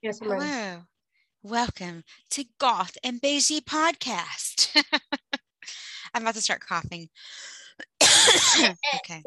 Yes, 0.00 0.20
I'm. 0.22 0.28
Hello. 0.28 0.82
Welcome 1.42 2.04
to 2.30 2.44
Goth 2.60 2.96
and 3.02 3.20
Beige 3.20 3.50
podcast. 3.66 4.80
I'm 6.14 6.22
about 6.22 6.36
to 6.36 6.40
start 6.40 6.60
coughing. 6.60 7.08
okay. 8.02 9.22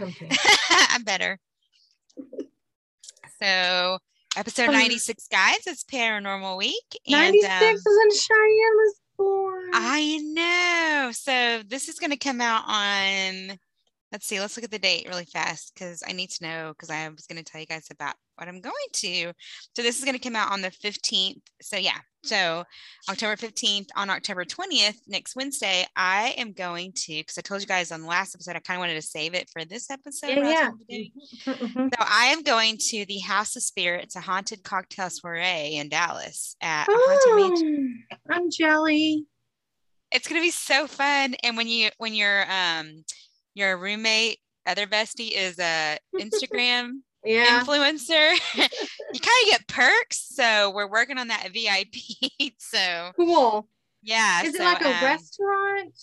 Okay. 0.00 0.30
I'm 0.70 1.04
better. 1.04 1.38
So, 3.38 3.98
episode 4.34 4.70
96, 4.70 5.28
guys, 5.28 5.58
it's 5.66 5.84
Paranormal 5.84 6.56
Week. 6.56 6.96
And 7.06 7.34
96 7.34 7.52
um, 7.52 7.74
is 7.74 7.84
when 7.84 8.10
Cheyenne 8.12 8.76
was 8.76 9.00
born. 9.18 9.70
I 9.74 10.18
know. 10.22 11.10
So, 11.12 11.62
this 11.68 11.90
is 11.90 11.98
going 11.98 12.12
to 12.12 12.16
come 12.16 12.40
out 12.40 12.64
on, 12.66 13.58
let's 14.10 14.26
see, 14.26 14.40
let's 14.40 14.56
look 14.56 14.64
at 14.64 14.70
the 14.70 14.78
date 14.78 15.06
really 15.06 15.26
fast 15.26 15.74
because 15.74 16.02
I 16.08 16.12
need 16.12 16.30
to 16.30 16.44
know 16.44 16.72
because 16.72 16.88
I 16.88 17.06
was 17.10 17.26
going 17.26 17.44
to 17.44 17.44
tell 17.44 17.60
you 17.60 17.66
guys 17.66 17.88
about 17.90 18.14
what 18.36 18.48
I'm 18.48 18.60
going 18.60 18.72
to. 18.94 19.32
So, 19.74 19.82
this 19.82 19.98
is 19.98 20.04
going 20.04 20.16
to 20.16 20.22
come 20.22 20.36
out 20.36 20.52
on 20.52 20.62
the 20.62 20.70
15th. 20.70 21.40
So, 21.62 21.76
yeah. 21.76 21.98
So, 22.24 22.64
October 23.08 23.36
15th, 23.36 23.86
on 23.96 24.10
October 24.10 24.44
20th, 24.44 24.96
next 25.06 25.36
Wednesday, 25.36 25.86
I 25.94 26.34
am 26.36 26.52
going 26.52 26.92
to, 27.04 27.12
because 27.14 27.38
I 27.38 27.40
told 27.40 27.60
you 27.60 27.68
guys 27.68 27.92
on 27.92 28.02
the 28.02 28.08
last 28.08 28.34
episode, 28.34 28.56
I 28.56 28.58
kind 28.58 28.78
of 28.78 28.80
wanted 28.80 28.94
to 28.94 29.02
save 29.02 29.34
it 29.34 29.48
for 29.48 29.64
this 29.64 29.90
episode. 29.90 30.30
yeah, 30.30 30.36
what 30.36 30.46
I 30.46 30.48
was 30.48 30.52
yeah. 30.52 30.64
gonna 30.64 30.76
be 30.88 31.12
doing. 31.44 31.56
Mhm. 31.56 31.90
So 31.94 32.04
I 32.04 32.26
am 32.26 32.42
going 32.42 32.78
to 32.78 33.04
the 33.06 33.18
House 33.20 33.54
of 33.54 33.62
Spirits, 33.62 34.16
a 34.16 34.20
haunted 34.20 34.64
cocktail 34.64 35.08
soiree 35.08 35.76
in 35.76 35.88
Dallas 35.88 36.56
at. 36.60 36.86
Oh, 36.90 37.92
I'm 38.28 38.50
jelly. 38.50 39.26
It's 40.10 40.26
gonna 40.26 40.40
be 40.40 40.50
so 40.50 40.86
fun. 40.86 41.34
And 41.44 41.56
when 41.56 41.68
you 41.68 41.90
when 41.98 42.14
your 42.14 42.44
um 42.50 43.04
your 43.54 43.76
roommate, 43.78 44.38
other 44.66 44.86
bestie 44.86 45.32
is 45.32 45.58
a 45.58 45.98
Instagram 46.16 47.02
Yeah. 47.26 47.62
influencer, 47.62 48.32
you 48.54 49.20
kind 49.20 49.42
of 49.44 49.50
get 49.50 49.66
perks. 49.68 50.28
So 50.34 50.70
we're 50.74 50.90
working 50.90 51.18
on 51.18 51.28
that 51.28 51.48
VIP. 51.52 52.52
so 52.58 53.12
Cool. 53.16 53.68
yeah. 54.02 54.42
Is 54.42 54.54
it 54.54 54.60
like 54.60 54.80
a 54.82 54.88
um, 54.96 55.04
restaurant? 55.04 55.98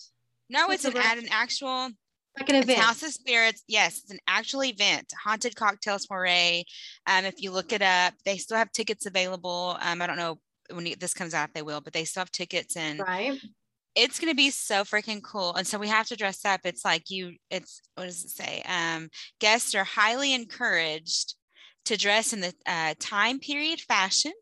No, 0.49 0.67
What's 0.67 0.85
it's 0.85 0.95
an, 0.95 1.01
at 1.01 1.17
an 1.17 1.27
actual 1.31 1.89
Like 2.37 2.49
an 2.49 2.55
event? 2.55 2.79
House 2.79 3.01
of 3.03 3.11
Spirits. 3.11 3.63
Yes, 3.67 3.99
it's 3.99 4.11
an 4.11 4.19
actual 4.27 4.63
event, 4.65 5.11
haunted 5.23 5.55
Cocktails 5.55 6.05
soiree. 6.07 6.65
Um, 7.07 7.25
if 7.25 7.41
you 7.41 7.51
look 7.51 7.71
it 7.73 7.81
up, 7.81 8.13
they 8.25 8.37
still 8.37 8.57
have 8.57 8.71
tickets 8.71 9.05
available. 9.05 9.77
Um, 9.81 10.01
I 10.01 10.07
don't 10.07 10.17
know 10.17 10.39
when 10.71 10.87
this 10.99 11.13
comes 11.13 11.33
out 11.33 11.49
they 11.53 11.61
will, 11.61 11.81
but 11.81 11.93
they 11.93 12.03
still 12.05 12.21
have 12.21 12.31
tickets, 12.31 12.75
and 12.77 12.99
Right. 12.99 13.39
It's 13.95 14.19
gonna 14.19 14.33
be 14.35 14.49
so 14.49 14.83
freaking 14.83 15.21
cool. 15.23 15.53
And 15.55 15.65
so 15.67 15.77
we 15.77 15.87
have 15.87 16.07
to 16.07 16.15
dress 16.15 16.43
up. 16.45 16.61
It's 16.63 16.83
like 16.85 17.09
you. 17.09 17.33
It's 17.49 17.81
what 17.95 18.05
does 18.05 18.23
it 18.23 18.29
say? 18.31 18.63
Um, 18.67 19.09
guests 19.39 19.75
are 19.75 19.83
highly 19.83 20.33
encouraged 20.33 21.35
to 21.85 21.97
dress 21.97 22.33
in 22.33 22.39
the 22.41 22.53
uh, 22.65 22.93
time 22.99 23.39
period 23.39 23.81
fashion, 23.81 24.33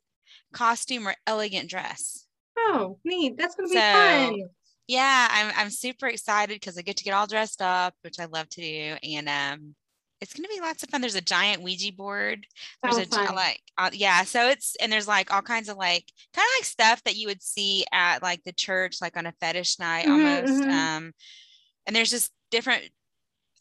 costume, 0.53 1.07
or 1.07 1.15
elegant 1.27 1.69
dress. 1.69 2.25
Oh, 2.57 2.99
neat. 3.03 3.37
That's 3.37 3.55
going 3.55 3.67
to 3.69 3.73
be 3.73 3.79
So, 3.79 3.81
fun. 3.81 4.49
yeah 4.87 5.27
i'm 5.31 5.51
i'm 5.57 5.69
super 5.69 6.07
excited 6.07 6.55
because 6.55 6.77
i 6.77 6.81
get 6.81 6.97
to 6.97 7.03
get 7.03 7.13
all 7.13 7.25
dressed 7.27 7.61
up 7.61 7.93
which 8.01 8.19
i 8.19 8.25
love 8.25 8.49
to 8.49 8.61
do 8.61 8.95
and 9.03 9.29
um 9.29 9.75
it's 10.21 10.33
going 10.33 10.43
to 10.43 10.49
be 10.55 10.61
lots 10.61 10.83
of 10.83 10.89
fun 10.89 11.01
there's 11.01 11.15
a 11.15 11.21
giant 11.21 11.61
ouija 11.63 11.91
board 11.91 12.45
there's 12.83 12.97
Oh, 12.97 13.01
a 13.01 13.05
fun. 13.05 13.35
like 13.35 13.61
uh, 13.77 13.89
yeah 13.93 14.23
so 14.23 14.47
it's 14.49 14.75
and 14.81 14.91
there's 14.91 15.07
like 15.07 15.33
all 15.33 15.41
kinds 15.41 15.67
of 15.69 15.77
like 15.77 16.05
kind 16.33 16.45
of 16.45 16.59
like 16.59 16.65
stuff 16.65 17.03
that 17.03 17.15
you 17.15 17.27
would 17.27 17.41
see 17.41 17.85
at 17.91 18.21
like 18.21 18.43
the 18.43 18.53
church 18.53 18.97
like 19.01 19.17
on 19.17 19.25
a 19.25 19.33
fetish 19.39 19.79
night 19.79 20.05
Mhm, 20.05 20.11
almost 20.11 20.63
mhm. 20.63 20.69
um 20.71 21.13
and 21.87 21.95
there's 21.95 22.11
just 22.11 22.31
different 22.51 22.83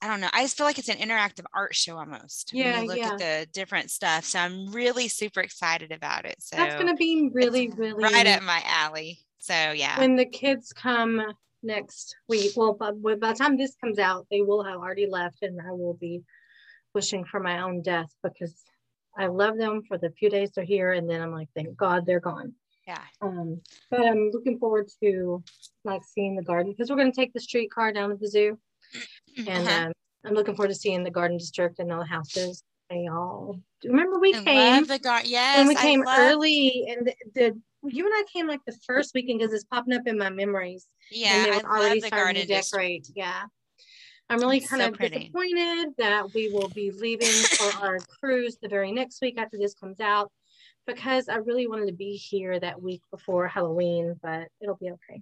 I 0.02 0.06
don't 0.08 0.22
know. 0.22 0.30
I 0.33 0.41
just 0.44 0.56
feel 0.56 0.64
like 0.64 0.78
it's 0.78 0.89
an 0.89 0.97
interactive 0.97 1.44
art 1.52 1.75
show 1.75 1.98
almost. 1.98 2.52
when 2.55 2.62
Yeah, 2.64 2.80
you 2.80 2.89
look 2.89 2.97
yeah. 2.97 3.12
at 3.12 3.19
the 3.19 3.47
different 3.52 3.91
stuff. 3.91 4.24
So 4.24 4.39
I'm 4.39 4.72
really 4.72 5.08
super 5.08 5.41
excited 5.41 5.92
about 5.92 6.24
it. 6.24 6.36
So 6.39 6.56
That's 6.56 6.77
going 6.77 6.86
to 6.86 6.95
be 6.95 7.28
really, 7.34 7.68
really 7.77 8.02
right 8.05 8.27
up 8.27 8.42
my 8.42 8.63
alley. 8.64 9.18
So 9.40 9.52
yeah. 9.52 9.98
when 9.98 10.17
the 10.17 10.24
kids 10.24 10.73
come 10.73 11.20
next 11.63 12.17
week. 12.29 12.52
Well, 12.57 12.73
by, 12.73 12.92
by 12.92 13.14
the 13.17 13.34
time 13.34 13.58
this 13.58 13.77
comes 13.77 13.98
out, 13.98 14.27
they 14.30 14.40
will 14.40 14.64
have 14.64 14.77
already 14.77 15.07
left, 15.07 15.42
and 15.42 15.61
I 15.61 15.70
will 15.73 15.92
be 16.01 16.23
wishing 16.95 17.24
for 17.24 17.40
my 17.40 17.61
own 17.62 17.83
death 17.83 18.12
because 18.23 18.55
I 19.17 19.27
love 19.27 19.56
them 19.58 19.83
for 19.86 19.98
the 19.98 20.11
few 20.11 20.30
days 20.30 20.51
they're 20.55 20.64
here, 20.64 20.92
and 20.92 21.08
then 21.08 21.20
I'm 21.20 21.33
like, 21.33 21.48
thank 21.55 21.77
God 21.77 22.06
they're 22.06 22.20
gone. 22.20 22.55
yeah. 22.86 22.98
Um, 23.23 23.61
but 23.90 24.01
I'm 24.06 24.30
looking 24.33 24.58
forward 24.58 24.89
to 25.02 25.42
like 25.84 26.02
seeing 26.05 26.36
the 26.36 26.42
garden 26.42 26.73
because 26.73 26.90
we're 26.90 26.96
going 26.96 27.12
to 27.12 27.17
take 27.17 27.33
the 27.33 27.40
streetcar 27.40 27.92
down 27.92 28.11
to 28.11 28.17
the 28.17 28.28
zoo, 28.28 28.58
and 29.46 29.67
Uh-huh. 29.67 29.86
um, 29.86 29.92
I'm 30.24 30.34
looking 30.34 30.55
forward 30.55 30.68
to 30.68 30.74
seeing 30.74 31.02
the 31.02 31.11
garden 31.11 31.39
district 31.39 31.78
and 31.78 31.92
all 31.92 32.01
the 32.01 32.06
houses. 32.06 32.62
They 32.89 33.07
all 33.08 33.61
remember 33.84 34.18
we 34.18 34.34
I 34.34 34.42
came 34.42 34.84
the 34.86 34.98
gar- 34.98 35.22
yes, 35.24 35.58
and 35.58 35.68
we 35.68 35.74
came 35.77 36.02
love- 36.02 36.18
early, 36.18 36.86
and 36.89 37.07
the, 37.07 37.14
the 37.34 37.61
you 37.89 38.05
and 38.05 38.14
I 38.14 38.24
came 38.33 38.46
like 38.46 38.61
the 38.67 38.77
first 38.86 39.12
weekend 39.14 39.39
because 39.40 39.55
it's 39.55 39.64
popping 39.64 39.95
up 39.95 40.02
in 40.07 40.18
my 40.18 40.28
memories 40.28 40.86
Yeah, 41.11 41.34
and 41.34 41.45
they 41.46 41.51
I 41.51 41.70
already 41.70 41.84
love 41.84 42.01
the 42.02 42.07
starting 42.08 42.11
garden 42.24 42.42
to 42.42 42.46
district. 42.46 43.11
Yeah. 43.14 43.42
I'm 44.30 44.39
really 44.39 44.58
It's 44.58 44.68
kind 44.68 44.80
so 44.83 44.89
of 44.89 44.95
pretty. 44.95 45.18
disappointed 45.18 45.95
that 45.98 46.33
we 46.33 46.52
will 46.52 46.68
be 46.68 46.92
leaving 46.92 47.29
for 47.29 47.85
our 47.85 47.98
cruise 48.20 48.57
the 48.63 48.68
very 48.68 48.92
next 48.92 49.20
week 49.20 49.39
after 49.39 49.58
this 49.58 49.74
comes 49.74 50.01
out 50.01 50.30
because 50.86 51.29
I 51.29 51.36
really 51.36 51.67
wanted 51.67 51.86
to 51.86 51.92
be 51.92 52.13
here 52.13 52.58
that 52.58 52.80
week 52.80 53.02
before 53.11 53.48
Halloween, 53.48 54.14
but 54.23 54.46
it'll 54.61 54.77
be 54.77 54.90
okay. 54.90 55.20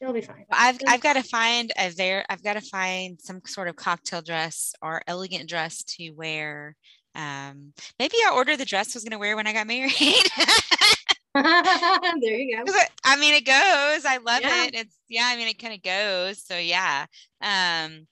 It'll 0.00 0.14
be 0.14 0.20
fine. 0.20 0.44
I've 0.50 0.78
I've 0.86 1.00
got 1.00 1.14
to 1.14 1.22
find 1.22 1.72
a 1.76 1.90
there. 1.90 2.24
I've 2.28 2.42
got 2.42 2.54
to 2.54 2.60
find 2.60 3.20
some 3.20 3.40
sort 3.46 3.66
of 3.66 3.76
cocktail 3.76 4.22
dress 4.22 4.72
or 4.80 5.02
elegant 5.06 5.48
dress 5.48 5.82
to 5.84 6.10
wear. 6.10 6.76
Um, 7.14 7.72
maybe 7.98 8.14
I'll 8.26 8.36
order 8.36 8.56
the 8.56 8.64
dress 8.66 8.94
I 8.94 8.98
was 8.98 9.04
going 9.04 9.12
to 9.12 9.18
wear 9.18 9.34
when 9.36 9.46
I 9.46 9.52
got 9.54 9.66
married. 9.66 9.92
there 12.20 12.34
you 12.38 12.56
go. 12.56 12.72
I, 12.72 12.86
I 13.04 13.16
mean, 13.16 13.34
it 13.34 13.44
goes. 13.44 14.04
I 14.04 14.18
love 14.24 14.40
Yeah. 14.42 14.64
it. 14.66 14.74
It's 14.74 14.96
yeah. 15.08 15.24
I 15.30 15.36
mean, 15.36 15.48
it 15.48 15.58
kind 15.58 15.74
of 15.74 15.82
goes. 15.82 16.42
So 16.44 16.56
yeah. 16.58 17.06
Um, 17.40 18.06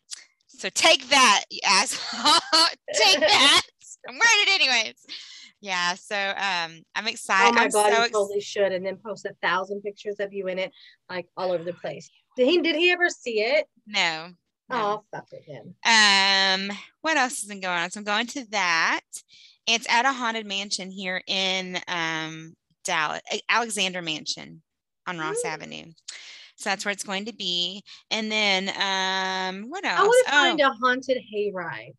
so 0.46 0.68
take 0.70 1.08
that, 1.08 1.44
you 1.50 1.60
asshole. 1.66 2.40
take 2.94 3.20
that. 3.20 3.62
I'm 4.08 4.14
wearing 4.14 4.22
it 4.46 4.60
anyways. 4.60 4.94
Yeah. 5.60 5.94
So 5.94 6.16
um, 6.16 6.82
I'm 6.94 7.06
excited. 7.08 7.50
Oh 7.50 7.52
my 7.54 7.64
I'm 7.64 7.70
god, 7.70 7.90
so 7.92 7.98
you 7.98 8.04
ex- 8.04 8.12
totally 8.12 8.40
should, 8.40 8.72
and 8.72 8.84
then 8.84 8.96
post 9.04 9.24
a 9.24 9.34
thousand 9.42 9.82
pictures 9.82 10.16
of 10.20 10.32
you 10.32 10.46
in 10.48 10.58
it, 10.58 10.72
like 11.08 11.26
all 11.36 11.52
over 11.52 11.64
the 11.64 11.72
place. 11.72 12.10
Did 12.36 12.48
he? 12.48 12.60
Did 12.60 12.76
he 12.76 12.90
ever 12.90 13.08
see 13.08 13.40
it? 13.40 13.66
no. 13.86 14.28
no. 14.68 14.76
Oh, 14.76 15.04
fuck 15.12 15.26
it 15.32 15.44
then. 15.46 15.74
Um, 16.70 16.76
what 17.02 17.16
else 17.16 17.40
has 17.40 17.48
been 17.48 17.60
going 17.60 17.78
on? 17.78 17.90
So 17.90 18.00
I'm 18.00 18.04
going 18.04 18.26
to 18.28 18.44
that. 18.50 19.00
It's 19.66 19.86
at 19.90 20.04
a 20.04 20.12
haunted 20.12 20.46
mansion 20.46 20.90
here 20.90 21.22
in 21.26 21.78
um 21.88 22.54
Dallas, 22.84 23.20
Alexander 23.48 24.02
Mansion 24.02 24.62
on 25.06 25.18
Ross 25.18 25.42
Mm. 25.44 25.48
Avenue. 25.48 25.84
So 26.56 26.70
that's 26.70 26.84
where 26.84 26.92
it's 26.92 27.02
going 27.04 27.24
to 27.24 27.34
be. 27.34 27.82
And 28.10 28.30
then 28.30 28.68
um, 28.68 29.70
what 29.70 29.84
else? 29.84 29.98
I 29.98 30.02
want 30.04 30.26
to 30.26 30.32
oh, 30.32 30.36
find 30.36 30.60
a 30.60 30.70
haunted 30.70 31.18
hayride. 31.34 31.94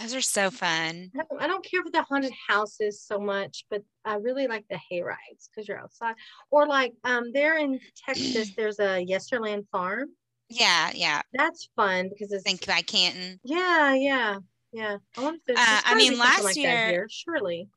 those 0.00 0.14
are 0.14 0.20
so 0.20 0.50
fun. 0.50 1.10
I 1.40 1.46
don't, 1.48 1.64
care 1.64 1.82
for 1.82 1.90
the 1.90 2.02
haunted 2.02 2.32
houses 2.48 3.02
so 3.02 3.18
much, 3.18 3.64
but 3.68 3.82
I 4.04 4.14
really 4.14 4.46
like 4.46 4.64
the 4.70 4.78
hay 4.88 5.02
rides 5.02 5.50
because 5.50 5.66
you're 5.66 5.78
outside. 5.78 6.14
Or 6.52 6.66
like 6.66 6.92
um 7.02 7.32
there 7.32 7.58
in 7.58 7.80
Texas, 8.06 8.52
there's 8.56 8.78
a 8.78 9.04
Yesterland 9.04 9.66
farm. 9.72 10.10
Yeah, 10.48 10.90
yeah. 10.94 11.22
That's 11.32 11.68
fun 11.76 12.08
because 12.10 12.32
it's 12.32 12.44
Think 12.44 12.66
by 12.66 12.82
Canton. 12.82 13.40
yeah, 13.44 13.94
yeah, 13.94 14.36
yeah. 14.72 14.96
I 15.16 15.20
want 15.20 15.40
to. 15.48 15.54
Uh, 15.54 15.80
I 15.84 15.94
mean, 15.96 16.16
last 16.18 16.56
year- 16.56 16.86
here, 16.88 17.08
surely. 17.10 17.68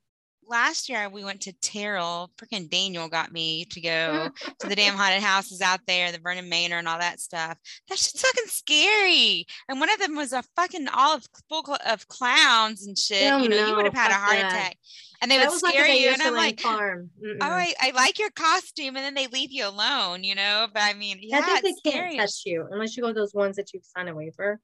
Last 0.48 0.90
year 0.90 1.10
we 1.10 1.24
went 1.24 1.42
to 1.42 1.54
Terrell. 1.54 2.32
Freaking 2.38 2.70
Daniel 2.70 3.08
got 3.08 3.32
me 3.32 3.66
to 3.66 3.82
go 3.82 4.30
to 4.60 4.68
the 4.68 4.76
damn 4.76 4.96
haunted 4.96 5.24
houses 5.24 5.62
out 5.62 5.82
there, 5.88 6.12
the 6.12 6.20
Verdun 6.20 6.50
Manor 6.50 6.78
and 6.78 6.88
all 6.88 7.00
that 7.00 7.20
stuff. 7.20 7.58
That 7.90 7.98
shit's 7.98 8.22
fucking 8.22 8.48
scary. 8.48 9.46
And 9.70 9.80
one 9.80 9.92
of 9.92 10.00
them 10.00 10.16
was 10.16 10.34
a 10.34 10.44
fucking 10.56 10.88
all 10.90 11.16
of 11.16 11.26
full 11.50 11.78
of 11.86 12.08
clowns 12.08 12.86
and 12.88 12.98
shit. 12.98 13.24
Hell 13.24 13.42
you 13.42 13.50
know, 13.50 13.68
you 13.68 13.76
would 13.76 13.86
have 13.86 13.94
had 13.94 14.12
a 14.12 14.16
heart 14.16 14.38
that. 14.38 14.52
attack. 14.52 14.78
And 15.22 15.32
they 15.32 15.38
that 15.38 15.48
would 15.48 15.54
was 15.54 15.64
like 15.64 15.74
scare 15.74 15.88
you. 15.88 16.10
And 16.10 16.22
I'm 16.22 16.34
like, 16.34 16.60
oh, 16.66 16.70
farm. 16.70 17.10
Mm-mm. 17.24 17.38
I, 17.40 17.74
I 17.80 17.92
like 17.92 18.20
your 18.20 18.30
costume. 18.32 18.98
And 18.98 18.98
then 18.98 19.14
they 19.14 19.28
leave 19.28 19.52
you 19.52 19.68
alone, 19.68 20.24
you 20.24 20.36
know? 20.36 20.68
But 20.74 20.84
I 20.84 20.94
mean, 20.94 21.20
yeah, 21.22 21.40
I 21.40 21.42
think 21.42 21.64
they 21.64 21.90
scary. 21.92 22.18
can't 22.18 22.22
touch 22.22 22.42
you 22.46 22.68
unless 22.70 22.98
you 22.98 23.04
go 23.04 23.10
to 23.10 23.14
those 23.14 23.34
ones 23.34 23.56
that 23.56 23.74
you 23.74 23.80
sign 23.82 24.10
a 24.10 24.16
waiver. 24.16 24.60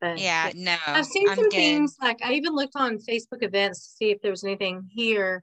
But 0.00 0.18
Yeah, 0.18 0.52
no. 0.54 0.76
I've 0.86 1.06
seen 1.06 1.28
I'm 1.28 1.36
some 1.36 1.44
good. 1.48 1.52
things 1.56 1.96
like 2.00 2.18
I 2.22 2.32
even 2.34 2.54
looked 2.54 2.76
on 2.76 2.98
Facebook 2.98 3.42
events 3.42 3.80
to 3.86 3.90
see 3.96 4.10
if 4.10 4.20
there 4.20 4.30
was 4.30 4.44
anything 4.44 4.88
here. 4.90 5.42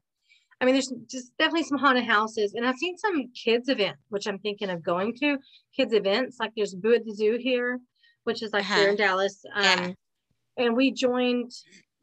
I 0.61 0.65
mean, 0.65 0.75
there's 0.75 0.94
just 1.09 1.35
definitely 1.38 1.63
some 1.63 1.77
haunted 1.79 2.05
houses, 2.05 2.53
and 2.53 2.65
I've 2.65 2.77
seen 2.77 2.97
some 2.97 3.29
kids 3.33 3.67
event, 3.67 3.97
which 4.09 4.27
I'm 4.27 4.39
thinking 4.39 4.69
of 4.69 4.81
going 4.83 5.13
to. 5.17 5.38
Kids 5.75 5.94
events 5.94 6.38
like 6.39 6.51
there's 6.55 6.73
Boo 6.75 6.94
at 6.94 7.03
the 7.03 7.13
Zoo 7.13 7.38
here, 7.39 7.79
which 8.23 8.41
is 8.41 8.53
like 8.53 8.63
here 8.65 8.83
Uh-huh. 8.83 8.89
in 8.91 8.95
Dallas. 8.95 9.44
Um, 9.53 9.63
Yeah. 9.63 9.94
and 10.57 10.75
we 10.75 10.91
joined. 10.91 11.51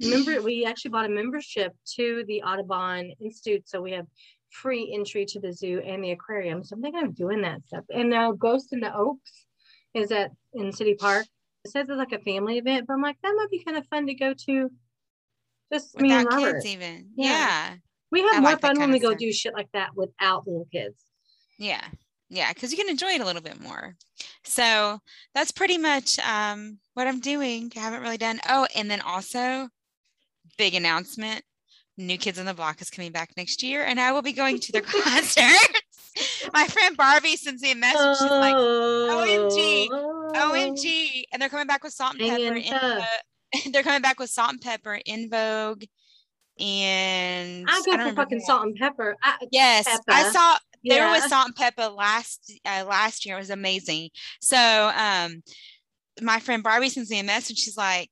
Remember, 0.00 0.41
we 0.43 0.64
actually 0.64 0.91
bought 0.91 1.05
a 1.06 1.11
membership 1.11 1.75
to 1.96 2.25
the 2.26 2.43
Audubon 2.43 3.12
Institute, 3.20 3.69
so 3.69 3.81
we 3.82 3.93
have 3.93 4.06
free 4.50 4.93
entry 4.94 5.25
to 5.26 5.38
the 5.41 5.53
zoo 5.53 5.81
and 5.81 6.03
the 6.03 6.11
aquarium. 6.11 6.64
So 6.64 6.75
I'm 6.75 6.82
thinking 6.82 7.05
of 7.05 7.14
doing 7.14 7.43
that 7.43 7.64
stuff. 7.67 7.85
And 7.91 8.11
now 8.11 8.32
Ghost 8.32 8.73
in 8.73 8.81
the 8.81 8.94
Oaks 8.94 9.46
is 9.94 10.11
at 10.11 10.32
in 10.55 10.73
City 10.73 10.94
Park. 10.94 11.26
It 11.65 11.71
says 11.71 11.89
it's 11.89 11.99
like 11.99 12.12
a 12.12 12.19
family 12.21 12.59
event, 12.59 12.87
but 12.87 12.95
I'm 12.95 13.03
like, 13.03 13.17
that 13.23 13.35
might 13.37 13.51
be 13.51 13.62
kind 13.62 13.77
of 13.77 13.87
fun 13.87 14.07
to 14.07 14.15
go 14.15 14.33
to 14.47 14.71
Just 15.73 15.99
me 16.01 16.12
and 16.12 16.27
Robert. 16.31 16.55
kids 16.55 16.67
even. 16.67 17.11
Yeah. 17.17 17.31
Yeah. 17.31 17.75
We 18.11 18.23
have 18.23 18.35
I 18.35 18.41
more 18.41 18.51
like 18.53 18.61
fun 18.61 18.79
when 18.79 18.91
we 18.91 18.99
go 18.99 19.15
do 19.15 19.33
shit 19.33 19.55
like 19.55 19.69
that 19.73 19.91
without 19.95 20.47
little 20.47 20.67
kids. 20.73 21.03
Yeah. 21.59 21.85
Yeah. 22.29 22.53
Because 22.53 22.73
you 22.73 22.79
can 22.79 22.89
enjoy 22.89 23.11
it 23.11 23.21
a 23.21 23.25
little 23.27 23.43
bit 23.43 23.61
more. 23.61 23.95
So 24.43 25.01
that's 25.35 25.53
pretty 25.53 25.79
much 25.79 26.19
um, 26.21 26.79
what 26.95 27.07
I'm 27.07 27.21
doing. 27.21 27.71
I 27.77 27.81
haven't 27.81 28.03
really 28.03 28.17
done. 28.19 28.41
Oh, 28.49 28.67
and 28.75 28.91
then 28.91 29.01
also, 29.03 29.69
big 30.56 30.75
announcement 30.75 31.45
New 31.97 32.19
Kids 32.19 32.39
on 32.39 32.47
the 32.47 32.55
Block 32.55 32.81
is 32.81 32.91
coming 32.91 33.13
back 33.13 33.31
next 33.37 33.63
year, 33.63 33.85
and 33.85 34.01
I 34.01 34.13
will 34.13 34.23
be 34.23 34.33
going 34.33 34.59
to 34.61 34.73
their 34.73 34.83
concerts. 34.83 35.69
My 36.53 36.67
friend 36.67 36.97
Barbie 36.97 37.37
sends 37.37 37.63
me 37.63 37.73
a 37.73 37.77
message. 37.77 38.19
She's 38.19 38.31
like, 38.31 38.55
OMG, 38.55 39.89
OMG. 40.35 41.25
And 41.32 41.41
they're 41.41 41.49
coming 41.49 41.67
back 41.67 41.85
with 41.85 41.93
salt 41.93 42.17
and 42.19 42.29
pepper. 42.29 42.56
In. 42.56 43.03
They're 43.73 43.82
coming 43.82 44.03
back 44.03 44.21
with 44.21 44.31
salt 44.31 44.53
and 44.53 44.61
pepper 44.61 45.00
En 45.06 45.29
Vogue. 45.29 45.82
And 46.61 47.67
I 47.69 47.82
go 47.87 47.97
don't 47.97 48.11
for 48.11 48.17
fucking 48.17 48.41
Salt-N-Pepa. 48.41 49.15
I, 49.23 49.37
Yes, 49.50 49.87
I 50.09 50.31
saw 50.31 50.56
yeah. 50.82 51.12
with 51.12 51.25
Salt-N-Pepa 51.25 51.97
last 51.97 52.53
uh, 52.67 52.85
last 52.87 53.25
year. 53.25 53.37
It 53.37 53.41
was 53.41 53.50
amazing. 53.50 54.11
So 54.41 54.59
um, 54.59 55.43
my 56.21 56.38
friend 56.38 56.62
Barbie 56.62 56.91
sends 56.91 57.11
me 57.11 57.21
a 57.21 57.25
message. 57.25 57.59
She's 57.59 57.79
like, 57.79 58.11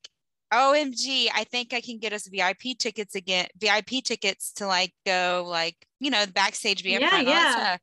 "OMG, 0.53 1.29
I 1.35 1.44
think 1.44 1.75
I 1.75 1.82
can 1.82 1.99
get 1.99 2.15
us 2.15 2.26
VIP 2.26 2.79
tickets 2.79 3.15
again. 3.15 3.49
VIP 3.59 4.03
tickets 4.03 4.53
to 4.55 4.67
like 4.67 4.94
go 5.05 5.44
like 5.47 5.76
you 6.00 6.11
know 6.11 6.25
backstage, 6.32 6.82
be 6.82 6.97
up 6.97 7.03
Yeah, 7.03 7.19
and 7.19 7.29
yeah. 7.29 7.76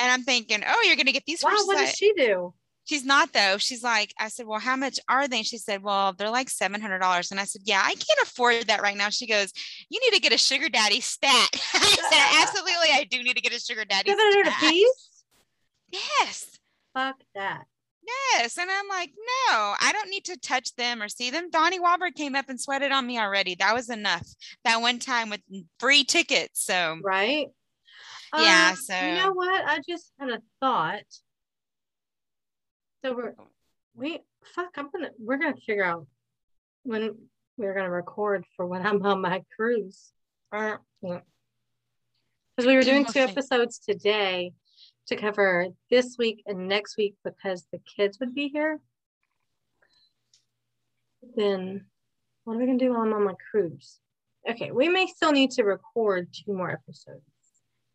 And 0.00 0.10
I'm 0.12 0.24
thinking, 0.24 0.62
"Oh, 0.66 0.84
you're 0.84 0.96
gonna 0.96 1.12
get 1.12 1.26
these 1.26 1.44
Wow, 1.44 1.50
for 1.50 1.66
what 1.66 1.78
does 1.78 1.94
she 1.94 2.12
do? 2.14 2.54
She's 2.88 3.04
not 3.04 3.32
though. 3.32 3.58
She's 3.58 3.82
like, 3.82 4.14
I 4.18 4.28
said, 4.28 4.46
well, 4.46 4.60
how 4.60 4.74
much 4.76 4.98
are 5.08 5.28
they? 5.28 5.38
And 5.38 5.46
she 5.46 5.58
said, 5.58 5.82
well, 5.82 6.12
they're 6.14 6.30
like 6.30 6.48
seven 6.48 6.80
hundred 6.80 7.00
dollars. 7.00 7.30
And 7.30 7.38
I 7.38 7.44
said, 7.44 7.62
yeah, 7.64 7.82
I 7.84 7.90
can't 7.94 8.20
afford 8.22 8.66
that 8.68 8.80
right 8.80 8.96
now. 8.96 9.10
She 9.10 9.26
goes, 9.26 9.52
you 9.90 10.00
need 10.00 10.14
to 10.16 10.22
get 10.22 10.32
a 10.32 10.38
sugar 10.38 10.68
daddy 10.68 11.00
stat. 11.00 11.48
I 11.74 11.96
said, 12.10 12.42
absolutely, 12.42 12.88
I 12.94 13.04
do 13.10 13.22
need 13.22 13.36
to 13.36 13.42
get 13.42 13.52
a 13.54 13.60
sugar 13.60 13.84
daddy. 13.84 14.10
Seven 14.10 14.24
hundred 14.26 14.46
a 14.48 14.70
piece? 14.70 15.22
Yes, 15.90 16.58
Fuck 16.94 17.16
that. 17.34 17.64
yes. 18.32 18.58
And 18.58 18.70
I'm 18.70 18.88
like, 18.88 19.10
no, 19.10 19.74
I 19.80 19.90
don't 19.92 20.10
need 20.10 20.24
to 20.26 20.38
touch 20.38 20.74
them 20.76 21.02
or 21.02 21.08
see 21.08 21.30
them. 21.30 21.50
Donnie 21.50 21.80
Wahlberg 21.80 22.14
came 22.14 22.34
up 22.34 22.48
and 22.48 22.60
sweated 22.60 22.92
on 22.92 23.06
me 23.06 23.18
already. 23.18 23.54
That 23.54 23.74
was 23.74 23.88
enough. 23.90 24.26
That 24.64 24.80
one 24.80 24.98
time 24.98 25.30
with 25.30 25.40
free 25.78 26.04
tickets. 26.04 26.64
So 26.64 26.98
Right? 27.02 27.48
Yeah, 28.36 28.70
Um, 28.72 28.76
so- 28.76 28.98
you 29.00 29.14
know 29.14 29.32
what? 29.32 29.64
I 29.66 29.78
just 29.88 30.10
had 30.18 30.30
a 30.30 30.40
thought. 30.60 31.02
So 33.04 33.14
we're 33.14 33.34
we 33.94 34.20
fuck, 34.54 34.70
I'm 34.76 34.90
gonna 34.90 35.10
we're 35.18 35.38
gonna 35.38 35.56
figure 35.56 35.84
out 35.84 36.06
when 36.82 37.16
we're 37.56 37.74
gonna 37.74 37.90
record 37.90 38.44
for 38.56 38.66
when 38.66 38.86
I'm 38.86 39.04
on 39.04 39.20
my 39.20 39.42
cruise. 39.56 40.12
All 40.52 40.60
right. 40.60 40.78
Because 41.02 42.66
we 42.66 42.74
were 42.74 42.82
doing 42.82 43.04
two 43.04 43.20
episodes 43.20 43.78
today 43.78 44.52
to 45.06 45.16
cover 45.16 45.68
this 45.90 46.16
week 46.18 46.42
and 46.46 46.68
next 46.68 46.96
week 46.96 47.14
because 47.24 47.66
the 47.72 47.78
kids 47.96 48.18
would 48.20 48.34
be 48.34 48.48
here. 48.48 48.80
Then 51.36 51.86
what 52.44 52.54
are 52.54 52.58
we 52.58 52.66
gonna 52.66 52.78
do 52.78 52.90
while 52.90 53.02
I'm 53.02 53.12
on 53.12 53.24
my 53.24 53.34
cruise? 53.50 53.98
Okay, 54.48 54.70
we 54.72 54.88
may 54.88 55.06
still 55.06 55.32
need 55.32 55.50
to 55.52 55.62
record 55.62 56.28
two 56.32 56.52
more 56.54 56.70
episodes. 56.70 57.22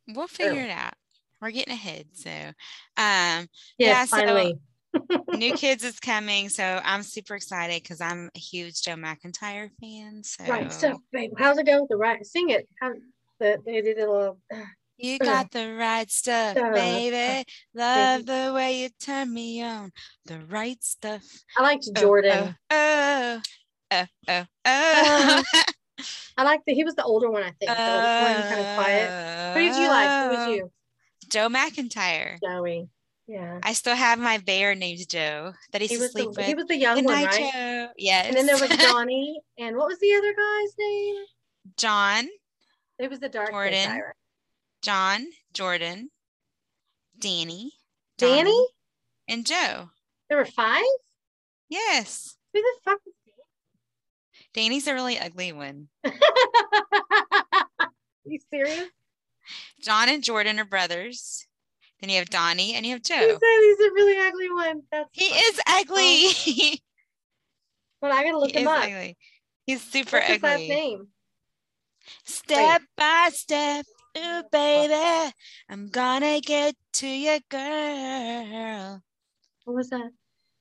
we'll 0.08 0.28
figure 0.28 0.62
it 0.62 0.70
out. 0.70 0.94
We're 1.42 1.52
getting 1.52 1.74
ahead. 1.74 2.08
So 2.14 2.30
um 2.30 3.48
Yeah, 3.78 4.06
so- 4.06 4.18
finally. 4.18 4.60
New 5.34 5.54
Kids 5.56 5.84
is 5.84 6.00
coming, 6.00 6.50
so 6.50 6.82
I'm 6.84 7.04
super 7.04 7.36
excited 7.36 7.82
because 7.82 8.02
I'm 8.02 8.30
a 8.36 8.40
huge 8.40 8.82
Joe 8.82 8.96
McIntyre 8.96 9.70
fan. 9.80 10.24
So 10.24 10.46
Right 10.46 10.72
so 10.72 11.00
babe. 11.12 11.32
How's 11.38 11.58
it 11.58 11.66
go? 11.66 11.82
with 11.82 11.90
The 11.90 11.98
right 11.98 12.26
sing 12.26 12.50
it. 12.50 12.68
How 12.82 12.94
the 13.40 13.58
they 13.66 13.82
did 13.82 14.00
a 14.00 14.12
little 14.12 14.40
you 14.98 15.18
uh, 15.22 15.26
got 15.26 15.52
the 15.52 15.74
right 15.74 16.10
stuff, 16.10 16.58
stuff, 16.58 16.74
baby. 16.74 17.46
Love 17.74 18.26
the 18.26 18.52
way 18.54 18.82
you 18.82 18.90
turn 19.02 19.34
me 19.34 19.64
on. 19.64 19.92
The 20.26 20.40
right 20.40 20.82
stuff. 20.84 21.24
I 21.58 21.64
liked 21.64 21.88
Oh, 21.96 22.02
Jordan. 22.02 22.56
Oh, 22.70 23.42
oh, 23.92 24.06
oh, 24.28 24.46
oh. 24.46 24.46
oh. 24.66 25.44
I 26.38 26.44
liked 26.44 26.66
that 26.66 26.74
he 26.74 26.84
was 26.84 26.96
the 26.96 27.04
older 27.04 27.30
one, 27.30 27.44
I 27.44 27.52
think. 27.52 27.72
The 27.72 27.92
older 27.92 28.34
one, 28.34 28.42
kind 28.50 28.60
of 28.60 28.76
quiet. 28.76 29.54
Who 29.54 29.60
did 29.60 29.76
you 29.76 29.88
like? 29.88 30.24
Who 30.24 30.38
was 30.38 30.56
you? 30.56 30.72
Joe 31.30 31.48
McIntyre. 31.50 32.38
Joey. 32.44 32.90
Yeah. 33.28 33.60
I 33.64 33.74
still 33.74 33.96
have 33.96 34.20
my 34.20 34.38
bear 34.40 34.76
named 34.76 35.08
Joe 35.10 35.54
that 35.72 35.82
used 35.82 35.94
He 35.94 36.00
sleep 36.10 36.26
the 36.26 36.30
with. 36.32 36.46
he 36.46 36.56
was 36.56 36.66
the 36.66 36.76
young 36.78 36.96
Good 36.98 37.06
one, 37.06 37.16
night, 37.16 37.28
right? 37.28 37.54
Joe. 37.54 37.88
Yes. 37.98 38.28
And 38.28 38.36
then 38.36 38.46
there 38.46 38.58
was 38.58 38.70
Johnny, 38.78 39.40
and 39.58 39.78
what 39.78 39.88
was 39.88 40.00
the 40.00 40.14
other 40.14 40.34
guy's 40.34 40.74
name? 40.78 41.16
John, 41.78 42.28
It 43.00 43.10
was 43.10 43.20
the 43.22 43.30
dark 43.30 43.52
Jordan. 43.52 43.88
guy, 43.90 43.96
right? 44.02 44.14
John, 44.82 45.26
Jordan, 45.54 46.10
Danny, 47.18 47.72
Danny? 48.18 48.44
Donnie, 48.44 48.68
and 49.30 49.46
Joe. 49.46 49.90
There 50.28 50.38
were 50.38 50.46
five? 50.46 50.84
Yes. 51.70 52.36
Who 52.54 52.60
the 52.62 52.74
fuck 52.84 53.00
was 53.06 53.14
Danny's 54.54 54.86
a 54.88 54.94
really 54.94 55.18
ugly 55.18 55.52
one. 55.52 55.88
you 58.26 58.40
serious? 58.52 58.90
John 59.82 60.10
and 60.10 60.24
Jordan 60.24 60.60
are 60.60 60.66
brothers. 60.66 61.48
Then 62.04 62.10
you 62.10 62.18
have 62.18 62.30
Donnie 62.30 62.74
and 62.74 62.86
you 62.86 62.92
have 62.96 63.02
He 63.02 63.14
Joe. 63.16 63.16
said 63.16 63.60
he's 63.62 63.80
a 63.80 63.94
really 63.94 64.20
ugly 64.28 64.52
one. 64.52 64.82
That's 64.92 65.10
He 65.14 65.30
funny. 65.30 65.40
is 65.40 65.62
ugly. 65.66 66.82
But 68.02 68.12
I 68.12 68.24
gotta 68.26 68.38
look 68.40 68.52
he 68.52 68.60
him 68.60 68.68
up. 68.68 68.84
ugly. 68.84 69.18
He's 69.66 69.82
super 69.82 70.18
What's 70.18 70.28
his 70.28 70.44
last 70.44 70.60
name? 70.68 71.08
Step 72.26 72.82
by 72.98 73.30
step, 73.32 73.86
ooh 74.18 74.44
baby, 74.52 75.32
I'm 75.70 75.88
gonna 75.88 76.42
get 76.42 76.76
to 76.96 77.08
you, 77.08 77.40
girl. 77.48 79.02
What 79.64 79.74
was 79.74 79.90
that? 79.92 80.12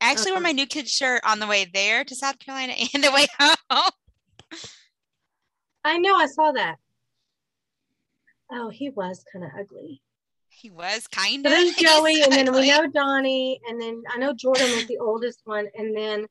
I 0.00 0.12
actually 0.12 0.30
wore 0.30 0.36
Uh-uh. 0.38 0.42
my 0.42 0.52
new 0.52 0.66
kid 0.66 0.88
shirt 0.88 1.22
on 1.26 1.40
the 1.40 1.48
way 1.48 1.64
there 1.74 2.04
to 2.04 2.14
South 2.14 2.38
Carolina 2.38 2.74
and 2.94 3.02
the 3.02 3.10
way 3.10 3.26
home. 3.40 3.90
I 5.84 5.98
know 5.98 6.14
I 6.14 6.26
saw 6.26 6.52
that. 6.52 6.76
Oh, 8.52 8.68
he 8.68 8.90
was 8.90 9.24
kind 9.32 9.44
of 9.44 9.50
ugly. 9.58 10.02
He 10.62 10.70
was 10.70 11.08
kind 11.08 11.44
So 11.44 11.50
of. 11.52 11.58
there's 11.58 11.74
Joey, 11.76 12.22
and 12.22 12.30
then 12.32 12.52
we 12.52 12.68
know 12.70 12.86
Donnie, 12.86 13.60
and 13.68 13.80
then 13.82 14.00
I 14.08 14.16
know 14.18 14.32
Jordan 14.32 14.70
was 14.70 14.86
the 14.86 14.98
oldest 14.98 15.40
one, 15.44 15.66
and 15.76 15.96
then 15.96 16.26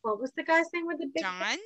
what 0.00 0.18
was 0.18 0.32
the 0.36 0.42
guy's 0.42 0.64
name 0.72 0.86
with 0.86 0.98
the 0.98 1.06
big 1.14 1.22
John. 1.22 1.58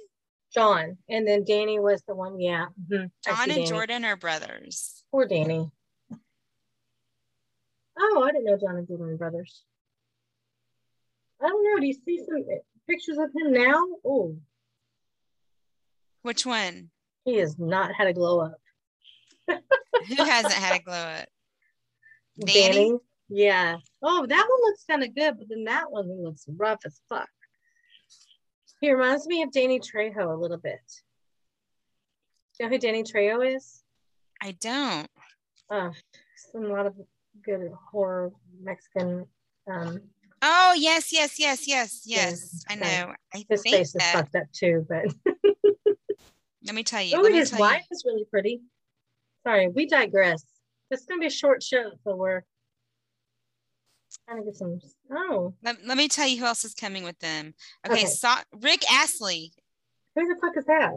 John, 0.52 0.99
and 1.08 1.25
then 1.28 1.44
Danny 1.44 1.78
was 1.78 2.02
the 2.08 2.14
one. 2.16 2.40
Yeah, 2.40 2.66
mhm, 2.90 3.11
John 3.25 3.42
and 3.42 3.50
Danny. 3.50 3.66
Jordan 3.66 4.04
are 4.04 4.16
brothers. 4.16 5.04
Poor 5.12 5.26
Danny. 5.26 5.70
Oh, 7.96 8.25
I 8.26 8.32
didn't 8.32 8.46
know 8.46 8.58
John 8.58 8.76
and 8.76 8.88
Jordan 8.88 9.06
were 9.06 9.16
brothers. 9.16 9.62
I 11.40 11.49
don't 11.49 11.62
know. 11.62 11.78
Do 11.80 11.87
you 11.87 11.94
see 12.04 12.18
some 12.26 12.44
pictures 12.88 13.18
of 13.18 13.30
him 13.34 13.52
now? 13.52 13.80
Oh, 14.04 14.37
Which 16.23 16.44
one? 16.44 16.90
he 17.25 17.37
has 17.37 17.56
not 17.58 17.94
had 17.94 18.08
a 18.08 18.12
glow 18.12 18.40
up. 18.40 18.61
Who 20.09 20.25
hasn't 20.25 20.54
had 20.54 20.80
a 20.80 20.83
glow 20.83 20.95
up? 20.95 21.28
Danny? 22.45 22.75
Danny? 22.75 22.97
Yeah. 23.28 23.76
Oh, 24.02 24.26
that 24.26 24.47
one 24.49 24.61
looks 24.71 24.85
kind 24.88 25.02
of 25.04 25.14
good, 25.14 25.38
but 25.38 25.49
then 25.49 25.64
that 25.64 25.90
one 25.90 26.09
looks 26.23 26.45
rough 26.49 26.80
as 26.85 27.00
fuck. 27.09 27.28
He 28.80 28.90
reminds 28.92 29.26
me 29.26 29.42
of 29.42 29.52
Danny 29.52 29.78
Trejo 29.78 30.33
a 30.33 30.40
little 30.40 30.57
bit. 30.57 30.80
You 32.59 32.66
know 32.66 32.71
who 32.71 32.78
Danny 32.78 33.02
Trejo 33.02 33.54
is? 33.57 33.83
I 34.42 34.52
don't. 34.52 35.09
Oh, 35.71 35.92
some 36.52 36.64
a 36.64 36.69
lot 36.69 36.87
of 36.87 36.95
good 37.45 37.71
horror 37.90 38.33
Mexican. 38.62 39.26
Um, 39.71 40.00
Oh 40.42 40.75
yes, 40.76 41.12
yes, 41.12 41.38
yes, 41.38 41.69
yes, 41.69 42.02
yes. 42.07 42.64
I 42.69 42.75
know. 42.75 43.14
I 43.35 43.45
his 43.50 43.62
think 43.62 43.76
face 43.76 43.88
is 43.88 43.92
that. 43.95 44.14
fucked 44.14 44.35
up 44.37 44.50
too, 44.52 44.87
but 44.88 45.04
Let 46.64 46.75
me 46.75 46.83
tell 46.83 47.02
you. 47.02 47.16
oh, 47.19 47.30
his 47.30 47.52
wife 47.52 47.85
is 47.90 48.04
really 48.07 48.25
pretty. 48.30 48.62
Sorry, 49.47 49.68
we 49.68 49.87
digress. 49.87 50.44
This 50.90 51.00
is 51.00 51.06
gonna 51.06 51.20
be 51.20 51.26
a 51.26 51.30
short 51.30 51.62
show, 51.62 51.90
so 52.04 52.16
we're 52.16 52.42
trying 54.28 54.40
to 54.40 54.44
get 54.44 54.56
some. 54.56 54.78
Oh, 55.12 55.54
Let, 55.62 55.85
let 55.87 55.97
me 55.97 56.09
tell 56.09 56.26
you 56.26 56.38
who 56.38 56.47
else 56.47 56.64
is 56.64 56.75
coming 56.75 57.04
with 57.04 57.18
them. 57.20 57.54
Okay, 57.87 57.94
Okay. 58.02 58.06
so, 58.06 58.35
Rick 58.61 58.90
Astley. 58.90 59.52
who 60.14 60.26
the 60.26 60.40
fuck 60.40 60.56
is 60.56 60.64
that? 60.66 60.97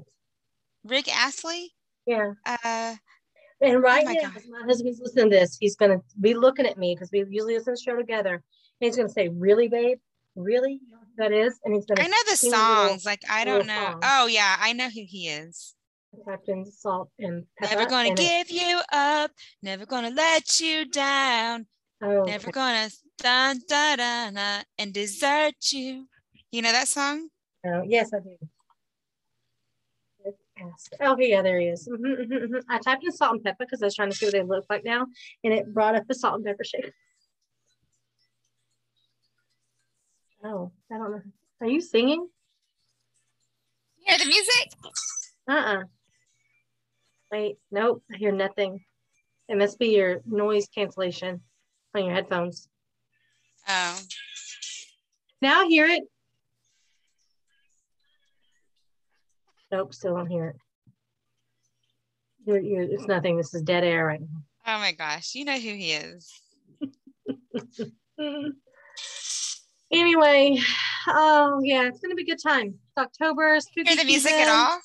Rick 0.83 1.07
Astley. 1.15 1.73
Yeah. 2.05 2.33
Uh, 2.45 2.95
And 3.61 3.81
right 3.81 4.01
Oh 4.03 4.05
my 4.09 4.13
now, 4.13 4.29
God. 4.31 4.41
my 4.49 4.61
husband's 4.65 4.99
listening 4.99 5.29
to 5.29 5.37
this, 5.37 5.57
he's 5.57 5.75
gonna 5.77 6.01
be 6.19 6.33
looking 6.33 6.65
at 6.65 6.77
me 6.77 6.95
because 6.95 7.11
we 7.11 7.19
usually 7.29 7.53
listen 7.57 7.75
to 7.75 7.79
the 7.79 7.91
show 7.91 7.95
together. 7.95 8.33
And 8.33 8.41
he's 8.87 8.97
gonna 8.97 9.07
say, 9.07 9.29
"Really, 9.29 9.69
babe? 9.69 9.99
Really? 10.35 10.81
Who 10.91 10.97
That 11.17 11.31
is?" 11.31 11.57
And 11.63 11.73
he's 11.73 11.85
gonna 11.85 12.01
I 12.01 12.07
know 12.07 12.17
the 12.25 12.31
little 12.43 12.51
songs. 12.51 13.05
Like 13.05 13.21
I 13.29 13.45
don't 13.45 13.67
know. 13.67 13.99
Oh 14.03 14.25
yeah, 14.25 14.57
I 14.59 14.73
know 14.73 14.89
who 14.89 15.03
he 15.07 15.29
is. 15.29 15.75
Captain 16.25 16.65
Salt 16.65 17.09
and 17.19 17.45
Pepper. 17.57 17.75
Never 17.75 17.89
gonna 17.89 18.09
and 18.09 18.17
give 18.17 18.51
you 18.51 18.79
up. 18.91 19.31
Never 19.61 19.85
gonna 19.85 20.09
let 20.11 20.59
you 20.59 20.85
down. 20.85 21.65
Oh, 22.01 22.23
Never 22.25 22.49
okay. 22.49 22.51
gonna 22.51 22.89
dun 23.17 23.59
da 23.67 23.95
da 23.95 24.31
da 24.31 24.61
and 24.77 24.93
desert 24.93 25.71
you. 25.71 26.07
You 26.51 26.61
know 26.61 26.71
that 26.71 26.87
song? 26.87 27.29
Oh, 27.65 27.81
yes, 27.85 28.11
I 28.13 28.19
do. 28.19 28.37
Oh, 31.01 31.17
yeah, 31.17 31.41
there 31.41 31.59
he 31.59 31.67
is. 31.67 31.87
Mhm, 31.87 32.27
mhm, 32.27 32.47
mhm. 32.49 32.63
I 32.69 32.77
typed 32.79 33.03
in 33.03 33.11
salt 33.11 33.33
and 33.33 33.43
pepper 33.43 33.65
because 33.65 33.81
I 33.81 33.87
was 33.87 33.95
trying 33.95 34.11
to 34.11 34.15
see 34.15 34.27
what 34.27 34.33
they 34.33 34.43
look 34.43 34.65
like 34.69 34.83
now, 34.85 35.07
and 35.43 35.53
it 35.53 35.73
brought 35.73 35.95
up 35.95 36.07
the 36.07 36.13
salt 36.13 36.35
and 36.35 36.45
pepper 36.45 36.63
shake. 36.63 36.91
Oh, 40.45 40.73
I 40.91 40.97
don't 40.97 41.11
know. 41.11 41.21
Are 41.61 41.67
you 41.67 41.79
singing? 41.79 42.27
Hear 44.05 44.17
the 44.17 44.25
music? 44.25 44.73
Uh-uh. 45.47 45.83
Wait, 47.33 47.57
nope. 47.71 48.03
I 48.13 48.17
hear 48.17 48.31
nothing. 48.31 48.79
It 49.49 49.57
must 49.57 49.79
be 49.79 49.87
your 49.87 50.21
noise 50.27 50.67
cancellation 50.67 51.41
on 51.95 52.05
your 52.05 52.13
headphones. 52.13 52.69
Oh. 53.67 53.99
Now 55.41 55.63
I 55.63 55.65
hear 55.65 55.87
it. 55.87 56.03
Nope, 59.71 59.95
still 59.95 60.15
don't 60.15 60.27
hear 60.27 60.49
it. 60.49 60.55
You're, 62.45 62.59
you're, 62.59 62.83
it's 62.83 63.07
nothing. 63.07 63.37
This 63.37 63.55
is 63.55 63.63
dead 63.63 63.83
air 63.83 64.05
right 64.05 64.21
now. 64.21 64.27
Oh 64.67 64.79
my 64.79 64.91
gosh. 64.91 65.33
You 65.33 65.45
know 65.45 65.57
who 65.57 65.73
he 65.73 65.93
is. 65.93 66.31
Anyway, 69.91 70.57
oh 71.07 71.61
yeah, 71.63 71.83
it's 71.87 71.99
gonna 71.99 72.15
be 72.15 72.23
a 72.23 72.25
good 72.25 72.41
time. 72.41 72.69
It's 72.69 72.97
October. 72.97 73.59
Hear 73.75 73.83
the 73.83 74.03
music 74.05 74.31
season. 74.31 74.39
at 74.39 74.47
all? 74.47 74.79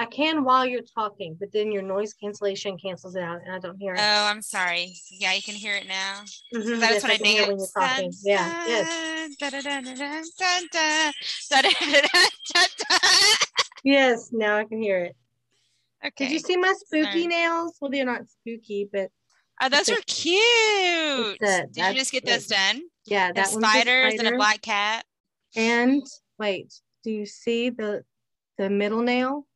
I 0.00 0.06
can 0.06 0.44
while 0.44 0.64
you're 0.64 0.80
talking, 0.94 1.36
but 1.38 1.52
then 1.52 1.70
your 1.70 1.82
noise 1.82 2.14
cancellation 2.14 2.78
cancels 2.78 3.16
it 3.16 3.22
out, 3.22 3.42
and 3.44 3.54
I 3.54 3.58
don't 3.58 3.76
hear 3.76 3.92
it. 3.94 4.00
Oh, 4.00 4.24
I'm 4.24 4.40
sorry. 4.40 4.94
Yeah, 5.10 5.34
you 5.34 5.42
can 5.42 5.54
hear 5.54 5.74
it 5.74 5.86
now. 5.86 6.22
Mhm, 6.54 6.80
That's 6.80 6.94
yes, 6.94 7.02
when 7.02 7.12
I 7.12 7.16
can 7.18 7.26
hear 7.26 7.46
when 7.46 7.58
you're 7.58 7.68
talking. 7.78 8.10
Yeah, 8.22 8.64
yes, 8.66 9.36
yes. 9.38 10.24
yes. 13.84 14.30
Now 14.32 14.56
I 14.56 14.64
can 14.64 14.80
hear 14.80 15.04
it. 15.04 15.16
Okay. 16.04 16.24
Did 16.26 16.32
you 16.32 16.38
see 16.38 16.56
my 16.56 16.72
spooky 16.78 17.04
Sorry. 17.04 17.26
nails? 17.26 17.76
Well, 17.80 17.90
they're 17.90 18.06
not 18.06 18.22
spooky, 18.28 18.88
but 18.90 19.10
Oh, 19.62 19.68
those 19.68 19.90
are 19.90 19.96
cute. 20.06 20.40
a- 21.42 21.66
Did 21.70 21.86
you 21.88 21.94
just 21.94 22.12
get 22.12 22.24
those 22.24 22.46
done? 22.46 22.80
yeah, 23.04 23.30
that 23.32 23.48
spiders 23.48 24.14
and 24.14 24.22
a 24.22 24.24
spider. 24.24 24.36
black 24.36 24.62
cat. 24.62 25.04
And 25.54 26.02
wait, 26.38 26.72
do 27.04 27.10
you 27.10 27.26
see 27.26 27.68
the 27.68 28.02
the 28.56 28.70
middle 28.70 29.02
nail? 29.02 29.46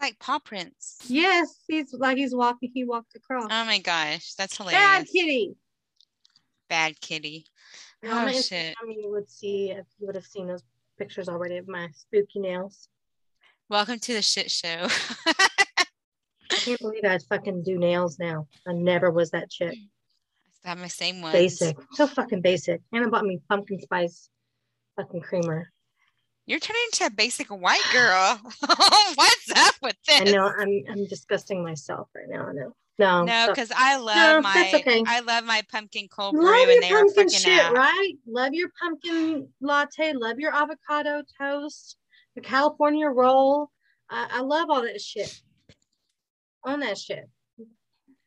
Like 0.00 0.18
paw 0.20 0.38
prints. 0.38 0.98
Yes, 1.08 1.56
he's 1.66 1.92
like 1.92 2.18
he's 2.18 2.34
walking. 2.34 2.70
He 2.72 2.84
walked 2.84 3.16
across. 3.16 3.48
Oh 3.50 3.64
my 3.64 3.80
gosh, 3.80 4.34
that's 4.34 4.56
hilarious. 4.56 4.80
Bad 4.80 5.06
kitty. 5.06 5.56
Bad 6.68 7.00
kitty. 7.00 7.46
Oh 8.04 8.08
Instagram, 8.08 8.48
shit. 8.48 8.76
You 8.86 9.10
would 9.10 9.28
see 9.28 9.70
if 9.72 9.84
you 9.98 10.06
would 10.06 10.14
have 10.14 10.24
seen 10.24 10.46
those 10.46 10.62
pictures 10.98 11.28
already 11.28 11.56
of 11.56 11.66
my 11.66 11.88
spooky 11.96 12.38
nails. 12.38 12.88
Welcome 13.68 13.98
to 13.98 14.14
the 14.14 14.22
shit 14.22 14.52
show. 14.52 14.86
I 15.26 15.86
can't 16.50 16.80
believe 16.80 17.04
I 17.04 17.18
fucking 17.18 17.64
do 17.64 17.76
nails 17.76 18.20
now. 18.20 18.46
I 18.68 18.72
never 18.74 19.10
was 19.10 19.32
that 19.32 19.50
chick. 19.50 19.76
I 20.64 20.68
have 20.68 20.78
my 20.78 20.86
same 20.86 21.22
ones. 21.22 21.32
Basic, 21.32 21.76
so 21.92 22.06
fucking 22.06 22.40
basic. 22.40 22.80
Anna 22.92 23.08
bought 23.08 23.24
me 23.24 23.40
pumpkin 23.48 23.80
spice 23.80 24.30
fucking 24.96 25.22
creamer. 25.22 25.72
You're 26.48 26.60
turning 26.60 26.80
into 26.90 27.04
a 27.04 27.10
basic 27.10 27.48
white 27.48 27.84
girl. 27.92 28.40
What's 29.14 29.50
up 29.54 29.74
with 29.82 29.96
this? 30.06 30.20
I 30.22 30.24
know 30.24 30.46
I'm 30.46 30.82
I'm 30.88 31.06
disgusting 31.06 31.62
myself 31.62 32.08
right 32.14 32.24
now. 32.26 32.46
I 32.46 32.52
know. 32.54 32.72
No, 32.98 33.24
No, 33.24 33.46
because 33.48 33.70
I 33.76 33.96
love 33.98 34.16
No, 34.16 34.40
my 34.40 34.72
okay. 34.74 35.04
I 35.06 35.20
love 35.20 35.44
my 35.44 35.62
pumpkin 35.70 36.08
cold 36.08 36.34
brew 36.34 36.46
love 36.46 36.68
and 36.70 36.82
they 36.82 36.90
were 36.90 37.28
shit, 37.28 37.60
out. 37.60 37.74
right? 37.74 38.12
Love 38.26 38.54
your 38.54 38.70
pumpkin 38.80 39.46
latte. 39.60 40.14
Love 40.14 40.40
your 40.40 40.54
avocado 40.54 41.22
toast. 41.38 41.98
The 42.34 42.40
California 42.40 43.08
roll. 43.08 43.70
I, 44.08 44.28
I 44.32 44.40
love 44.40 44.70
all 44.70 44.82
that 44.82 45.02
shit. 45.02 45.42
On 46.64 46.80
that 46.80 46.96
shit. 46.96 47.28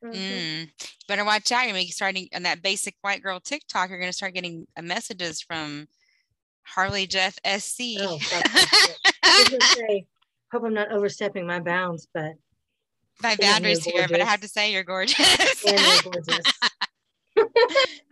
Mhm. 0.05 0.13
Mm. 0.13 0.69
Better 1.07 1.25
watch 1.25 1.51
out. 1.51 1.67
You're 1.67 1.81
starting 1.87 2.29
on 2.35 2.43
that 2.43 2.61
basic 2.61 2.93
white 3.01 3.23
girl 3.23 3.39
TikTok. 3.39 3.89
You're 3.89 3.99
gonna 3.99 4.13
start 4.13 4.35
getting 4.35 4.67
uh, 4.77 4.83
messages 4.83 5.41
from 5.41 5.87
Harley 6.63 7.07
Jeff 7.07 7.35
SC. 7.45 7.97
Oh, 7.99 8.17
fuck 8.19 8.43
that 8.43 8.67
shit. 9.03 9.13
I 9.23 9.39
was 9.39 9.49
gonna 9.49 9.87
say, 9.89 10.05
hope 10.51 10.63
I'm 10.65 10.73
not 10.73 10.91
overstepping 10.91 11.45
my 11.47 11.59
bounds, 11.59 12.07
but 12.13 12.33
my 13.21 13.35
boundaries 13.39 13.83
here, 13.83 14.07
but 14.09 14.21
I 14.21 14.25
have 14.25 14.41
to 14.41 14.47
say 14.47 14.71
you're 14.71 14.83
gorgeous. 14.83 15.17
they're 15.63 16.01
gorgeous. 16.03 16.45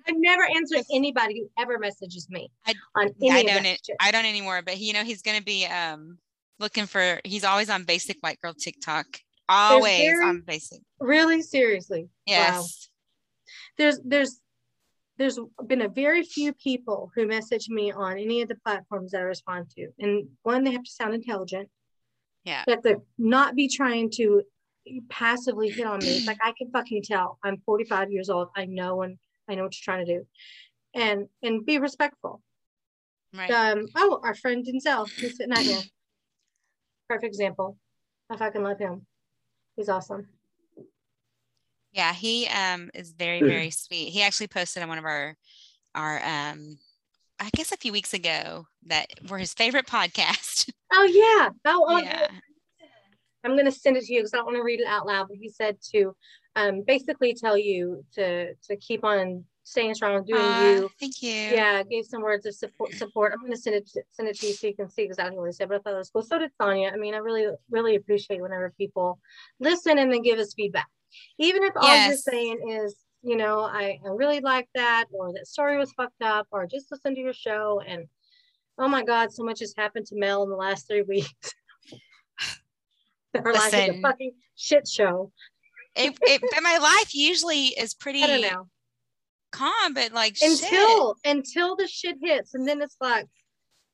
I've 0.07 0.15
never 0.17 0.43
answered 0.43 0.83
anybody 0.93 1.39
who 1.39 1.49
ever 1.61 1.77
messages 1.77 2.27
me 2.29 2.49
I- 2.65 2.73
on 2.95 3.09
Yeah, 3.19 3.33
I 3.35 3.43
don't. 3.43 3.65
it- 3.65 3.87
I 3.99 4.11
don't 4.11 4.25
anymore. 4.25 4.61
But 4.63 4.77
you 4.79 4.93
know, 4.93 5.03
he's 5.03 5.21
gonna 5.21 5.41
be 5.41 5.65
um 5.65 6.17
looking 6.59 6.85
for. 6.85 7.19
He's 7.23 7.43
always 7.43 7.69
on 7.69 7.83
basic 7.83 8.17
white 8.21 8.39
girl 8.41 8.53
TikTok. 8.53 9.05
Always 9.47 9.99
very- 9.99 10.25
on 10.25 10.41
basic. 10.45 10.79
Really, 10.99 11.41
seriously. 11.41 12.03
Wow. 12.03 12.07
Yes. 12.27 12.89
there's 13.77 13.99
there's 14.03 14.39
there's 15.19 15.37
been 15.67 15.81
a 15.81 15.89
very 15.89 16.23
few 16.23 16.53
people 16.53 17.11
who 17.13 17.27
message 17.27 17.67
me 17.67 17.91
on 17.91 18.17
any 18.17 18.41
of 18.41 18.47
the 18.47 18.55
platforms 18.55 19.11
that 19.11 19.19
I 19.19 19.25
respond 19.25 19.69
to. 19.75 19.89
And 19.99 20.29
one, 20.43 20.63
they 20.63 20.71
have 20.71 20.83
to 20.83 20.89
sound 20.89 21.13
intelligent. 21.13 21.69
Yeah. 22.45 22.63
They 22.65 22.71
have 22.71 22.83
to 22.83 23.01
not 23.17 23.53
be 23.53 23.67
trying 23.67 24.11
to 24.11 24.43
passively 25.09 25.69
hit 25.69 25.85
on 25.85 25.99
me. 25.99 26.07
It's 26.07 26.25
like 26.25 26.39
I 26.41 26.53
can 26.57 26.71
fucking 26.71 27.03
tell. 27.03 27.37
I'm 27.43 27.57
45 27.65 28.11
years 28.11 28.29
old. 28.29 28.47
I 28.55 28.65
know 28.65 29.01
and 29.01 29.17
I 29.49 29.55
know 29.55 29.63
what 29.63 29.75
you're 29.75 29.93
trying 29.93 30.05
to 30.05 30.19
do. 30.19 30.25
And 30.95 31.27
and 31.43 31.65
be 31.65 31.79
respectful. 31.79 32.41
Right. 33.35 33.51
Um, 33.51 33.87
oh, 33.95 34.21
our 34.23 34.33
friend 34.33 34.65
Denzel, 34.65 35.07
who's 35.19 35.35
sitting 35.35 35.51
out 35.51 35.59
here. 35.59 35.81
Perfect 37.09 37.27
example. 37.27 37.77
I 38.29 38.37
fucking 38.37 38.63
love 38.63 38.79
him. 38.79 39.05
He's 39.75 39.89
awesome. 39.89 40.29
Yeah, 41.91 42.13
he 42.13 42.47
um 42.47 42.89
is 42.93 43.11
very 43.11 43.41
very 43.41 43.71
sweet. 43.71 44.09
He 44.09 44.21
actually 44.21 44.47
posted 44.47 44.83
on 44.83 44.89
one 44.89 44.97
of 44.97 45.05
our 45.05 45.35
our 45.95 46.23
um 46.23 46.77
I 47.39 47.49
guess 47.55 47.71
a 47.71 47.77
few 47.77 47.91
weeks 47.91 48.13
ago 48.13 48.67
that 48.87 49.07
we're 49.29 49.37
his 49.37 49.53
favorite 49.53 49.87
podcast. 49.87 50.71
Oh 50.91 51.03
yeah. 51.03 51.49
Oh, 51.65 51.97
yeah. 51.97 52.27
I'm 53.43 53.53
going 53.53 53.65
to 53.65 53.71
send 53.71 53.95
it 53.95 54.03
to 54.03 54.13
you 54.13 54.19
because 54.19 54.33
I 54.33 54.37
don't 54.37 54.47
want 54.47 54.57
to 54.57 54.63
read 54.63 54.81
it 54.81 54.87
out 54.87 55.07
loud. 55.07 55.27
But 55.29 55.37
he 55.37 55.49
said 55.49 55.77
to 55.93 56.13
um, 56.55 56.83
basically 56.85 57.33
tell 57.33 57.57
you 57.57 58.03
to 58.15 58.53
to 58.53 58.75
keep 58.77 59.03
on 59.03 59.45
staying 59.63 59.93
strong, 59.93 60.25
doing 60.25 60.41
Aw, 60.41 60.71
you. 60.71 60.89
Thank 60.99 61.21
you. 61.21 61.29
Yeah, 61.29 61.83
gave 61.83 62.05
some 62.05 62.21
words 62.21 62.45
of 62.45 62.55
support. 62.55 62.93
Support. 62.93 63.33
I'm 63.33 63.39
going 63.39 63.51
to 63.51 63.57
send 63.57 63.75
it 63.75 63.87
to, 63.91 64.01
send 64.11 64.27
it 64.27 64.39
to 64.39 64.47
you 64.47 64.53
so 64.53 64.67
you 64.67 64.75
can 64.75 64.89
see 64.89 65.03
exactly 65.03 65.37
what 65.37 65.45
he 65.45 65.53
said. 65.53 65.69
But 65.69 65.75
I 65.75 65.79
thought 65.79 65.93
it 65.93 65.97
was 65.97 66.09
cool. 66.09 66.23
So 66.23 66.39
did 66.39 66.51
Sonia. 66.59 66.91
I 66.93 66.97
mean, 66.97 67.13
I 67.13 67.17
really 67.17 67.47
really 67.69 67.95
appreciate 67.95 68.41
whenever 68.41 68.73
people 68.77 69.19
listen 69.59 69.99
and 69.99 70.11
then 70.11 70.21
give 70.21 70.39
us 70.39 70.53
feedback, 70.53 70.87
even 71.37 71.63
if 71.63 71.73
all 71.75 72.07
you're 72.07 72.15
saying 72.15 72.59
is. 72.69 72.95
You 73.21 73.35
know, 73.35 73.59
I, 73.59 73.99
I 74.05 74.09
really 74.11 74.39
like 74.39 74.69
that, 74.75 75.07
or 75.11 75.33
that 75.33 75.45
story 75.45 75.77
was 75.77 75.91
fucked 75.91 76.21
up, 76.21 76.47
or 76.51 76.65
just 76.65 76.89
listen 76.89 77.13
to 77.15 77.19
your 77.19 77.33
show. 77.33 77.81
And 77.85 78.05
oh 78.77 78.87
my 78.87 79.03
God, 79.03 79.33
so 79.33 79.43
much 79.43 79.59
has 79.59 79.73
happened 79.75 80.05
to 80.05 80.15
Mel 80.15 80.41
in 80.43 80.49
the 80.49 80.55
last 80.55 80.87
three 80.87 81.01
weeks. 81.07 81.53
Her 83.33 83.53
life 83.53 83.73
is 83.73 83.89
a 83.97 84.01
fucking 84.01 84.31
shit 84.55 84.87
show. 84.87 85.33
It, 85.97 86.17
it, 86.21 86.41
but 86.49 86.63
my 86.63 86.77
life 86.77 87.13
usually 87.13 87.65
is 87.77 87.93
pretty 87.93 88.23
I 88.23 88.27
don't 88.27 88.41
know. 88.41 88.67
calm, 89.51 89.93
but 89.93 90.13
like 90.13 90.37
shit. 90.37 90.61
Until 90.63 91.15
until 91.25 91.75
the 91.75 91.87
shit 91.87 92.15
hits, 92.21 92.53
and 92.53 92.65
then 92.65 92.81
it's 92.81 92.95
like, 93.01 93.25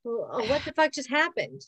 well, 0.04 0.46
what 0.48 0.64
the 0.66 0.74
fuck 0.74 0.92
just 0.94 1.10
happened? 1.10 1.62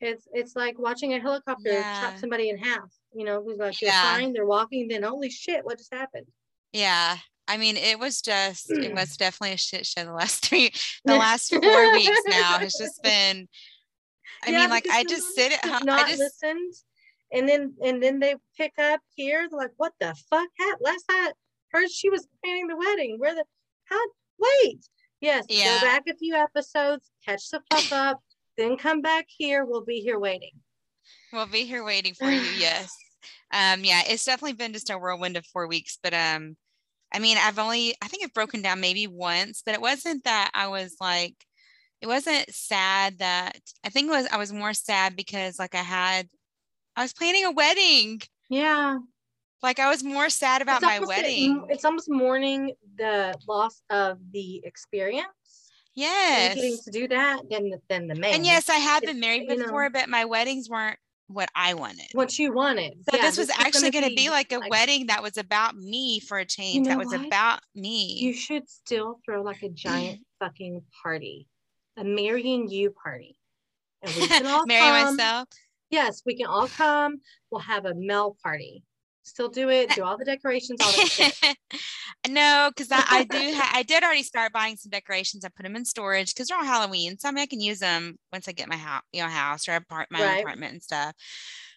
It's 0.00 0.26
it's 0.32 0.56
like 0.56 0.80
watching 0.80 1.14
a 1.14 1.20
helicopter 1.20 1.70
Yeah. 1.70 2.00
chop 2.00 2.18
somebody 2.18 2.48
in 2.50 2.58
half. 2.58 2.90
You 3.14 3.24
know, 3.24 3.42
who's 3.42 3.58
like 3.58 3.80
Yeah. 3.80 4.02
fine, 4.16 4.32
they're 4.32 4.46
walking, 4.46 4.88
then 4.88 5.02
holy 5.02 5.30
shit, 5.30 5.64
what 5.64 5.78
just 5.78 5.92
happened? 5.94 6.26
Yeah. 6.72 7.16
I 7.46 7.58
mean, 7.58 7.76
it 7.76 7.98
was 7.98 8.22
just, 8.22 8.70
it 8.70 8.92
mm. 8.92 8.94
was 8.94 9.16
definitely 9.16 9.54
a 9.54 9.58
shit 9.58 9.84
show 9.86 10.04
the 10.04 10.12
last 10.12 10.44
three, 10.46 10.72
the 11.04 11.16
last 11.16 11.50
four 11.54 11.92
weeks 11.92 12.22
now 12.26 12.58
has 12.58 12.74
just 12.74 13.02
been, 13.02 13.48
I 14.46 14.50
Yeah, 14.50 14.60
mean, 14.60 14.70
like, 14.70 14.86
I 14.90 15.04
just 15.04 15.34
sit 15.34 15.52
at 15.52 15.64
home. 15.64 15.82
Not 15.84 16.06
I 16.06 16.08
just, 16.10 16.20
listened, 16.20 16.74
and 17.32 17.48
then 17.48 17.74
and 17.82 18.02
then 18.02 18.18
they 18.18 18.36
pick 18.56 18.72
up 18.78 19.00
here. 19.14 19.46
They're 19.50 19.58
like, 19.58 19.72
what 19.76 19.92
the 20.00 20.14
fuck 20.30 20.48
happened? 20.58 20.80
Last 20.80 21.04
I 21.10 21.32
heard, 21.70 21.90
she 21.90 22.08
was 22.10 22.26
planning 22.42 22.66
the 22.66 22.76
wedding. 22.76 23.16
Where 23.18 23.34
the 23.34 23.44
how? 23.84 24.00
Wait, 24.38 24.80
yes, 25.20 25.44
Yeah. 25.48 25.80
go 25.80 25.86
back 25.86 26.02
a 26.08 26.16
few 26.16 26.34
episodes, 26.34 27.10
catch 27.24 27.50
the 27.50 27.60
fuck 27.70 27.92
up, 27.92 28.20
then 28.56 28.76
come 28.76 29.00
back 29.02 29.26
here. 29.28 29.64
We'll 29.64 29.84
be 29.84 30.00
here 30.00 30.18
waiting. 30.18 30.52
we'll 31.32 31.46
be 31.46 31.64
here 31.64 31.84
waiting 31.84 32.14
for 32.14 32.30
you. 32.30 32.40
Yes. 32.58 32.94
Um, 33.54 33.84
yeah, 33.84 34.02
it's 34.06 34.24
definitely 34.24 34.54
been 34.54 34.72
just 34.72 34.90
a 34.90 34.98
whirlwind 34.98 35.36
of 35.36 35.46
four 35.46 35.68
weeks, 35.68 35.96
but, 36.02 36.12
um, 36.12 36.56
I 37.12 37.20
mean, 37.20 37.36
I've 37.40 37.60
only, 37.60 37.94
I 38.02 38.08
think 38.08 38.24
I've 38.24 38.34
broken 38.34 38.60
down 38.60 38.80
maybe 38.80 39.06
once, 39.06 39.62
but 39.64 39.74
it 39.74 39.80
wasn't 39.80 40.24
that 40.24 40.50
I 40.52 40.66
was 40.66 40.96
like, 41.00 41.36
it 42.00 42.08
wasn't 42.08 42.52
sad 42.52 43.18
that 43.20 43.60
I 43.84 43.90
think 43.90 44.08
it 44.08 44.10
was, 44.10 44.26
I 44.32 44.36
was 44.36 44.52
more 44.52 44.74
sad 44.74 45.14
because 45.14 45.56
like 45.60 45.76
I 45.76 45.82
had, 45.82 46.28
I 46.96 47.02
was 47.02 47.12
planning 47.12 47.44
a 47.44 47.52
wedding. 47.52 48.20
Yeah, 48.50 48.98
Like 49.62 49.78
I 49.78 49.88
was 49.88 50.02
more 50.02 50.28
sad 50.28 50.60
about 50.60 50.82
It's 50.82 50.86
my 50.86 50.98
wedding. 50.98 51.64
It's 51.70 51.84
almost 51.84 52.10
mourning 52.10 52.72
the 52.96 53.34
loss 53.48 53.80
of 53.88 54.18
the 54.32 54.60
experience. 54.64 55.28
Yes. 55.94 56.56
getting 56.56 56.76
to 56.84 56.90
do 56.90 57.06
that 57.08 57.48
than 57.48 57.70
the- 57.70 57.80
than 57.88 58.08
the 58.08 58.16
man. 58.16 58.34
And 58.34 58.44
yes, 58.44 58.68
I 58.68 58.74
have 58.74 59.02
been 59.04 59.20
married 59.20 59.48
you 59.48 59.56
know- 59.56 59.62
before, 59.62 59.88
but 59.90 60.08
my 60.08 60.24
weddings 60.24 60.68
weren't 60.68 60.98
what 61.28 61.48
I 61.54 61.74
wanted. 61.74 62.06
What 62.12 62.38
you 62.38 62.52
wanted. 62.52 62.94
So 63.10 63.16
Yeah, 63.16 63.22
this 63.22 63.38
was 63.38 63.50
actually 63.50 63.90
going 63.90 64.08
to 64.08 64.14
be 64.14 64.30
like 64.30 64.52
a 64.52 64.58
like- 64.58 64.70
wedding 64.70 65.06
that 65.06 65.22
was 65.22 65.36
about 65.38 65.76
me 65.76 66.20
for 66.20 66.38
a 66.38 66.44
change. 66.44 66.86
that 66.86 66.92
know 66.94 66.98
was 66.98 67.08
what? 67.08 67.26
about 67.26 67.60
me. 67.74 68.18
You 68.20 68.32
should 68.34 68.68
still 68.68 69.20
throw 69.24 69.42
like 69.42 69.62
a 69.62 69.68
giant 69.70 70.20
fucking 70.38 70.82
party, 71.02 71.48
a 71.96 72.04
marrying 72.04 72.68
you 72.68 72.90
party. 72.90 73.38
And 74.02 74.14
we 74.14 74.28
can 74.28 74.46
all 74.46 74.66
Marry 74.66 74.80
come. 75.02 75.16
myself. 75.16 75.48
Yes, 75.90 76.22
we 76.26 76.36
can 76.36 76.46
all 76.46 76.68
come. 76.68 77.20
We'll 77.50 77.60
have 77.62 77.84
a 77.86 77.94
Mel 77.94 78.36
party. 78.42 78.82
Still 79.24 79.48
do 79.48 79.70
it. 79.70 79.94
Do 79.94 80.04
all 80.04 80.18
the 80.18 80.24
decorations, 80.24 80.80
all 80.82 80.92
that 80.92 81.56
no, 82.28 82.70
because 82.74 82.92
I, 82.92 83.02
I 83.08 83.24
do. 83.24 83.54
Ha- 83.54 83.72
I 83.74 83.82
did 83.82 84.02
already 84.04 84.22
start 84.22 84.52
buying 84.52 84.76
some 84.76 84.90
decorations. 84.90 85.44
I 85.44 85.48
put 85.48 85.62
them 85.62 85.76
in 85.76 85.84
storage 85.86 86.34
because 86.34 86.48
they're 86.48 86.58
all 86.58 86.64
Halloween. 86.64 87.18
So 87.18 87.28
I 87.28 87.32
mean, 87.32 87.42
I 87.42 87.46
can 87.46 87.60
use 87.60 87.78
them 87.78 88.18
once 88.32 88.48
I 88.48 88.52
get 88.52 88.68
my 88.68 88.76
house, 88.76 89.02
you 89.12 89.22
know, 89.22 89.28
house 89.28 89.66
or 89.66 89.76
apart 89.76 90.08
my 90.10 90.20
Right. 90.20 90.42
apartment 90.42 90.72
and 90.72 90.82
stuff. 90.82 91.14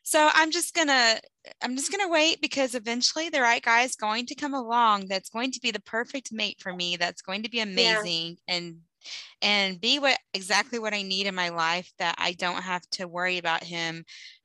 So 0.04 0.30
I'm 0.34 0.52
just 0.52 0.74
gonna, 0.74 1.20
I'm 1.62 1.78
just 1.78 1.90
gonna 1.92 2.10
wait 2.10 2.42
because 2.42 2.76
eventually 2.76 3.30
the 3.30 3.42
right 3.42 3.64
guy 3.64 3.84
is 3.84 3.96
going 3.96 4.26
to 4.28 4.36
come 4.36 4.54
along. 4.54 5.08
That's 5.08 5.30
going 5.30 5.52
to 5.52 5.60
be 5.62 5.72
the 5.72 5.82
perfect 5.82 6.34
mate 6.34 6.58
for 6.60 6.74
me. 6.74 6.98
That's 6.98 7.22
going 7.22 7.44
to 7.44 7.50
be 7.50 7.62
amazing 7.62 8.38
and 8.48 8.78
and 9.42 9.80
be 9.80 10.00
what 10.00 10.18
exactly 10.34 10.80
what 10.80 10.94
I 10.94 11.02
need 11.02 11.28
in 11.28 11.36
my 11.36 11.50
life. 11.50 11.92
That 12.00 12.16
I 12.18 12.34
don't 12.34 12.62
have 12.64 12.84
to 12.92 13.08
worry 13.08 13.38
about 13.38 13.64
him 13.64 14.04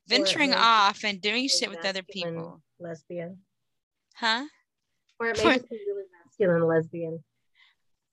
venturing 0.09 0.53
off 0.53 1.05
and 1.05 1.21
doing 1.21 1.49
shit 1.49 1.71
with 1.71 1.85
other 1.85 2.03
people. 2.03 2.61
Lesbian. 2.83 3.39
Huh? 4.17 4.45
Or 5.19 5.29
it 5.29 5.39
may 5.39 5.55
just 5.55 5.71
be 5.71 5.79
really 5.87 6.05
masculine 6.25 6.67
lesbian. 6.67 7.23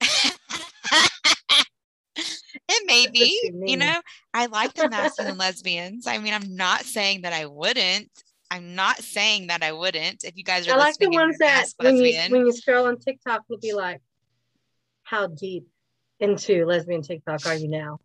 it 2.68 2.86
may 2.86 3.06
be 3.12 3.52
you 3.66 3.76
know 3.76 4.00
i 4.32 4.46
like 4.46 4.72
the 4.74 4.88
masculine 4.88 5.36
lesbians 5.36 6.06
i 6.06 6.18
mean 6.18 6.32
i'm 6.32 6.56
not 6.56 6.82
saying 6.82 7.22
that 7.22 7.32
i 7.32 7.46
wouldn't 7.46 8.08
i'm 8.50 8.74
not 8.74 8.96
saying 8.98 9.48
that 9.48 9.62
i 9.62 9.72
wouldn't 9.72 10.24
if 10.24 10.36
you 10.36 10.44
guys 10.44 10.66
are 10.66 10.74
I 10.74 10.76
like 10.76 10.98
the 10.98 11.10
ones 11.10 11.38
that 11.38 11.66
when 11.76 11.96
you 11.96 12.18
when 12.28 12.46
you 12.46 12.52
scroll 12.52 12.86
on 12.86 12.98
TikTok 12.98 13.42
will 13.48 13.58
be 13.58 13.72
like, 13.72 14.00
how 15.02 15.26
deep 15.26 15.66
into 16.18 16.64
lesbian 16.64 17.02
TikTok 17.02 17.46
are 17.46 17.54
you 17.54 17.68
now? 17.68 17.98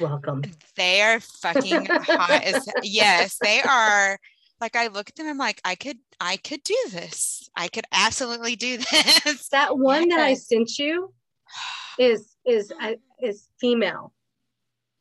Welcome. 0.00 0.42
they 0.76 1.00
are 1.02 1.20
fucking 1.20 1.86
hot 1.86 2.42
as 2.44 2.68
yes 2.82 3.38
they 3.40 3.62
are 3.62 4.18
like 4.60 4.76
i 4.76 4.86
look 4.88 5.08
at 5.08 5.16
them 5.16 5.26
i'm 5.28 5.38
like 5.38 5.60
i 5.64 5.74
could 5.74 5.98
i 6.20 6.36
could 6.36 6.62
do 6.64 6.76
this 6.90 7.48
i 7.56 7.68
could 7.68 7.84
absolutely 7.92 8.56
do 8.56 8.76
this 9.24 9.48
That 9.50 9.76
one 9.78 10.08
that 10.08 10.20
I 10.20 10.34
sent 10.34 10.78
you 10.78 11.12
is 11.98 12.34
is 12.46 12.72
uh, 12.80 12.94
is 13.20 13.48
female. 13.60 14.12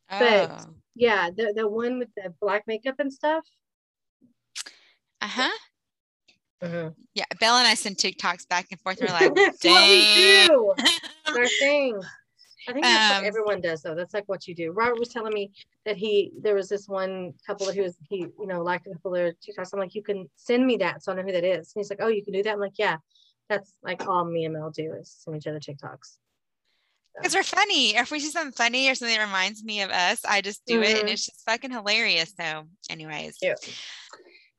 But- 0.10 0.52
oh, 0.52 0.74
Yeah, 0.96 1.30
the 1.36 1.54
the 1.56 1.68
one 1.68 2.00
with 2.00 2.10
the 2.16 2.34
black 2.42 2.64
makeup 2.68 2.96
and 3.00 3.12
stuff. 3.12 3.44
uh-huh 5.22 5.50
Mhm. 6.64 6.96
yeah 7.14 7.26
bella 7.40 7.60
and 7.60 7.68
i 7.68 7.76
send 7.76 7.98
tiktoks 7.98 8.48
back 8.50 8.66
and 8.72 8.82
forth 8.82 8.98
we're 9.00 9.08
like 9.14 9.34
That's 9.36 9.64
what 9.64 9.90
we 9.90 10.02
dang 10.02 10.48
do. 10.48 10.74
It's 11.28 11.38
our 11.38 11.46
thing. 11.60 12.02
I 12.68 12.74
think 12.74 12.84
that's 12.84 13.12
Um, 13.12 13.18
what 13.18 13.28
everyone 13.28 13.62
does 13.62 13.82
though. 13.82 13.96
That's 13.96 14.14
like 14.14 14.28
what 14.28 14.48
you 14.48 14.54
do. 14.54 14.72
Robert 14.72 15.00
was 15.00 15.10
telling 15.10 15.34
me 15.34 15.52
that 15.86 15.96
he 15.96 16.32
there 16.42 16.56
was 16.56 16.68
this 16.68 16.88
one 16.88 17.34
couple 17.46 17.66
that 17.66 17.76
he 17.76 17.82
was 17.82 17.98
he 18.10 18.28
you 18.40 18.46
know 18.48 18.62
liked 18.62 18.88
a 18.88 18.92
couple 18.92 19.16
of 19.16 19.34
TikToks. 19.40 19.74
I'm 19.74 19.80
like, 19.80 19.96
you 19.96 20.04
can 20.04 20.30
send 20.36 20.66
me 20.68 20.78
that 20.78 21.02
so 21.04 21.12
I 21.12 21.16
know 21.16 21.22
who 21.24 21.32
that 21.32 21.44
is. 21.46 21.74
And 21.74 21.80
he's 21.82 21.90
like, 21.90 22.00
oh, 22.02 22.08
you 22.08 22.24
can 22.24 22.34
do 22.34 22.44
that. 22.44 22.54
I'm 22.54 22.60
like, 22.60 22.78
yeah, 22.78 22.98
that's 23.50 23.74
like 23.82 24.06
all 24.08 24.26
me 24.26 24.44
and 24.46 24.54
Mel 24.54 24.70
do 24.70 24.94
is 24.94 25.10
send 25.24 25.38
each 25.38 25.48
other 25.48 25.60
TikToks. 25.60 26.18
because 27.16 27.34
we're 27.34 27.44
funny. 27.44 27.96
If 27.96 28.12
we 28.12 28.20
see 28.20 28.30
something 28.30 28.52
funny 28.52 28.90
or 28.90 28.96
something 28.96 29.16
that 29.18 29.26
reminds 29.26 29.64
me 29.64 29.82
of 29.82 29.90
us, 29.90 30.24
I 30.26 30.42
just 30.42 30.66
do 30.66 30.82
it, 30.82 30.98
and 31.00 31.08
Mhm. 31.08 31.14
it's 31.14 31.26
just 31.26 31.46
fucking 31.46 31.72
hilarious. 31.72 32.34
So, 32.40 32.68
anyways, 32.90 33.38
Cute. 33.38 33.58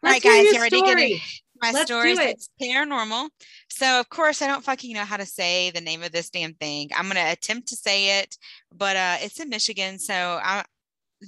all 0.03 0.11
right, 0.11 0.23
guys, 0.23 0.45
your 0.45 0.55
you 0.55 0.61
ready 0.61 1.23
to 1.61 1.73
get 1.73 1.81
in 1.81 1.87
story. 1.87 2.15
my 2.15 2.15
Let's 2.15 2.19
stories? 2.19 2.19
it. 2.19 2.37
It's 2.37 2.51
paranormal. 2.61 3.31
So, 3.71 4.01
of 4.01 4.09
course, 4.09 4.43
I 4.43 4.47
don't 4.47 4.65
fucking 4.65 4.95
know 4.95 5.05
how 5.05 5.17
to 5.17 5.27
say 5.27 5.71
the 5.71 5.81
name 5.81 6.03
of 6.03 6.13
this 6.13 6.31
damn 6.31 6.55
thing. 6.55 6.91
I'm 6.97 7.09
gonna 7.09 7.31
attempt 7.31 7.69
to 7.69 7.77
say 7.77 8.21
it, 8.21 8.37
but 8.75 8.97
uh, 8.97 9.17
it's 9.21 9.41
in 9.41 9.49
Michigan, 9.49 9.99
so 9.99 10.41
I'm 10.43 10.65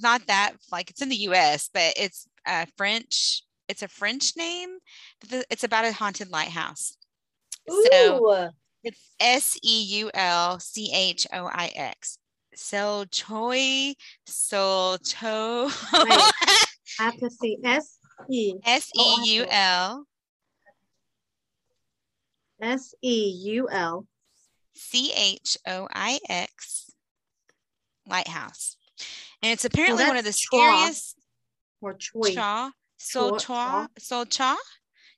not 0.03 0.27
that 0.27 0.53
like 0.71 0.90
it's 0.90 1.03
in 1.03 1.09
the 1.09 1.16
U.S., 1.16 1.69
but 1.73 1.95
it's 1.97 2.29
uh, 2.47 2.66
French. 2.77 3.43
It's 3.69 3.83
a 3.83 3.88
French 3.88 4.37
name. 4.37 4.79
It's 5.51 5.64
about 5.64 5.85
a 5.85 5.93
haunted 5.93 6.31
lighthouse. 6.31 6.97
So 7.69 8.27
Ooh, 8.27 8.49
it's 8.83 9.01
S 9.21 9.59
E 9.62 9.83
U 10.01 10.11
L 10.14 10.59
C 10.59 10.90
H 10.93 11.27
O 11.33 11.47
I 11.47 11.71
X. 11.77 12.19
So 12.55 13.05
choi, 13.11 13.95
so 14.27 14.97
cho. 15.05 15.69
I 15.93 16.33
have 16.99 17.16
to 17.19 17.31
see 17.31 17.59
S 17.64 17.99
E 18.29 18.55
S 18.64 18.90
E 18.97 19.14
U 19.37 19.47
L 19.49 20.05
S 22.62 22.94
E 23.03 23.29
U 23.44 23.68
L. 23.70 24.07
C 24.75 25.12
H 25.14 25.59
O 25.66 25.88
I 25.92 26.18
X 26.29 26.90
Lighthouse. 28.07 28.77
And 29.42 29.53
it's 29.53 29.64
apparently 29.64 30.05
one 30.05 30.16
of 30.16 30.25
the 30.25 30.33
scariest 30.33 31.16
or 31.81 31.94
Choi. 31.94 32.35
cha. 32.35 32.73
So 32.99 33.31
Choi- 33.33 33.38
cha. 33.38 33.88
So 33.99 34.25
cha. 34.25 34.57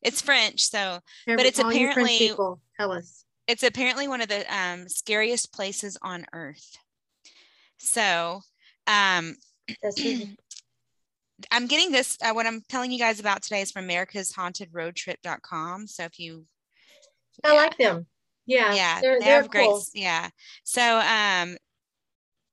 It's 0.03 0.21
French. 0.21 0.63
So 0.69 1.01
Every- 1.27 1.45
it's 1.47 1.59
all 1.61 1.73
you 1.73 1.87
French 1.93 1.93
apparently- 1.93 2.29
people 2.29 2.61
tell 2.79 2.93
us. 2.93 3.25
it's 3.47 3.63
apparently 3.63 4.09
one 4.09 4.21
of 4.21 4.29
the 4.29 4.45
um, 4.55 4.89
scariest 4.89 5.53
places 5.53 5.97
on 6.03 6.27
earth. 6.33 6.77
So 7.79 8.41
um 8.87 9.37
I'm 11.51 11.67
getting 11.67 11.91
this. 11.91 12.17
Uh, 12.23 12.33
what 12.33 12.47
I'm 12.47 12.63
telling 12.69 12.93
you 12.93 12.99
guys 13.01 13.19
about 13.19 13.43
today 13.43 13.63
is 13.63 13.73
from 13.73 13.85
America's 13.85 14.33
Haunted 14.33 14.69
Road 14.73 14.95
Trip.com. 14.95 15.89
So 15.89 16.05
if 16.05 16.19
you, 16.21 16.47
I 17.45 17.57
like 17.57 17.77
them. 17.77 18.07
Yeah, 18.47 18.75
yeah, 18.75 19.01
they're, 19.01 19.21
they 19.21 19.27
they're 19.27 19.49
great. 19.49 19.67
cool. 19.67 19.83
Yeah. 19.95 20.29
So 20.65 20.99
um, 20.99 21.57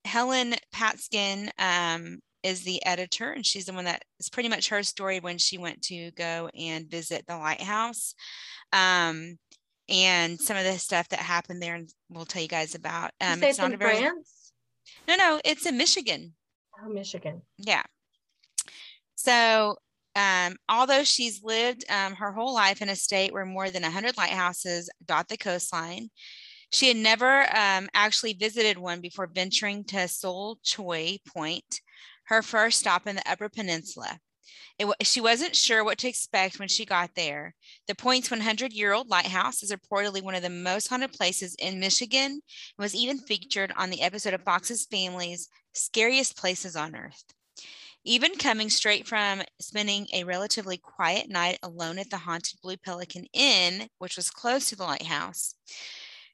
Helen 0.05 0.55
Pattskyn 0.73 1.49
um 1.57 2.19
is 2.43 2.63
the 2.63 2.83
editor, 2.85 3.31
and 3.31 3.45
she's 3.45 3.65
the 3.65 3.73
one 3.73 3.85
that 3.85 4.03
is 4.19 4.29
pretty 4.29 4.49
much 4.49 4.69
her 4.69 4.83
story 4.83 5.19
when 5.19 5.37
she 5.37 5.57
went 5.57 5.81
to 5.83 6.11
go 6.11 6.49
and 6.57 6.89
visit 6.89 7.25
the 7.27 7.37
lighthouse. 7.37 8.13
Um, 8.71 9.37
and 9.89 10.39
some 10.39 10.55
of 10.55 10.63
the 10.63 10.77
stuff 10.77 11.09
that 11.09 11.19
happened 11.19 11.61
there, 11.61 11.75
and 11.75 11.89
we'll 12.09 12.25
tell 12.25 12.41
you 12.41 12.47
guys 12.47 12.75
about. 12.75 13.11
Um, 13.19 13.41
it's 13.43 13.57
not 13.57 13.69
in 13.69 13.73
a 13.73 13.77
very 13.77 13.97
France? 13.97 14.51
no, 15.07 15.15
no, 15.15 15.41
it's 15.43 15.65
in 15.65 15.77
Michigan. 15.77 16.33
Oh, 16.81 16.89
Michigan. 16.89 17.41
Yeah. 17.57 17.83
So, 19.15 19.77
um, 20.19 20.57
although 20.67 21.05
she's 21.05 21.43
lived 21.43 21.85
um, 21.89 22.13
her 22.15 22.33
whole 22.33 22.53
life 22.53 22.81
in 22.81 22.89
a 22.89 22.95
state 22.95 23.31
where 23.31 23.45
more 23.45 23.69
than 23.69 23.83
100 23.83 24.17
lighthouses 24.17 24.89
dot 25.05 25.29
the 25.29 25.37
coastline, 25.37 26.09
she 26.73 26.89
had 26.89 26.97
never 26.97 27.43
um, 27.55 27.87
actually 27.93 28.33
visited 28.33 28.77
one 28.77 28.99
before 28.99 29.31
venturing 29.33 29.85
to 29.85 30.09
Seul 30.09 30.59
Choix 30.61 31.19
Point, 31.25 31.79
her 32.25 32.41
first 32.41 32.79
stop 32.79 33.07
in 33.07 33.15
the 33.15 33.31
Upper 33.31 33.47
Peninsula. 33.47 34.19
It, 34.77 34.87
she 35.03 35.21
wasn't 35.21 35.55
sure 35.55 35.85
what 35.85 35.97
to 35.99 36.09
expect 36.09 36.59
when 36.59 36.67
she 36.67 36.83
got 36.83 37.11
there. 37.15 37.55
The 37.87 37.95
point's 37.95 38.29
100 38.29 38.73
year 38.73 38.91
old 38.91 39.07
lighthouse 39.07 39.63
is 39.63 39.71
reportedly 39.71 40.21
one 40.21 40.35
of 40.35 40.41
the 40.41 40.49
most 40.49 40.89
haunted 40.89 41.13
places 41.13 41.55
in 41.59 41.79
Michigan 41.79 42.31
and 42.31 42.41
was 42.77 42.95
even 42.95 43.19
featured 43.19 43.71
on 43.77 43.89
the 43.89 44.01
episode 44.01 44.33
of 44.33 44.43
Fox's 44.43 44.85
Family's 44.85 45.47
Scariest 45.73 46.35
Places 46.35 46.75
on 46.75 46.93
Earth. 46.93 47.23
Even 48.05 48.35
coming 48.35 48.69
straight 48.69 49.07
from 49.07 49.41
spending 49.59 50.07
a 50.13 50.23
relatively 50.23 50.77
quiet 50.77 51.29
night 51.29 51.59
alone 51.61 51.99
at 51.99 52.09
the 52.09 52.17
haunted 52.17 52.59
Blue 52.63 52.77
Pelican 52.77 53.25
Inn, 53.33 53.87
which 53.99 54.15
was 54.15 54.29
close 54.29 54.69
to 54.69 54.75
the 54.75 54.83
lighthouse, 54.83 55.53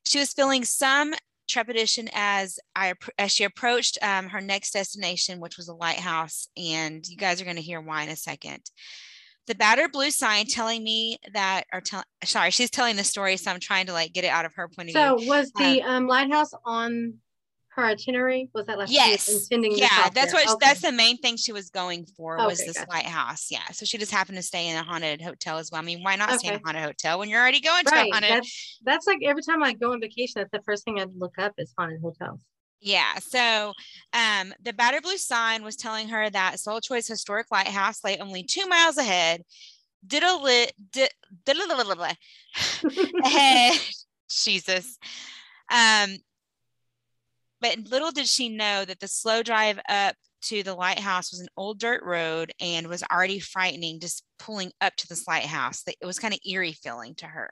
she 0.06 0.20
was 0.20 0.34
feeling 0.34 0.64
some 0.64 1.14
trepidation 1.48 2.10
as 2.14 2.60
I 2.76 2.94
as 3.18 3.32
she 3.32 3.44
approached 3.44 3.98
um, 4.02 4.30
her 4.30 4.42
next 4.42 4.72
destination, 4.72 5.40
which 5.40 5.58
was 5.58 5.68
a 5.68 5.74
lighthouse. 5.74 6.48
And 6.56 7.06
you 7.08 7.18
guys 7.18 7.42
are 7.42 7.46
going 7.46 7.56
to 7.56 7.62
hear 7.62 7.82
why 7.82 8.04
in 8.04 8.10
a 8.10 8.16
second. 8.16 8.62
The 9.48 9.56
battered 9.56 9.92
blue 9.92 10.10
sign 10.10 10.48
telling 10.48 10.84
me 10.84 11.20
that, 11.34 11.66
or 11.72 11.80
tell, 11.80 12.04
sorry, 12.24 12.50
she's 12.50 12.72
telling 12.72 12.96
the 12.96 13.04
story, 13.04 13.38
so 13.38 13.52
I'm 13.52 13.60
trying 13.60 13.86
to 13.86 13.94
like 13.94 14.12
get 14.12 14.24
it 14.24 14.30
out 14.30 14.46
of 14.46 14.54
her 14.56 14.68
point 14.68 14.90
of 14.90 14.94
So 14.94 15.18
view. 15.18 15.26
So 15.28 15.30
was 15.30 15.52
the 15.52 15.84
um, 15.84 16.08
lighthouse 16.08 16.52
on 16.66 17.16
her 17.76 17.84
itinerary? 17.86 18.50
Was 18.54 18.66
that 18.68 18.78
like 18.78 18.90
Yes, 18.90 19.28
intending 19.30 19.78
yeah, 19.78 20.10
that's 20.10 20.34
what 20.34 20.48
Okay. 20.48 20.58
that's 20.62 20.82
the 20.82 20.92
main 20.92 21.18
thing 21.18 21.36
she 21.38 21.52
was 21.52 21.70
going 21.70 22.06
for 22.18 22.38
was 22.38 22.60
Okay, 22.60 22.68
this 22.68 22.78
gotcha. 22.78 22.90
lighthouse. 22.90 23.48
Yeah, 23.52 23.66
so 23.72 23.86
she 23.86 23.98
just 23.98 24.12
happened 24.12 24.38
to 24.38 24.42
stay 24.44 24.68
in 24.70 24.78
a 24.78 24.84
haunted 24.84 25.22
hotel 25.22 25.58
as 25.58 25.72
well. 25.72 25.82
I 25.82 25.86
mean, 25.86 26.02
why 26.04 26.16
not 26.16 26.40
stay 26.40 26.50
in 26.50 26.56
a 26.56 26.62
haunted 26.64 26.84
hotel 26.84 27.20
when 27.20 27.30
you're 27.30 27.42
already 27.42 27.60
going 27.62 27.86
to 27.86 27.94
a 27.94 28.10
haunted? 28.12 28.32
That's 28.32 28.80
that's 28.84 29.08
like 29.08 29.20
every 29.24 29.42
time 29.44 29.62
I 29.62 29.74
go 29.74 29.94
on 29.94 30.00
vacation, 30.02 30.34
that's 30.36 30.52
the 30.52 30.62
first 30.66 30.86
thing 30.86 31.00
I 31.00 31.06
look 31.18 31.38
up 31.38 31.54
is 31.58 31.74
haunted 31.78 32.02
hotels. 32.02 32.42
Yeah. 32.82 33.16
So 33.20 33.74
um, 34.14 34.54
the 34.62 34.74
Batter 34.74 35.02
Blue 35.02 35.18
sign 35.18 35.64
was 35.64 35.76
telling 35.76 36.10
her 36.10 36.30
that 36.30 36.60
Soul 36.60 36.82
Choice 36.82 37.08
Historic 37.08 37.48
Lighthouse 37.52 38.04
lay 38.04 38.18
only 38.20 38.44
two 38.44 38.68
miles 38.68 38.98
ahead. 38.98 39.42
Diddle 40.06 40.44
lit, 40.44 40.72
di- 40.92 41.10
diddle- 41.46 41.66
ahead. 43.24 43.74
Jesus. 44.30 44.98
Um, 45.72 46.18
but 47.66 47.90
little 47.90 48.12
did 48.12 48.28
she 48.28 48.50
know 48.50 48.86
that 48.86 49.00
the 49.00 49.08
slow 49.08 49.42
drive 49.42 49.80
up 49.90 50.16
to 50.44 50.62
the 50.62 50.76
lighthouse 50.76 51.32
was 51.32 51.40
an 51.40 51.48
old 51.58 51.80
dirt 51.80 52.04
road 52.04 52.52
and 52.60 52.88
was 52.88 53.04
already 53.12 53.40
frightening 53.40 54.00
just 54.00 54.24
pulling 54.38 54.72
up 54.82 54.96
to 54.98 55.08
this 55.08 55.28
lighthouse. 55.28 55.84
It 55.88 56.06
was 56.06 56.20
kind 56.20 56.34
of 56.34 56.40
eerie 56.48 56.74
feeling 56.74 57.16
to 57.16 57.26
her. 57.26 57.52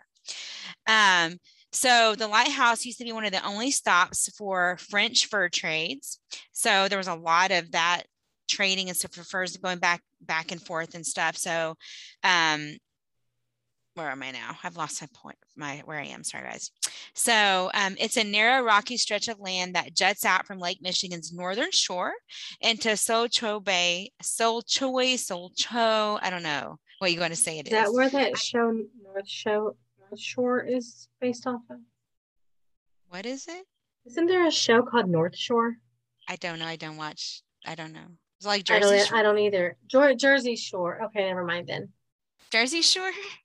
Um, 0.88 1.38
so 1.72 2.16
the 2.16 2.28
lighthouse 2.28 2.86
used 2.86 3.00
to 3.00 3.04
be 3.04 3.12
one 3.12 3.26
of 3.26 3.32
the 3.32 3.46
only 3.46 3.72
stops 3.72 4.30
for 4.38 4.78
French 4.78 5.26
fur 5.26 5.50
trades. 5.50 6.20
So 6.52 6.88
there 6.88 7.00
was 7.00 7.08
a 7.08 7.16
lot 7.16 7.52
of 7.52 7.72
that 7.72 8.04
trading 8.48 8.90
and 8.90 8.98
stuff 8.98 9.14
for 9.14 9.24
furs 9.24 9.58
going 9.58 9.80
back 9.80 10.02
back 10.22 10.52
and 10.52 10.62
forth 10.62 10.94
and 10.94 11.06
stuff. 11.06 11.36
So 11.36 11.76
um 12.24 12.78
where 13.96 14.10
am 14.10 14.24
I 14.24 14.32
now? 14.32 14.58
I've 14.64 14.78
lost 14.78 15.02
my 15.02 15.08
point, 15.14 15.38
my 15.56 15.82
where 15.86 16.00
I 16.00 16.06
am. 16.06 16.24
Sorry, 16.24 16.44
guys. 16.44 16.72
So 17.14 17.70
um, 17.74 17.96
it's 18.00 18.18
a 18.18 18.24
narrow, 18.24 18.64
rocky 18.64 18.98
stretch 18.98 19.28
of 19.28 19.40
land 19.40 19.76
that 19.76 19.94
juts 19.94 20.26
out 20.26 20.48
from 20.48 20.60
Lake 20.60 20.80
Michigan's 20.82 21.32
northern 21.34 21.72
shore 21.72 22.14
into 22.62 22.90
Solcho 22.90 23.64
Bay, 23.64 24.12
Solchoy, 24.22 25.14
Solcho. 25.16 26.20
I 26.22 26.30
don't 26.30 26.44
know 26.44 26.78
what 27.00 27.12
you're 27.12 27.20
going 27.20 27.32
to 27.32 27.36
say 27.36 27.60
it 27.60 27.68
is. 27.68 27.74
Is 27.74 27.80
that 27.80 27.94
where 27.94 28.10
that 28.10 28.38
show 28.38 28.72
North 29.04 29.28
Show 29.28 29.76
North 30.00 30.20
Shore 30.20 30.62
is 30.62 31.08
based 31.22 31.46
off 31.46 31.62
of? 31.70 31.78
What 33.10 33.26
is 33.26 33.48
it? 33.48 33.66
Isn't 34.06 34.26
there 34.26 34.48
a 34.48 34.52
show 34.52 34.82
called 34.82 35.10
North 35.10 35.38
Shore? 35.38 35.76
I 36.28 36.36
don't 36.38 36.60
know. 36.60 36.66
I 36.66 36.76
don't 36.76 36.98
watch. 36.98 37.42
I 37.66 37.76
don't 37.76 37.94
know. 37.94 38.08
It's 38.38 38.48
like 38.48 38.64
Jersey. 38.64 38.96
I 38.96 38.98
don't. 38.98 39.14
I 39.14 39.24
don't 39.24 39.40
either. 39.40 39.78
Jersey 40.18 40.56
Shore. 40.56 41.04
Okay, 41.06 41.28
never 41.28 41.44
mind 41.46 41.68
then. 41.68 41.90
Jersey 42.52 42.82
Shore. 42.82 43.12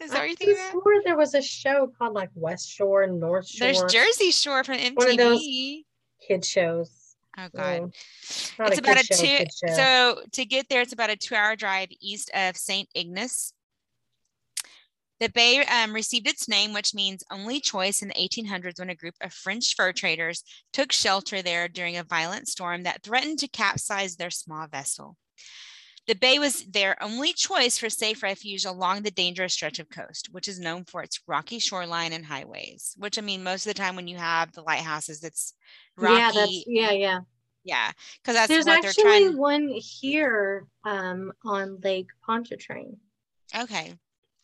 Is 0.00 0.10
that 0.12 0.26
what 0.28 0.40
you're 0.40 0.58
I 0.58 0.70
swore 0.70 1.02
there 1.04 1.16
was 1.16 1.34
a 1.34 1.42
show 1.42 1.92
called 1.98 2.14
like 2.14 2.30
West 2.34 2.70
Shore 2.70 3.02
and 3.02 3.20
North 3.20 3.48
Shore. 3.48 3.72
There's 3.72 3.92
Jersey 3.92 4.30
Shore 4.30 4.64
from 4.64 4.76
MTV. 4.76 4.96
One 4.96 5.10
of 5.10 5.16
those 5.16 5.46
kid 6.26 6.44
shows. 6.44 7.16
Oh 7.38 7.48
God. 7.54 7.82
Mm. 7.82 7.92
It's 8.60 8.78
about 8.78 9.00
a 9.00 9.04
show, 9.04 9.14
two 9.14 9.72
so 9.74 10.22
to 10.32 10.44
get 10.44 10.68
there, 10.68 10.80
it's 10.80 10.92
about 10.92 11.10
a 11.10 11.16
two-hour 11.16 11.56
drive 11.56 11.88
east 12.00 12.30
of 12.34 12.56
St. 12.56 12.88
Ignace. 12.94 13.52
The 15.20 15.28
bay 15.28 15.62
um, 15.64 15.92
received 15.92 16.26
its 16.26 16.48
name, 16.48 16.72
which 16.72 16.94
means 16.94 17.22
only 17.30 17.60
choice 17.60 18.00
in 18.00 18.08
the 18.08 18.14
1800s 18.14 18.78
when 18.78 18.88
a 18.88 18.94
group 18.94 19.14
of 19.20 19.34
French 19.34 19.76
fur 19.76 19.92
traders 19.92 20.42
took 20.72 20.92
shelter 20.92 21.42
there 21.42 21.68
during 21.68 21.98
a 21.98 22.04
violent 22.04 22.48
storm 22.48 22.84
that 22.84 23.02
threatened 23.02 23.38
to 23.40 23.48
capsize 23.48 24.16
their 24.16 24.30
small 24.30 24.66
vessel. 24.66 25.18
The 26.10 26.16
bay 26.16 26.40
was 26.40 26.64
their 26.64 27.00
only 27.00 27.32
choice 27.32 27.78
for 27.78 27.88
safe 27.88 28.24
refuge 28.24 28.64
along 28.64 29.02
the 29.02 29.12
dangerous 29.12 29.54
stretch 29.54 29.78
of 29.78 29.88
coast, 29.88 30.30
which 30.32 30.48
is 30.48 30.58
known 30.58 30.82
for 30.82 31.04
its 31.04 31.20
rocky 31.28 31.60
shoreline 31.60 32.12
and 32.12 32.26
highways. 32.26 32.96
Which 32.98 33.16
I 33.16 33.20
mean, 33.20 33.44
most 33.44 33.64
of 33.64 33.70
the 33.70 33.80
time 33.80 33.94
when 33.94 34.08
you 34.08 34.16
have 34.16 34.50
the 34.50 34.62
lighthouses, 34.62 35.22
it's 35.22 35.54
rocky. 35.96 36.16
Yeah, 36.16 36.32
that's, 36.32 36.64
yeah, 36.66 36.90
yeah, 36.90 37.20
yeah. 37.62 37.92
Because 38.16 38.34
that's 38.34 38.48
there's 38.48 38.66
what 38.66 38.84
actually 38.84 39.04
they're 39.04 39.20
trying. 39.20 39.38
one 39.38 39.68
here 39.68 40.66
um, 40.84 41.32
on 41.44 41.78
Lake 41.84 42.08
Pontchartrain. 42.26 42.96
Okay. 43.56 43.94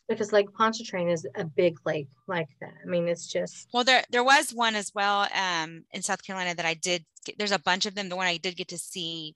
Because 0.07 0.31
Lake 0.31 0.53
Pontchartrain 0.53 1.09
is 1.09 1.27
a 1.35 1.43
big 1.43 1.75
lake 1.85 2.07
like 2.27 2.47
that. 2.61 2.75
I 2.81 2.87
mean, 2.87 3.09
it's 3.09 3.27
just 3.27 3.67
well, 3.73 3.83
there 3.83 4.05
there 4.09 4.23
was 4.23 4.53
one 4.53 4.75
as 4.75 4.93
well 4.95 5.27
um, 5.35 5.83
in 5.91 6.01
South 6.01 6.23
Carolina 6.23 6.55
that 6.55 6.65
I 6.65 6.75
did. 6.75 7.03
Get, 7.25 7.37
there's 7.37 7.51
a 7.51 7.59
bunch 7.59 7.85
of 7.85 7.93
them. 7.93 8.07
The 8.07 8.15
one 8.15 8.27
I 8.27 8.37
did 8.37 8.55
get 8.55 8.69
to 8.69 8.77
see 8.77 9.35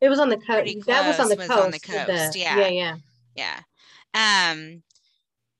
it 0.00 0.08
was 0.08 0.18
on 0.18 0.28
the 0.28 0.36
coast. 0.36 0.86
That 0.86 1.06
was 1.06 1.18
on 1.18 1.28
the 1.28 1.36
was 1.36 1.48
coast. 1.48 1.64
On 1.64 1.70
the 1.70 1.80
coast. 1.80 2.32
The, 2.32 2.38
yeah. 2.38 2.68
Yeah. 2.68 2.68
Yeah. 2.68 2.96
Yeah. 3.34 4.52
Um, 4.52 4.82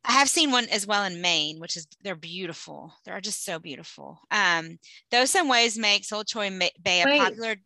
I 0.04 0.12
have 0.12 0.28
seen 0.28 0.50
one 0.50 0.66
as 0.66 0.86
well 0.86 1.04
in 1.04 1.20
Maine, 1.20 1.58
which 1.58 1.76
is 1.76 1.86
they're 2.02 2.14
beautiful. 2.14 2.92
They're 3.04 3.20
just 3.20 3.44
so 3.44 3.58
beautiful. 3.58 4.20
Um, 4.30 4.78
those 5.10 5.30
some 5.30 5.48
ways 5.48 5.76
make 5.76 6.04
Seul 6.04 6.24
Choix 6.24 6.50
Bay 6.50 7.02
a 7.02 7.04
Wait, 7.04 7.18
popular. 7.18 7.56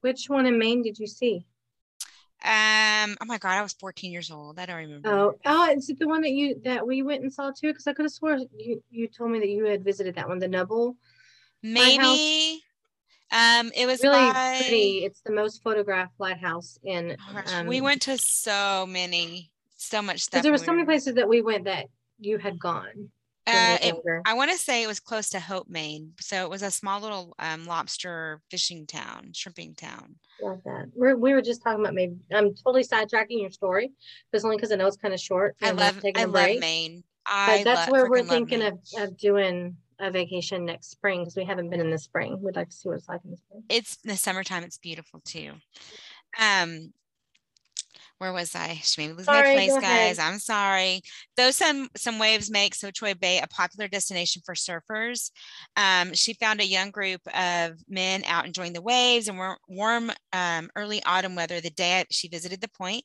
Which 0.00 0.28
one 0.28 0.46
in 0.46 0.58
Maine 0.58 0.82
did 0.82 0.98
you 0.98 1.06
see? 1.06 1.46
Um. 2.42 3.16
Oh 3.20 3.26
my 3.26 3.38
God, 3.38 3.52
I 3.52 3.62
was 3.62 3.72
14 3.74 4.12
years 4.12 4.30
old. 4.30 4.58
I 4.58 4.66
don't 4.66 4.76
remember. 4.76 5.08
Oh, 5.08 5.34
oh, 5.44 5.70
is 5.70 5.88
it 5.88 5.98
the 5.98 6.08
one 6.08 6.22
that 6.22 6.32
you 6.32 6.60
that 6.64 6.86
we 6.86 7.02
went 7.02 7.22
and 7.22 7.32
saw 7.32 7.50
too? 7.50 7.68
Because 7.68 7.86
I 7.86 7.92
could 7.92 8.04
have 8.04 8.12
swore 8.12 8.38
you 8.56 8.82
you 8.90 9.08
told 9.08 9.30
me 9.30 9.38
that 9.40 9.48
you 9.48 9.64
had 9.64 9.84
visited 9.84 10.14
that 10.16 10.28
one, 10.28 10.38
the 10.38 10.48
Nubble. 10.48 10.96
Maybe. 11.62 12.62
Um, 13.34 13.72
it 13.74 13.86
was 13.86 14.00
really 14.02 14.30
by, 14.32 14.58
pretty. 14.60 15.04
It's 15.04 15.20
the 15.22 15.32
most 15.32 15.60
photographed 15.62 16.14
lighthouse 16.18 16.78
in. 16.84 17.16
Oh 17.34 17.54
um, 17.54 17.66
we 17.66 17.80
went 17.80 18.02
to 18.02 18.16
so 18.16 18.86
many, 18.88 19.50
so 19.76 20.00
much 20.00 20.20
stuff. 20.20 20.42
There 20.42 20.52
were 20.52 20.58
so 20.58 20.72
many 20.72 20.84
places 20.84 21.16
that 21.16 21.28
we 21.28 21.42
went 21.42 21.64
that 21.64 21.86
you 22.20 22.38
had 22.38 22.60
gone. 22.60 23.10
Uh, 23.46 23.76
it, 23.82 23.94
I 24.24 24.32
want 24.32 24.52
to 24.52 24.56
say 24.56 24.82
it 24.82 24.86
was 24.86 25.00
close 25.00 25.28
to 25.30 25.40
Hope, 25.40 25.68
Maine. 25.68 26.12
So 26.18 26.44
it 26.44 26.50
was 26.50 26.62
a 26.62 26.70
small 26.70 27.00
little 27.00 27.34
um, 27.38 27.66
lobster 27.66 28.40
fishing 28.50 28.86
town, 28.86 29.32
shrimping 29.34 29.74
town. 29.74 30.14
Love 30.40 30.62
that. 30.64 30.86
We're, 30.94 31.16
we 31.16 31.34
were 31.34 31.42
just 31.42 31.62
talking 31.62 31.80
about 31.80 31.92
maybe. 31.92 32.14
I'm 32.32 32.54
totally 32.54 32.84
sidetracking 32.84 33.42
your 33.42 33.50
story, 33.50 33.90
but 34.30 34.36
it's 34.36 34.44
only 34.44 34.56
because 34.56 34.72
I 34.72 34.76
know 34.76 34.86
it's 34.86 34.96
kind 34.96 35.12
of 35.12 35.20
short. 35.20 35.56
I 35.60 35.72
love. 35.72 36.00
I 36.14 36.24
love 36.24 36.58
Maine. 36.58 37.02
I 37.26 37.58
but 37.58 37.64
that's 37.64 37.90
where 37.90 38.08
we're 38.08 38.22
thinking 38.22 38.62
of, 38.62 38.78
of 38.98 39.16
doing 39.16 39.76
a 39.98 40.10
vacation 40.10 40.64
next 40.64 40.90
spring 40.90 41.20
because 41.20 41.36
we 41.36 41.44
haven't 41.44 41.70
been 41.70 41.80
in 41.80 41.90
the 41.90 41.98
spring. 41.98 42.40
We'd 42.40 42.56
like 42.56 42.70
to 42.70 42.76
see 42.76 42.88
what 42.88 42.98
it's 42.98 43.08
like 43.08 43.20
in 43.24 43.30
the 43.30 43.36
spring. 43.36 43.62
It's 43.68 43.96
the 43.96 44.16
summertime. 44.16 44.64
It's 44.64 44.78
beautiful 44.78 45.20
too. 45.24 45.52
Um, 46.40 46.92
where 48.18 48.32
was 48.32 48.54
I? 48.54 48.80
She 48.82 49.02
made 49.02 49.08
me 49.08 49.16
lose 49.16 49.26
sorry, 49.26 49.54
my 49.54 49.66
place, 49.66 49.80
guys. 49.80 50.18
I'm 50.18 50.38
sorry. 50.38 51.02
Though 51.36 51.50
some 51.50 51.88
some 51.96 52.18
waves 52.18 52.50
make 52.50 52.74
Seul 52.74 52.92
Choix 52.92 53.14
Bay 53.14 53.40
a 53.40 53.46
popular 53.48 53.88
destination 53.88 54.40
for 54.46 54.54
surfers, 54.54 55.30
um, 55.76 56.14
she 56.14 56.34
found 56.34 56.60
a 56.60 56.66
young 56.66 56.90
group 56.90 57.20
of 57.34 57.72
men 57.88 58.22
out 58.24 58.46
enjoying 58.46 58.72
the 58.72 58.82
waves 58.82 59.28
and 59.28 59.36
warm, 59.36 59.56
warm 59.68 60.12
um, 60.32 60.70
early 60.76 61.02
autumn 61.04 61.34
weather 61.34 61.60
the 61.60 61.70
day 61.70 62.04
she 62.10 62.28
visited 62.28 62.60
the 62.60 62.68
point. 62.68 63.04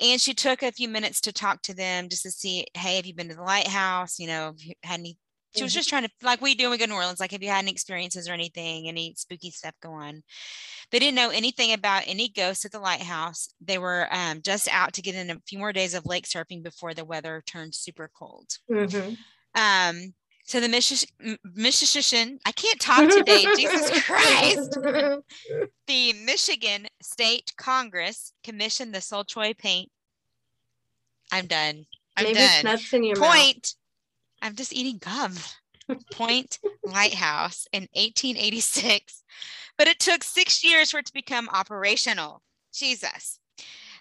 And 0.00 0.20
she 0.20 0.34
took 0.34 0.62
a 0.62 0.72
few 0.72 0.88
minutes 0.88 1.20
to 1.22 1.32
talk 1.32 1.62
to 1.62 1.74
them 1.74 2.08
just 2.08 2.24
to 2.24 2.30
see, 2.30 2.66
hey, 2.74 2.96
have 2.96 3.06
you 3.06 3.14
been 3.14 3.28
to 3.28 3.36
the 3.36 3.42
lighthouse? 3.42 4.18
You 4.18 4.26
know, 4.26 4.46
have 4.46 4.60
you 4.60 4.74
had 4.82 5.00
any 5.00 5.16
she 5.54 5.62
was 5.62 5.72
mm-hmm. 5.72 5.78
just 5.78 5.88
trying 5.88 6.04
to 6.04 6.10
like 6.22 6.40
we 6.40 6.54
do 6.54 6.64
when 6.64 6.72
we 6.72 6.78
go 6.78 6.84
to 6.84 6.90
New 6.90 6.96
Orleans, 6.96 7.20
like 7.20 7.32
have 7.32 7.42
you 7.42 7.48
had 7.48 7.58
any 7.58 7.72
experiences 7.72 8.28
or 8.28 8.32
anything, 8.32 8.88
any 8.88 9.14
spooky 9.16 9.50
stuff 9.50 9.74
go 9.82 9.92
on? 9.92 10.22
They 10.90 10.98
didn't 10.98 11.16
know 11.16 11.30
anything 11.30 11.72
about 11.72 12.04
any 12.06 12.28
ghosts 12.28 12.64
at 12.64 12.72
the 12.72 12.80
lighthouse. 12.80 13.52
They 13.60 13.78
were 13.78 14.08
um, 14.10 14.42
just 14.42 14.68
out 14.72 14.92
to 14.94 15.02
get 15.02 15.14
in 15.14 15.30
a 15.30 15.40
few 15.46 15.58
more 15.58 15.72
days 15.72 15.94
of 15.94 16.06
lake 16.06 16.26
surfing 16.26 16.62
before 16.62 16.94
the 16.94 17.04
weather 17.04 17.42
turned 17.46 17.74
super 17.74 18.10
cold. 18.16 18.46
Mm-hmm. 18.70 19.14
Um, 19.54 20.14
so 20.44 20.60
the 20.60 20.68
Michigan, 20.68 22.38
I 22.44 22.52
can't 22.52 22.80
talk 22.80 23.08
today, 23.08 23.44
Jesus 23.54 24.02
Christ. 24.04 24.76
the 25.86 26.12
Michigan 26.24 26.88
State 27.00 27.52
Congress 27.56 28.32
commissioned 28.42 28.92
the 28.92 28.98
Solchoy 28.98 29.56
paint. 29.56 29.90
I'm 31.30 31.46
done. 31.46 31.86
I'm 32.16 32.24
Maybe 32.24 32.38
done. 32.38 32.66
in 32.66 33.14
Point. 33.14 33.22
Mouth. 33.22 33.74
I'm 34.42 34.54
just 34.54 34.72
eating 34.72 34.98
gum. 34.98 35.34
Point 36.12 36.58
Lighthouse 36.84 37.66
in 37.72 37.82
1886, 37.94 39.24
but 39.76 39.88
it 39.88 39.98
took 39.98 40.22
six 40.22 40.62
years 40.62 40.92
for 40.92 40.98
it 40.98 41.06
to 41.06 41.12
become 41.12 41.48
operational. 41.52 42.42
Jesus. 42.72 43.40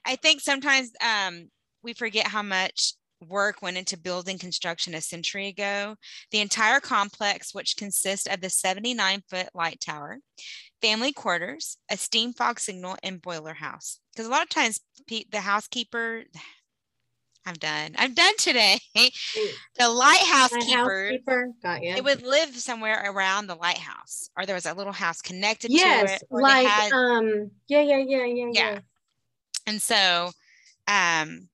I 0.05 0.15
think 0.15 0.41
sometimes 0.41 0.91
um, 1.03 1.49
we 1.81 1.93
forget 1.93 2.27
how 2.27 2.43
much 2.43 2.93
work 3.27 3.61
went 3.61 3.77
into 3.77 3.97
building 3.97 4.37
construction 4.37 4.93
a 4.93 5.01
century 5.01 5.47
ago. 5.47 5.95
The 6.31 6.39
entire 6.39 6.79
complex, 6.79 7.53
which 7.53 7.77
consists 7.77 8.27
of 8.27 8.41
the 8.41 8.49
79 8.49 9.23
foot 9.29 9.49
light 9.53 9.79
tower, 9.79 10.19
family 10.81 11.11
quarters, 11.11 11.77
a 11.89 11.97
steam 11.97 12.33
fog 12.33 12.59
signal, 12.59 12.97
and 13.03 13.21
boiler 13.21 13.53
house. 13.53 13.99
Because 14.13 14.27
a 14.27 14.31
lot 14.31 14.43
of 14.43 14.49
times 14.49 14.79
the 15.07 15.41
housekeeper, 15.41 16.23
I'm 17.49 17.55
done. 17.55 17.95
I'm 17.97 18.13
done 18.13 18.37
today. 18.37 18.79
the 18.93 19.89
lighthouse 19.89 20.55
keeper, 20.55 21.09
keeper, 21.09 21.49
got 21.63 21.81
you. 21.81 21.95
It 21.95 22.03
would 22.03 22.21
live 22.21 22.55
somewhere 22.55 23.11
around 23.11 23.47
the 23.47 23.55
lighthouse, 23.55 24.29
or 24.37 24.45
there 24.45 24.53
was 24.53 24.67
a 24.67 24.73
little 24.75 24.93
house 24.93 25.19
connected 25.19 25.71
yes, 25.71 26.19
to 26.19 26.25
it. 26.25 26.31
like 26.31 26.67
had, 26.67 26.91
um, 26.91 27.49
yeah, 27.67 27.81
yeah, 27.81 27.97
yeah, 27.97 28.25
yeah, 28.25 28.49
yeah. 28.51 28.79
And 29.65 29.81
so, 29.81 30.29
um, 30.87 31.49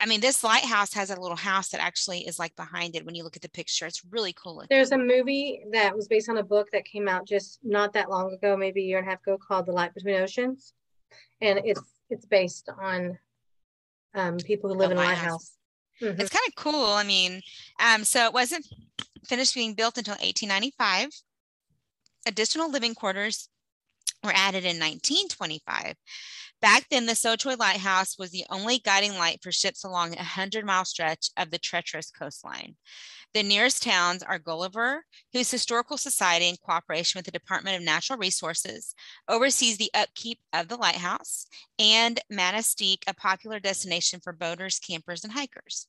I 0.00 0.06
mean, 0.08 0.20
this 0.20 0.42
lighthouse 0.42 0.92
has 0.94 1.10
a 1.10 1.20
little 1.20 1.36
house 1.36 1.68
that 1.68 1.80
actually 1.80 2.26
is 2.26 2.40
like 2.40 2.56
behind 2.56 2.96
it. 2.96 3.06
When 3.06 3.14
you 3.14 3.22
look 3.22 3.36
at 3.36 3.42
the 3.42 3.48
picture, 3.48 3.86
it's 3.86 4.02
really 4.10 4.32
cool. 4.32 4.56
Looking. 4.56 4.68
There's 4.70 4.90
a 4.90 4.98
movie 4.98 5.62
that 5.70 5.94
was 5.94 6.08
based 6.08 6.30
on 6.30 6.38
a 6.38 6.42
book 6.42 6.68
that 6.72 6.84
came 6.84 7.06
out 7.06 7.28
just 7.28 7.60
not 7.62 7.92
that 7.92 8.10
long 8.10 8.32
ago, 8.32 8.56
maybe 8.56 8.80
a 8.82 8.86
year 8.86 8.98
and 8.98 9.06
a 9.06 9.10
half 9.10 9.20
ago, 9.20 9.38
called 9.38 9.66
"The 9.66 9.72
Light 9.72 9.94
Between 9.94 10.16
Oceans," 10.16 10.74
and 11.40 11.60
it's 11.64 11.80
it's 12.10 12.26
based 12.26 12.68
on 12.80 13.16
um, 14.14 14.36
people 14.38 14.70
who 14.70 14.78
live 14.78 14.90
in 14.90 14.96
lighthouse. 14.96 15.24
House. 15.24 15.50
Mm-hmm. 16.02 16.20
It's 16.20 16.30
kind 16.30 16.48
of 16.48 16.54
cool. 16.56 16.86
I 16.86 17.04
mean, 17.04 17.40
um, 17.80 18.04
so 18.04 18.24
it 18.24 18.32
wasn't 18.32 18.66
finished 19.26 19.54
being 19.54 19.74
built 19.74 19.98
until 19.98 20.14
1895. 20.14 21.08
Additional 22.26 22.70
living 22.70 22.94
quarters 22.94 23.48
were 24.22 24.32
added 24.34 24.64
in 24.64 24.78
1925. 24.78 25.94
Back 26.62 26.86
then, 26.90 27.06
the 27.06 27.16
Seul 27.16 27.36
Choix 27.36 27.56
Lighthouse 27.56 28.16
was 28.16 28.30
the 28.30 28.44
only 28.48 28.78
guiding 28.78 29.18
light 29.18 29.40
for 29.42 29.50
ships 29.50 29.82
along 29.82 30.12
a 30.12 30.18
100 30.18 30.64
mile 30.64 30.84
stretch 30.84 31.28
of 31.36 31.50
the 31.50 31.58
treacherous 31.58 32.12
coastline. 32.12 32.76
The 33.34 33.42
nearest 33.42 33.82
towns 33.82 34.22
are 34.22 34.38
Gulliver, 34.38 35.04
whose 35.32 35.50
historical 35.50 35.96
society, 35.96 36.48
in 36.48 36.56
cooperation 36.64 37.18
with 37.18 37.24
the 37.24 37.32
Department 37.32 37.76
of 37.76 37.82
Natural 37.82 38.16
Resources, 38.16 38.94
oversees 39.28 39.76
the 39.76 39.90
upkeep 39.92 40.38
of 40.52 40.68
the 40.68 40.76
lighthouse, 40.76 41.46
and 41.80 42.20
Manistique, 42.32 43.02
a 43.08 43.14
popular 43.14 43.58
destination 43.58 44.20
for 44.22 44.32
boaters, 44.32 44.78
campers, 44.78 45.24
and 45.24 45.32
hikers. 45.32 45.88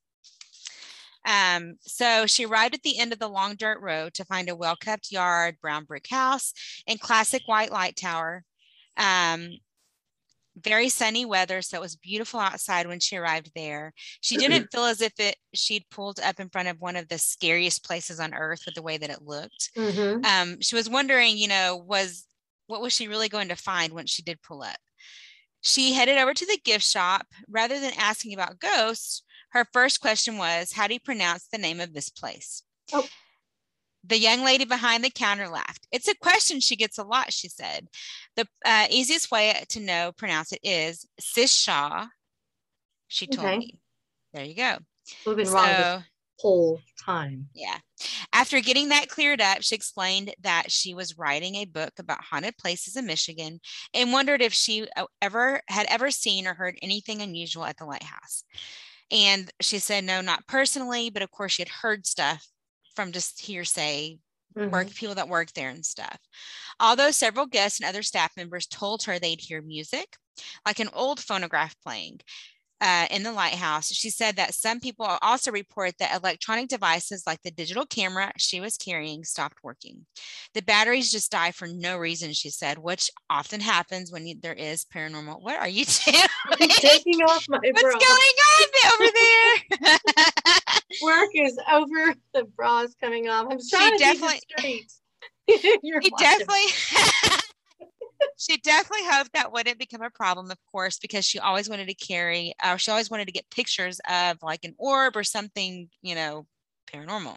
Um, 1.23 1.75
so 1.81 2.25
she 2.25 2.45
arrived 2.45 2.73
at 2.73 2.81
the 2.81 2.97
end 2.97 3.13
of 3.13 3.19
the 3.19 3.29
long 3.29 3.55
dirt 3.55 3.79
road 3.79 4.15
to 4.15 4.25
find 4.25 4.49
a 4.49 4.55
well 4.55 4.75
kept 4.75 5.11
yard, 5.11 5.57
brown 5.61 5.85
brick 5.85 6.07
house, 6.09 6.51
and 6.87 6.99
classic 6.99 7.43
white 7.45 7.71
light 7.71 7.95
tower. 7.95 8.43
Um, 8.97 9.57
very 10.55 10.89
sunny 10.89 11.25
weather, 11.25 11.61
so 11.61 11.77
it 11.77 11.81
was 11.81 11.95
beautiful 11.95 12.39
outside 12.39 12.87
when 12.87 12.99
she 12.99 13.17
arrived 13.17 13.51
there. 13.55 13.93
She 14.21 14.37
didn't 14.37 14.67
feel 14.71 14.85
as 14.85 15.01
if 15.01 15.13
it 15.19 15.35
she'd 15.53 15.89
pulled 15.89 16.19
up 16.19 16.39
in 16.39 16.49
front 16.49 16.67
of 16.67 16.79
one 16.79 16.95
of 16.95 17.07
the 17.07 17.17
scariest 17.17 17.83
places 17.85 18.19
on 18.19 18.33
earth 18.33 18.61
with 18.65 18.75
the 18.75 18.81
way 18.81 18.97
that 18.97 19.09
it 19.09 19.23
looked. 19.23 19.71
Mhm. 19.75 20.25
Um, 20.25 20.61
she 20.61 20.75
was 20.75 20.89
wondering, 20.89 21.37
you 21.37 21.47
know, 21.47 21.75
was 21.75 22.27
what 22.67 22.81
was 22.81 22.93
she 22.93 23.07
really 23.07 23.29
going 23.29 23.49
to 23.49 23.55
find 23.55 23.93
once 23.93 24.11
she 24.11 24.21
did 24.21 24.41
pull 24.41 24.63
up? 24.63 24.77
She 25.61 25.93
headed 25.93 26.17
over 26.17 26.33
to 26.33 26.45
the 26.45 26.59
gift 26.63 26.85
shop. 26.85 27.27
Rather 27.47 27.79
than 27.79 27.93
asking 27.97 28.33
about 28.33 28.59
ghosts, 28.59 29.23
her 29.51 29.65
first 29.73 30.01
question 30.01 30.37
was, 30.37 30.73
How 30.73 30.87
do 30.87 30.93
you 30.93 30.99
pronounce 30.99 31.47
the 31.47 31.57
name 31.57 31.79
of 31.79 31.93
this 31.93 32.09
place? 32.09 32.63
Oh. 32.91 33.07
The 34.03 34.17
young 34.17 34.43
lady 34.43 34.65
behind 34.65 35.03
the 35.03 35.09
counter 35.09 35.47
laughed. 35.47 35.87
It's 35.91 36.07
a 36.07 36.15
question 36.15 36.59
she 36.59 36.75
gets 36.75 36.97
a 36.97 37.03
lot, 37.03 37.31
she 37.31 37.47
said. 37.47 37.87
The 38.35 38.47
uh, 38.65 38.87
easiest 38.89 39.31
way 39.31 39.63
to 39.69 39.79
know, 39.79 40.11
pronounce 40.17 40.51
it 40.51 40.59
is 40.63 41.07
Sishaw, 41.21 42.07
she 43.07 43.27
told 43.27 43.47
Okay. 43.47 43.57
me. 43.57 43.79
There 44.33 44.43
you 44.43 44.55
go. 44.55 44.77
We've 45.25 45.37
been 45.37 45.49
wrong 45.49 45.77
this 45.77 45.87
So, 45.87 46.01
whole 46.39 46.81
time. 46.99 47.47
yeah. 47.53 47.77
After 48.33 48.59
getting 48.59 48.89
that 48.89 49.07
cleared 49.07 49.39
up, 49.39 49.61
she 49.61 49.75
explained 49.75 50.33
that 50.41 50.71
she 50.71 50.93
was 50.93 51.17
writing 51.17 51.55
a 51.55 51.65
book 51.65 51.93
about 51.99 52.23
haunted 52.23 52.57
places 52.57 52.95
in 52.95 53.05
Michigan 53.05 53.59
and 53.93 54.11
wondered 54.11 54.41
if 54.41 54.51
she 54.51 54.87
uh, 54.97 55.05
ever 55.21 55.61
had 55.67 55.85
ever 55.89 56.09
seen 56.09 56.47
or 56.47 56.55
heard 56.55 56.77
anything 56.81 57.21
unusual 57.21 57.65
at 57.65 57.77
the 57.77 57.85
lighthouse. 57.85 58.43
And 59.11 59.51
she 59.61 59.77
said, 59.79 60.03
no, 60.03 60.21
not 60.21 60.47
personally, 60.47 61.11
but 61.11 61.21
of 61.21 61.29
course 61.29 61.53
she 61.53 61.61
had 61.61 61.69
heard 61.69 62.07
stuff 62.07 62.47
from 62.95 63.11
just 63.11 63.39
hearsay, 63.41 64.19
Mhm. 64.57 64.69
work 64.71 64.93
people 64.93 65.15
that 65.15 65.27
work 65.29 65.51
there 65.53 65.69
and 65.69 65.83
stuff. 65.85 66.17
Although 66.79 67.09
several 67.11 67.47
guests 67.47 67.79
and 67.79 67.89
other 67.89 68.03
staff 68.03 68.31
members 68.37 68.67
told 68.67 69.03
her 69.03 69.17
they'd 69.17 69.41
hear 69.41 69.61
music, 69.63 70.15
like 70.65 70.79
an 70.79 70.89
old 70.93 71.19
phonograph 71.19 71.75
playing 71.81 72.19
uh, 72.81 73.07
in 73.11 73.23
the 73.23 73.31
lighthouse, 73.31 73.93
she 73.93 74.09
said 74.09 74.35
that 74.35 74.53
some 74.53 74.79
people 74.81 75.05
also 75.21 75.51
report 75.51 75.97
that 75.99 76.13
electronic 76.19 76.67
devices 76.67 77.23
like 77.25 77.41
the 77.41 77.49
digital 77.51 77.85
camera 77.85 78.29
she 78.37 78.59
was 78.59 78.75
carrying 78.75 79.23
stopped 79.23 79.57
working. 79.63 80.05
The 80.53 80.61
batteries 80.61 81.09
just 81.09 81.31
die 81.31 81.51
for 81.51 81.65
no 81.67 81.97
reason, 81.97 82.33
she 82.33 82.49
said, 82.49 82.77
which 82.77 83.09
often 83.29 83.61
happens 83.61 84.11
when 84.11 84.27
you, 84.27 84.35
there 84.41 84.53
is 84.53 84.85
paranormal. 84.93 85.41
What 85.41 85.57
are 85.59 85.67
you 85.69 85.85
doing? 86.05 86.17
I'm 86.61 86.67
taking 86.69 87.21
off 87.23 87.45
my 87.47 87.57
What's 87.63 87.81
bra. 87.81 87.91
going 87.93 88.35
on 88.51 88.67
over 88.93 89.11
there? 89.17 89.99
Work 91.01 91.29
is 91.33 91.57
over. 91.71 92.13
The 92.33 92.43
bra's 92.55 92.95
coming 93.01 93.29
off. 93.29 93.47
I'm 93.49 93.61
She 93.61 93.69
trying 93.69 93.93
to 93.93 93.97
definitely- 93.97 94.41
definitely. 94.57 94.81
Straight. 95.47 95.79
You're 95.83 95.99
he 96.01 96.11
definitely 96.17 96.61
she 98.37 98.57
definitely 98.57 99.05
hoped 99.09 99.33
that 99.33 99.51
wouldn't 99.51 99.77
become 99.79 100.01
a 100.01 100.09
problem 100.09 100.49
of 100.51 100.57
course 100.71 100.99
because 100.99 101.25
she 101.25 101.39
always 101.39 101.69
wanted 101.69 101.87
to 101.87 101.93
carry 101.93 102.53
or 102.65 102.77
she 102.77 102.91
always 102.91 103.09
wanted 103.11 103.25
to 103.25 103.33
get 103.33 103.49
pictures 103.49 103.99
of 104.09 104.37
like 104.41 104.63
an 104.63 104.75
orb 104.77 105.15
or 105.15 105.23
something 105.23 105.89
you 106.01 106.15
know 106.15 106.45
paranormal 106.91 107.35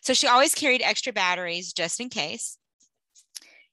so 0.00 0.14
she 0.14 0.26
always 0.26 0.54
carried 0.54 0.82
extra 0.82 1.12
batteries 1.12 1.72
just 1.72 2.00
in 2.00 2.08
case 2.08 2.58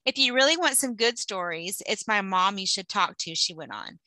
if 0.05 0.17
you 0.17 0.33
really 0.33 0.57
want 0.57 0.77
some 0.77 0.95
good 0.95 1.17
stories 1.19 1.81
it's 1.87 2.07
my 2.07 2.21
mom 2.21 2.57
you 2.57 2.67
should 2.67 2.89
talk 2.89 3.17
to 3.17 3.35
she 3.35 3.53
went 3.53 3.73
on 3.73 3.99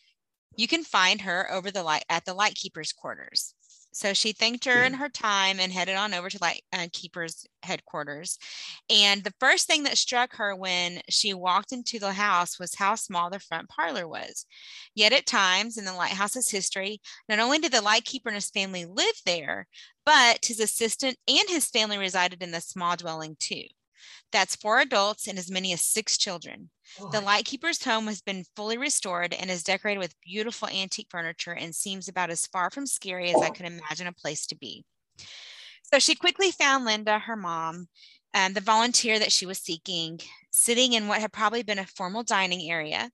you 0.56 0.66
can 0.66 0.82
find 0.82 1.20
her 1.20 1.50
over 1.52 1.70
the 1.70 1.82
light 1.82 2.04
at 2.08 2.24
the 2.24 2.34
lightkeepers 2.34 2.92
quarters 2.92 3.54
so 3.96 4.12
she 4.12 4.32
thanked 4.32 4.64
her 4.64 4.82
and 4.82 4.96
her 4.96 5.08
time 5.08 5.58
and 5.58 5.72
headed 5.72 5.96
on 5.96 6.14
over 6.14 6.28
to 6.28 6.38
light 6.40 6.62
uh, 6.72 6.86
keepers 6.92 7.46
headquarters 7.62 8.38
and 8.88 9.24
the 9.24 9.34
first 9.40 9.66
thing 9.66 9.82
that 9.84 9.98
struck 9.98 10.36
her 10.36 10.54
when 10.54 11.00
she 11.08 11.34
walked 11.34 11.72
into 11.72 11.98
the 11.98 12.12
house 12.12 12.58
was 12.58 12.74
how 12.74 12.94
small 12.94 13.30
the 13.30 13.40
front 13.40 13.68
parlor 13.68 14.06
was. 14.06 14.46
Yet 14.94 15.12
at 15.12 15.26
times 15.26 15.76
in 15.76 15.84
the 15.84 15.92
lighthouse's 15.92 16.50
history, 16.50 17.00
not 17.28 17.38
only 17.38 17.58
did 17.58 17.72
the 17.72 17.82
lightkeeper 17.82 18.28
and 18.28 18.36
his 18.36 18.50
family 18.50 18.84
live 18.84 19.14
there, 19.24 19.66
but 20.04 20.44
his 20.44 20.60
assistant 20.60 21.16
and 21.26 21.48
his 21.48 21.66
family 21.66 21.98
resided 21.98 22.42
in 22.42 22.52
the 22.52 22.60
small 22.60 22.96
dwelling 22.96 23.36
too. 23.38 23.64
That's 24.32 24.56
four 24.56 24.80
adults 24.80 25.26
and 25.26 25.38
as 25.38 25.50
many 25.50 25.72
as 25.72 25.82
six 25.82 26.16
children. 26.18 26.70
The 27.12 27.20
lightkeeper's 27.20 27.82
home 27.84 28.06
has 28.06 28.20
been 28.22 28.44
fully 28.54 28.78
restored 28.78 29.34
and 29.34 29.50
is 29.50 29.62
decorated 29.62 29.98
with 29.98 30.20
beautiful 30.20 30.68
antique 30.68 31.08
furniture 31.10 31.52
and 31.52 31.74
seems 31.74 32.08
about 32.08 32.30
as 32.30 32.46
far 32.46 32.70
from 32.70 32.86
scary 32.86 33.30
as 33.30 33.42
I 33.42 33.50
could 33.50 33.66
imagine 33.66 34.06
a 34.06 34.12
place 34.12 34.46
to 34.46 34.56
be. 34.56 34.84
So 35.82 35.98
she 35.98 36.14
quickly 36.14 36.50
found 36.50 36.84
Linda, 36.84 37.18
her 37.18 37.36
mom, 37.36 37.88
and 38.34 38.54
the 38.54 38.60
volunteer 38.60 39.18
that 39.18 39.32
she 39.32 39.46
was 39.46 39.58
seeking, 39.58 40.20
sitting 40.50 40.92
in 40.92 41.08
what 41.08 41.20
had 41.20 41.32
probably 41.32 41.62
been 41.62 41.78
a 41.78 41.86
formal 41.86 42.22
dining 42.22 42.70
area. 42.70 43.10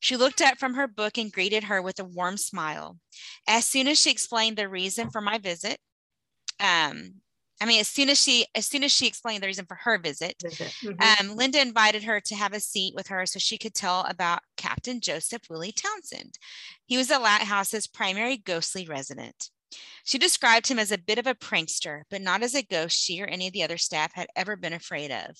She 0.00 0.16
looked 0.16 0.40
up 0.40 0.58
from 0.58 0.74
her 0.74 0.88
book 0.88 1.18
and 1.18 1.32
greeted 1.32 1.64
her 1.64 1.80
with 1.80 1.98
a 2.00 2.04
warm 2.04 2.36
smile. 2.36 2.98
As 3.46 3.66
soon 3.66 3.86
as 3.88 4.00
she 4.00 4.10
explained 4.10 4.56
the 4.56 4.68
reason 4.68 5.10
for 5.10 5.20
my 5.20 5.38
visit, 5.38 5.78
um, 6.60 7.20
I 7.60 7.66
mean, 7.66 7.80
as 7.80 7.88
soon 7.88 8.10
as 8.10 8.20
she, 8.20 8.46
as 8.54 8.66
soon 8.66 8.84
as 8.84 8.92
she 8.92 9.06
explained 9.06 9.42
the 9.42 9.46
reason 9.46 9.66
for 9.66 9.76
her 9.76 9.98
visit. 9.98 10.36
Mhm. 10.82 11.20
um, 11.20 11.36
Linda 11.36 11.60
invited 11.60 12.02
her 12.04 12.20
to 12.20 12.34
have 12.34 12.52
a 12.52 12.60
seat 12.60 12.94
with 12.94 13.06
her 13.08 13.24
so 13.26 13.38
she 13.38 13.56
could 13.58 13.74
tell 13.74 14.02
about 14.02 14.42
Captain 14.56 15.00
Joseph 15.00 15.48
Willie 15.48 15.72
Townshend. 15.72 16.38
He 16.84 16.96
was 16.96 17.08
the 17.08 17.18
lighthouse's 17.18 17.86
primary 17.86 18.36
ghostly 18.36 18.86
resident. 18.86 19.50
She 20.04 20.18
described 20.18 20.68
him 20.68 20.78
as 20.78 20.92
a 20.92 20.98
bit 20.98 21.18
of 21.18 21.26
a 21.26 21.34
prankster, 21.34 22.02
but 22.10 22.22
not 22.22 22.42
as 22.42 22.54
a 22.54 22.62
ghost 22.62 22.96
she 22.98 23.20
or 23.20 23.26
any 23.26 23.46
of 23.46 23.52
the 23.52 23.62
other 23.62 23.78
staff 23.78 24.12
had 24.14 24.28
ever 24.36 24.56
been 24.56 24.72
afraid 24.72 25.10
of. 25.10 25.36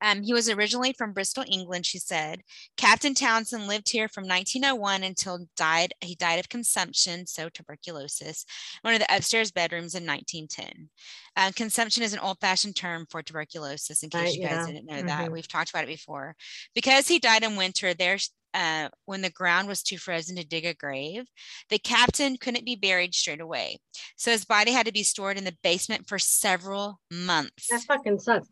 Um, 0.00 0.22
he 0.22 0.32
was 0.32 0.48
originally 0.48 0.92
from 0.92 1.12
Bristol, 1.12 1.44
England, 1.50 1.86
she 1.86 1.98
said. 1.98 2.42
Captain 2.76 3.14
Townshend 3.14 3.66
lived 3.66 3.88
here 3.90 4.08
from 4.08 4.24
1901 4.24 5.02
until 5.02 5.46
died. 5.56 5.94
He 6.00 6.14
died 6.14 6.38
of 6.38 6.48
consumption, 6.48 7.26
so 7.26 7.48
tuberculosis, 7.48 8.44
one 8.82 8.94
of 8.94 9.00
the 9.00 9.14
upstairs 9.16 9.50
bedrooms 9.50 9.94
in 9.94 10.04
1910. 10.06 10.88
Uh, 11.36 11.50
consumption 11.54 12.02
is 12.02 12.12
an 12.12 12.18
old-fashioned 12.18 12.76
term 12.76 13.06
for 13.10 13.22
tuberculosis. 13.22 14.02
In 14.02 14.10
case 14.10 14.22
Right, 14.22 14.34
you 14.34 14.42
guys 14.42 14.66
didn't 14.66 14.86
know 14.86 15.02
that, 15.02 15.28
Mhm. 15.28 15.32
we've 15.32 15.48
talked 15.48 15.70
about 15.70 15.84
it 15.84 15.88
before. 15.88 16.34
Because 16.74 17.08
he 17.08 17.18
died 17.18 17.42
in 17.42 17.56
winter, 17.56 17.94
there's 17.94 18.30
uh, 18.54 18.88
when 19.04 19.20
the 19.20 19.28
ground 19.28 19.68
was 19.68 19.82
too 19.82 19.98
frozen 19.98 20.34
to 20.34 20.42
dig 20.42 20.64
a 20.64 20.72
grave, 20.72 21.24
the 21.68 21.78
captain 21.78 22.38
couldn't 22.38 22.64
be 22.64 22.74
buried 22.74 23.14
straight 23.14 23.40
away. 23.42 23.78
So 24.16 24.30
his 24.30 24.46
body 24.46 24.72
had 24.72 24.86
to 24.86 24.92
be 24.92 25.02
stored 25.02 25.36
in 25.36 25.44
the 25.44 25.56
basement 25.62 26.08
for 26.08 26.18
several 26.18 26.98
months. 27.10 27.66
That 27.68 27.82
fucking 27.82 28.18
sucks. 28.20 28.48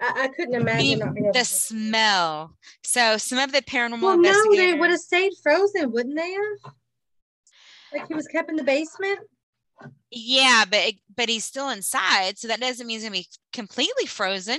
I, 0.00 0.24
I 0.24 0.28
couldn't 0.28 0.54
imagine. 0.54 1.02
able 1.02 1.32
the 1.32 1.44
smell. 1.44 2.56
So 2.82 3.16
some 3.16 3.38
of 3.38 3.52
the 3.52 3.62
paranormal 3.62 4.02
well, 4.02 4.18
no, 4.18 4.56
they 4.56 4.74
would 4.74 4.90
have 4.90 5.00
stayed 5.00 5.32
frozen, 5.42 5.90
wouldn't 5.90 6.16
they 6.16 6.32
have? 6.32 6.72
Like 7.92 8.08
he 8.08 8.14
was 8.14 8.26
kept 8.28 8.50
in 8.50 8.56
the 8.56 8.64
basement. 8.64 9.20
yeah, 10.10 10.64
but 10.70 10.94
but 11.16 11.28
he's 11.28 11.44
still 11.44 11.70
inside, 11.70 12.38
so 12.38 12.48
that 12.48 12.60
doesn't 12.60 12.86
mean 12.86 12.96
he's 12.96 13.04
gonna 13.04 13.12
be 13.12 13.26
completely 13.52 14.06
frozen. 14.06 14.58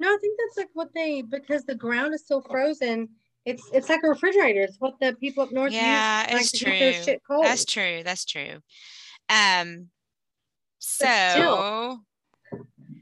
No, 0.00 0.08
I 0.14 0.18
think 0.20 0.38
that's 0.38 0.58
like 0.58 0.70
what 0.74 0.94
they 0.94 1.22
because 1.22 1.64
the 1.64 1.74
ground 1.74 2.14
is 2.14 2.22
still 2.22 2.42
frozen. 2.42 3.08
It's 3.44 3.68
it's 3.72 3.88
like 3.88 4.00
a 4.04 4.08
refrigerator. 4.08 4.60
It's 4.60 4.78
what 4.78 5.00
the 5.00 5.14
people 5.14 5.42
up 5.42 5.52
north 5.52 5.72
Yeah, 5.72 6.22
use 6.22 6.32
like, 6.32 6.40
it's 6.42 6.62
their 6.62 7.16
true. 7.16 7.40
That's 7.42 7.64
true. 7.64 8.02
That's 8.04 8.24
true. 8.24 8.58
Um. 9.28 9.88
So. 10.78 12.00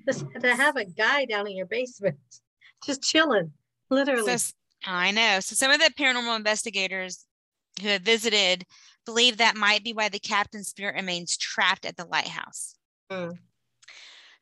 Just 0.06 0.24
to 0.40 0.54
have 0.54 0.76
a 0.76 0.84
guy 0.84 1.24
down 1.24 1.46
in 1.46 1.56
your 1.56 1.66
basement, 1.66 2.16
just 2.84 3.02
chilling, 3.02 3.52
literally. 3.90 4.38
So 4.38 4.52
I 4.86 5.10
know. 5.10 5.40
So 5.40 5.54
some 5.54 5.70
of 5.70 5.80
the 5.80 5.92
paranormal 5.98 6.36
investigators 6.36 7.24
who 7.80 7.88
have 7.88 8.02
visited 8.02 8.64
believe 9.04 9.38
that 9.38 9.56
might 9.56 9.84
be 9.84 9.92
why 9.92 10.08
the 10.08 10.18
captain's 10.18 10.68
spirit 10.68 10.94
remains 10.94 11.36
trapped 11.36 11.84
at 11.84 11.96
the 11.96 12.04
lighthouse. 12.04 12.74
Hmm. 13.10 13.30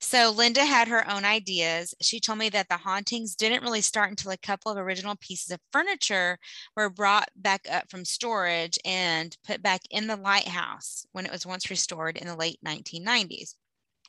So 0.01 0.31
Linda 0.31 0.65
had 0.65 0.89
her 0.89 1.11
own 1.11 1.25
ideas. 1.25 1.95
She 2.03 2.21
told 2.21 2.39
me 2.39 2.51
that 2.51 2.69
the 2.69 2.77
hauntings 2.77 3.35
didn't 3.35 3.63
really 3.63 3.81
start 3.81 4.11
until 4.11 4.33
a 4.33 4.37
couple 4.37 4.71
of 4.71 4.77
original 4.77 5.17
pieces 5.17 5.51
of 5.51 5.61
furniture 5.73 6.39
were 6.77 6.91
brought 6.91 7.29
back 7.37 7.67
up 7.71 7.91
from 7.91 8.05
storage 8.05 8.79
and 8.85 9.35
put 9.47 9.63
back 9.63 9.81
in 9.91 10.07
the 10.07 10.17
lighthouse 10.17 11.07
when 11.13 11.25
it 11.25 11.33
was 11.33 11.47
once 11.47 11.71
restored 11.71 12.19
in 12.19 12.27
the 12.27 12.37
late 12.37 12.59
1990s. 12.65 13.55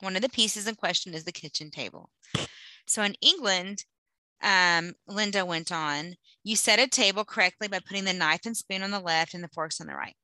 One 0.02 0.16
of 0.16 0.22
the 0.22 0.30
pieces 0.30 0.68
in 0.68 0.76
question 0.76 1.14
is 1.14 1.24
the 1.24 1.32
kitchen 1.32 1.72
table. 1.72 2.10
So 2.88 3.04
in 3.04 3.16
England, 3.22 3.86
um, 4.42 4.96
Linda 5.08 5.46
went 5.46 5.72
on, 5.72 6.16
you 6.44 6.56
set 6.56 6.80
a 6.80 6.88
table 6.88 7.26
correctly 7.26 7.68
by 7.68 7.80
putting 7.80 8.06
the 8.06 8.14
knife 8.14 8.46
and 8.46 8.58
spoon 8.58 8.84
on 8.84 8.92
the 8.92 9.00
left 9.00 9.34
and 9.34 9.44
the 9.44 9.50
forks 9.50 9.82
on 9.82 9.88
the 9.88 9.96
right. 9.96 10.16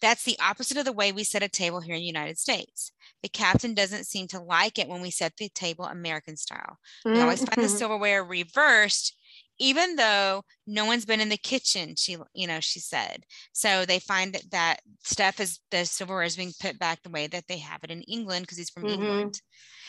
That's 0.00 0.24
the 0.24 0.38
opposite 0.40 0.76
of 0.78 0.84
the 0.86 0.92
way 0.92 1.12
we 1.12 1.24
set 1.24 1.42
a 1.42 1.48
table 1.48 1.80
here 1.80 1.94
in 1.94 2.00
the 2.00 2.06
United 2.06 2.38
States. 2.38 2.92
The 3.22 3.28
captain 3.28 3.74
doesn't 3.74 4.06
seem 4.06 4.28
to 4.28 4.40
like 4.40 4.78
it 4.78 4.88
when 4.88 5.02
we 5.02 5.10
set 5.10 5.36
the 5.36 5.48
table 5.50 5.84
American 5.86 6.36
style. 6.36 6.78
We 7.04 7.20
always 7.20 7.44
find 7.44 7.62
the 7.62 7.68
Mhm. 7.68 7.78
silverware 7.78 8.24
reversed, 8.24 9.16
even 9.60 9.96
though 9.96 10.44
no 10.66 10.86
one's 10.86 11.06
been 11.06 11.20
in 11.20 11.28
the 11.30 11.38
kitchen, 11.38 11.94
she, 11.96 12.16
you 12.34 12.48
know, 12.48 12.60
she 12.60 12.80
said. 12.80 13.24
So 13.52 13.86
they 13.86 14.00
find 14.00 14.34
that- 14.34 14.50
that 14.50 14.80
stuff 15.04 15.40
is 15.40 15.60
the 15.70 15.86
silverware 15.86 16.24
is 16.24 16.36
being 16.36 16.54
put 16.60 16.78
back 16.80 17.02
the 17.02 17.10
way 17.10 17.28
that 17.28 17.46
they 17.48 17.58
have 17.58 17.84
it 17.84 17.92
in 17.92 18.02
England 18.04 18.44
because 18.46 18.58
he's 18.58 18.70
from 18.70 18.86
Mhm. 18.86 18.88
England. 18.88 19.42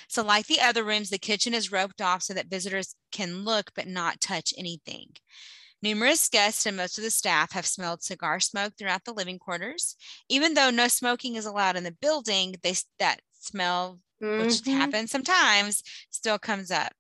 So, 0.10 0.24
like 0.24 0.48
the 0.48 0.62
other 0.62 0.84
rooms, 0.84 1.10
the 1.12 1.20
kitchen 1.20 1.54
is 1.56 1.72
roped 1.72 2.02
off 2.02 2.24
so 2.24 2.34
that 2.36 2.48
visitors 2.48 2.96
can 3.12 3.46
look 3.46 3.72
but 3.76 3.88
not 3.88 4.22
touch 4.22 4.54
anything. 4.58 5.16
Numerous 5.82 6.30
guests 6.30 6.66
and 6.66 6.78
most 6.78 6.98
of 6.98 7.04
the 7.04 7.12
staff 7.12 7.52
have 7.54 7.66
smelled 7.68 8.04
cigar 8.04 8.40
smoke 8.40 8.76
throughout 8.78 9.06
the 9.06 9.14
living 9.14 9.40
quarters. 9.40 9.96
Even 10.30 10.54
though 10.56 10.70
no 10.72 10.88
smoking 10.88 11.36
is 11.36 11.46
allowed 11.46 11.76
in 11.78 11.84
the 11.84 11.92
building, 11.92 12.56
they 12.64 12.76
that 13.00 13.22
smell, 13.34 14.02
which 14.36 14.62
Mhm. 14.62 14.66
happens 14.68 15.12
sometimes, 15.12 15.84
still 16.12 16.40
comes 16.40 16.72
up. 16.72 16.94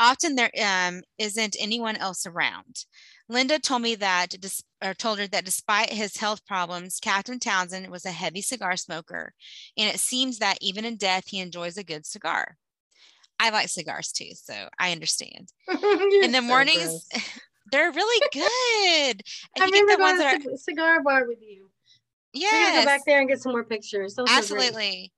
Often 0.00 0.36
there 0.36 0.50
um, 0.64 1.02
isn't 1.18 1.56
anyone 1.60 1.96
else 1.96 2.24
around. 2.26 2.86
Linda 3.28 3.58
told 3.58 3.82
me 3.82 3.94
that, 3.96 4.34
or 4.82 4.94
told 4.94 5.18
her 5.18 5.26
that 5.28 5.44
despite 5.44 5.92
his 5.92 6.16
health 6.16 6.44
problems, 6.46 6.98
Captain 7.00 7.38
Townshend 7.38 7.90
was 7.90 8.06
a 8.06 8.10
heavy 8.10 8.40
cigar 8.40 8.76
smoker, 8.76 9.34
and 9.76 9.94
it 9.94 10.00
seems 10.00 10.38
that 10.38 10.56
even 10.62 10.86
in 10.86 10.96
death, 10.96 11.24
he 11.28 11.38
enjoys 11.38 11.76
a 11.76 11.84
good 11.84 12.06
cigar. 12.06 12.56
I 13.38 13.50
like 13.50 13.68
cigars 13.68 14.10
too, 14.10 14.30
so 14.34 14.54
I 14.78 14.92
understand. 14.92 15.52
In 15.68 16.32
the 16.32 16.40
so 16.40 16.42
mornings, 16.42 17.06
gross. 17.12 17.30
They're 17.72 17.92
really 17.92 18.26
good. 18.32 18.42
I 19.58 19.64
remember 19.64 19.96
the 19.96 20.02
ones 20.02 20.18
going 20.18 20.30
that 20.30 20.42
to 20.42 20.50
are 20.50 20.54
a 20.54 20.58
cigar 20.58 21.02
bar 21.02 21.26
with 21.26 21.38
you. 21.40 21.69
We're 22.50 22.58
gonna 22.58 22.72
yes, 22.72 22.84
go 22.84 22.84
back 22.84 23.02
there 23.06 23.20
and 23.20 23.28
get 23.28 23.40
some 23.40 23.52
more 23.52 23.64
pictures. 23.64 24.14
Those 24.14 24.28
absolutely. 24.30 25.12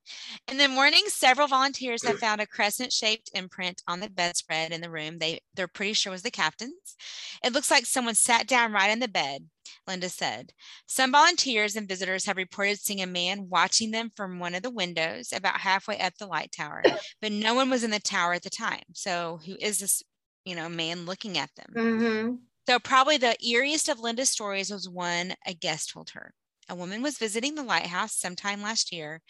In 0.49 0.57
the 0.57 0.69
morning, 0.69 1.03
several 1.09 1.47
volunteers 1.49 2.03
have 2.05 2.19
found 2.19 2.41
a 2.41 2.47
crescent-shaped 2.47 3.31
imprint 3.35 3.83
on 3.87 4.01
the 4.01 4.11
bedspread 4.11 4.73
in 4.73 4.81
the 4.81 4.91
room. 4.91 5.19
They 5.19 5.41
they're 5.55 5.69
pretty 5.69 5.93
sure 5.95 6.13
was 6.13 6.23
the 6.23 6.31
captain's. 6.31 6.97
It 7.45 7.53
looks 7.53 7.71
like 7.71 7.87
someone 7.87 8.15
sat 8.15 8.47
down 8.47 8.73
right 8.73 8.91
in 8.91 9.01
the 9.01 9.09
bed. 9.09 9.49
Linda 9.87 10.09
said. 10.09 10.53
Some 10.87 11.13
volunteers 11.13 11.77
and 11.77 11.89
visitors 11.89 12.25
have 12.27 12.37
reported 12.37 12.79
seeing 12.81 13.03
a 13.03 13.07
man 13.07 13.49
watching 13.49 13.91
them 13.91 14.11
from 14.15 14.39
one 14.39 14.55
of 14.55 14.63
the 14.63 14.71
windows 14.71 15.33
about 15.33 15.61
halfway 15.61 15.99
up 15.99 16.15
the 16.19 16.27
light 16.27 16.53
tower, 16.53 16.89
but 17.21 17.33
no 17.33 17.55
one 17.55 17.71
was 17.71 17.85
in 17.85 17.91
the 17.91 18.01
tower 18.01 18.33
at 18.35 18.43
the 18.43 18.51
time. 18.51 18.83
So 18.95 19.41
who 19.47 19.57
is 19.61 19.79
this, 19.79 20.03
you 20.45 20.55
know, 20.57 20.69
man 20.69 21.05
looking 21.07 21.39
at 21.39 21.51
them? 21.57 21.77
Mhm. 21.77 22.39
So 22.69 22.79
probably 22.81 23.17
the 23.19 23.37
eeriest 23.45 23.89
of 23.91 24.01
Linda's 24.01 24.31
stories 24.31 24.71
was 24.71 24.89
one 24.89 25.35
a 25.47 25.55
guest 25.55 25.91
told 25.91 26.11
her. 26.11 26.35
A 26.73 26.75
woman 26.75 27.03
was 27.03 27.19
visiting 27.19 27.55
the 27.55 27.63
lighthouse 27.63 28.15
sometime 28.15 28.63
last 28.63 28.95
year, 28.95 29.21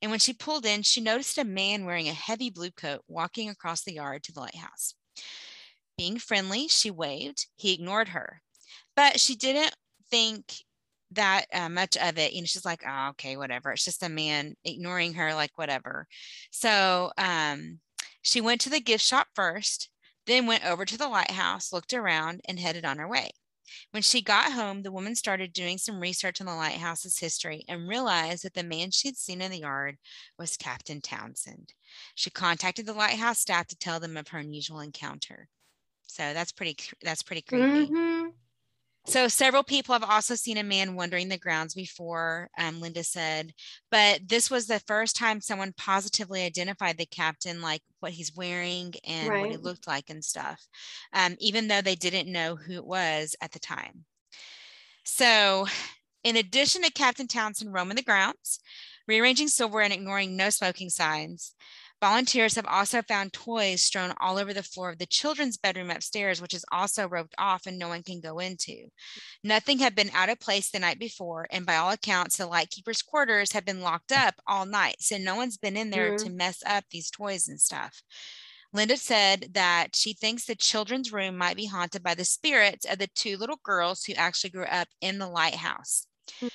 and 0.00 0.12
when 0.12 0.20
she 0.20 0.32
pulled 0.32 0.64
in, 0.64 0.82
she 0.82 1.00
noticed 1.00 1.36
a 1.36 1.42
man 1.42 1.84
wearing 1.84 2.08
a 2.08 2.12
heavy 2.12 2.48
blue 2.48 2.70
coat 2.70 3.00
walking 3.08 3.50
across 3.50 3.82
the 3.82 3.94
yard 3.94 4.22
to 4.22 4.32
the 4.32 4.38
lighthouse. 4.38 4.94
Being 5.98 6.20
friendly, 6.20 6.68
she 6.68 6.92
waved. 6.92 7.48
He 7.56 7.74
ignored 7.74 8.10
her, 8.10 8.40
but 8.94 9.18
she 9.18 9.34
didn't 9.34 9.74
think 10.12 10.54
that 11.10 11.46
uh, 11.52 11.68
much 11.68 11.96
of 11.96 12.18
it. 12.18 12.34
You 12.34 12.42
know, 12.42 12.46
she's 12.46 12.64
like, 12.64 12.84
oh, 12.88 13.08
okay, 13.08 13.36
whatever. 13.36 13.72
It's 13.72 13.84
just 13.84 14.04
a 14.04 14.08
man 14.08 14.54
ignoring 14.64 15.14
her, 15.14 15.34
like 15.34 15.58
whatever. 15.58 16.06
So 16.52 17.10
um, 17.18 17.80
she 18.22 18.40
went 18.40 18.60
to 18.60 18.70
the 18.70 18.78
gift 18.78 19.04
shop 19.04 19.26
first, 19.34 19.90
then 20.28 20.46
went 20.46 20.64
over 20.64 20.84
to 20.84 20.96
the 20.96 21.08
lighthouse, 21.08 21.72
looked 21.72 21.94
around, 21.94 22.42
and 22.46 22.60
headed 22.60 22.84
on 22.84 22.98
her 22.98 23.08
way. 23.08 23.32
When 23.90 24.02
she 24.02 24.22
got 24.22 24.52
home, 24.52 24.82
the 24.82 24.92
woman 24.92 25.14
started 25.14 25.52
doing 25.52 25.78
some 25.78 26.00
research 26.00 26.40
on 26.40 26.46
the 26.46 26.54
lighthouse's 26.54 27.18
history 27.18 27.64
and 27.68 27.88
realized 27.88 28.44
that 28.44 28.54
the 28.54 28.62
man 28.62 28.90
she'd 28.90 29.16
seen 29.16 29.40
in 29.42 29.50
the 29.50 29.58
yard 29.60 29.98
was 30.38 30.56
Captain 30.56 31.00
Townshend. 31.00 31.74
She 32.14 32.30
contacted 32.30 32.86
the 32.86 32.92
lighthouse 32.94 33.40
staff 33.40 33.66
to 33.68 33.76
tell 33.76 34.00
them 34.00 34.16
of 34.16 34.28
her 34.28 34.38
unusual 34.38 34.80
encounter. 34.80 35.48
So 36.06 36.34
that's 36.34 36.52
pretty 36.52 36.76
that's 37.02 37.22
pretty 37.24 37.42
creepy. 37.42 37.94
Mhm. 37.94 38.34
So 39.04 39.26
several 39.26 39.64
people 39.64 39.94
have 39.94 40.08
also 40.08 40.36
seen 40.36 40.58
a 40.58 40.62
man 40.62 40.94
wandering 40.94 41.28
the 41.28 41.36
grounds 41.36 41.74
before, 41.74 42.48
um, 42.56 42.80
Linda 42.80 43.02
said, 43.02 43.52
but 43.90 44.20
this 44.28 44.48
was 44.48 44.66
the 44.66 44.78
first 44.80 45.16
time 45.16 45.40
someone 45.40 45.74
positively 45.76 46.42
identified 46.42 46.96
the 46.96 47.06
captain, 47.06 47.60
like 47.60 47.82
what 47.98 48.12
he's 48.12 48.34
wearing 48.36 48.94
and 49.06 49.28
what 49.28 49.50
he 49.50 49.56
looked 49.56 49.88
like 49.88 50.08
and 50.08 50.24
stuff, 50.24 50.64
um, 51.12 51.34
even 51.40 51.66
though 51.66 51.80
they 51.80 51.96
didn't 51.96 52.30
know 52.30 52.54
who 52.54 52.74
it 52.74 52.86
was 52.86 53.34
at 53.40 53.50
the 53.50 53.58
time. 53.58 54.04
So 55.04 55.66
in 56.22 56.36
addition 56.36 56.82
to 56.82 56.92
Captain 56.92 57.26
Townshend 57.26 57.72
roaming 57.72 57.96
the 57.96 58.02
grounds, 58.02 58.60
rearranging 59.08 59.48
silverware 59.48 59.82
and 59.84 59.92
ignoring 59.92 60.36
no 60.36 60.50
smoking 60.50 60.90
signs, 60.90 61.54
Volunteers 62.02 62.56
have 62.56 62.66
also 62.66 63.00
found 63.00 63.32
toys 63.32 63.80
strewn 63.80 64.12
all 64.20 64.36
over 64.36 64.52
the 64.52 64.64
floor 64.64 64.90
of 64.90 64.98
the 64.98 65.06
children's 65.06 65.56
bedroom 65.56 65.88
upstairs, 65.88 66.42
which 66.42 66.52
is 66.52 66.64
also 66.72 67.06
roped 67.06 67.36
off 67.38 67.64
and 67.66 67.78
no 67.78 67.86
one 67.86 68.02
can 68.02 68.20
go 68.20 68.40
into. 68.40 68.88
Nothing 69.44 69.78
had 69.78 69.94
been 69.94 70.10
out 70.12 70.28
of 70.28 70.40
place 70.40 70.68
the 70.68 70.80
night 70.80 70.98
before, 70.98 71.46
and 71.52 71.64
by 71.64 71.76
all 71.76 71.92
accounts, 71.92 72.38
the 72.38 72.46
lightkeeper's 72.46 73.02
quarters 73.02 73.52
have 73.52 73.64
been 73.64 73.82
locked 73.82 74.10
up 74.10 74.34
all 74.48 74.66
night. 74.66 74.96
So 74.98 75.16
no 75.16 75.36
one's 75.36 75.56
been 75.56 75.76
in 75.76 75.90
there 75.90 76.16
to 76.16 76.28
mess 76.28 76.60
up 76.66 76.82
these 76.90 77.08
toys 77.08 77.46
and 77.46 77.60
stuff. 77.60 78.02
Linda 78.72 78.96
said 78.96 79.50
that 79.52 79.94
she 79.94 80.12
thinks 80.12 80.44
the 80.44 80.56
children's 80.56 81.12
room 81.12 81.36
might 81.36 81.56
be 81.56 81.66
haunted 81.66 82.02
by 82.02 82.14
the 82.16 82.24
spirits 82.24 82.84
of 82.84 82.98
the 82.98 83.10
two 83.14 83.36
little 83.36 83.60
girls 83.62 84.02
who 84.02 84.14
actually 84.14 84.50
grew 84.50 84.64
up 84.64 84.88
in 85.00 85.18
the 85.18 85.28
lighthouse. 85.28 86.08
Hmm. 86.40 86.48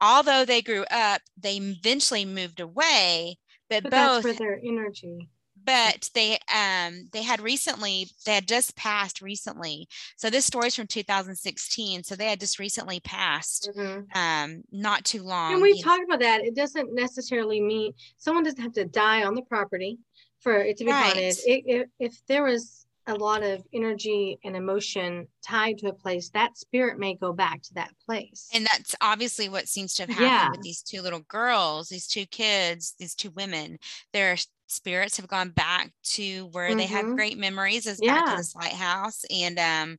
Although 0.00 0.44
they 0.44 0.60
grew 0.60 0.84
up, 0.90 1.22
they 1.36 1.56
eventually 1.56 2.24
moved 2.24 2.58
away, 2.58 3.36
but, 3.70 3.82
But 3.84 3.90
both 3.90 4.22
that's 4.22 4.26
for 4.26 4.32
their 4.32 4.60
energy. 4.64 5.28
but 5.62 6.08
they 6.14 6.38
um 6.54 7.08
they 7.12 7.22
had 7.22 7.40
recently 7.40 8.06
they 8.24 8.34
had 8.34 8.48
just 8.48 8.74
passed 8.76 9.20
recently 9.20 9.86
so 10.16 10.30
this 10.30 10.46
story's 10.46 10.74
from 10.74 10.86
2016 10.86 12.04
so 12.04 12.14
they 12.16 12.26
had 12.26 12.40
just 12.40 12.58
recently 12.58 13.00
passed 13.00 13.68
Mhm. 13.76 14.06
um 14.16 14.62
not 14.72 15.04
too 15.04 15.22
long 15.22 15.52
And 15.54 15.62
we've 15.62 15.82
talked 15.84 16.04
about 16.04 16.20
that. 16.20 16.42
It 16.42 16.54
doesn't 16.54 16.94
necessarily 16.94 17.60
mean 17.60 17.92
someone 18.16 18.44
doesn't 18.44 18.62
have 18.62 18.72
to 18.74 18.84
die 18.84 19.24
on 19.24 19.34
the 19.34 19.42
property 19.42 19.98
for 20.40 20.56
it 20.56 20.76
to 20.78 20.84
be 20.84 20.90
haunted. 20.92 21.36
It, 21.46 21.62
it, 21.66 21.90
if 21.98 22.14
there 22.28 22.44
was 22.44 22.86
a 23.08 23.14
lot 23.14 23.42
of 23.42 23.62
energy 23.72 24.38
and 24.44 24.54
emotion 24.54 25.26
tied 25.42 25.78
to 25.78 25.88
a 25.88 25.92
place, 25.92 26.30
that 26.30 26.56
spirit 26.58 26.98
may 26.98 27.14
go 27.16 27.32
back 27.32 27.62
to 27.62 27.74
that 27.74 27.90
place. 28.06 28.48
and 28.54 28.64
that's 28.66 28.94
obviously 29.00 29.48
what 29.48 29.66
seems 29.68 29.94
to 29.94 30.02
have 30.02 30.10
happened 30.10 30.24
Yeah. 30.28 30.50
with 30.50 30.62
these 30.62 30.82
two 30.82 31.00
little 31.02 31.20
girls 31.28 31.88
these 31.88 32.06
two 32.06 32.26
kids 32.26 32.94
these 32.98 33.14
two 33.14 33.30
women 33.30 33.78
their 34.12 34.36
spirits 34.66 35.16
have 35.16 35.26
gone 35.28 35.50
back 35.50 35.90
to 36.02 36.46
where 36.52 36.74
they 36.74 36.86
have 36.86 37.06
great 37.16 37.38
memories 37.38 37.86
as 37.86 37.98
back 38.00 38.24
to 38.26 38.30
Yeah. 38.32 38.36
this 38.36 38.54
lighthouse 38.54 39.24
and 39.30 39.58
um 39.58 39.98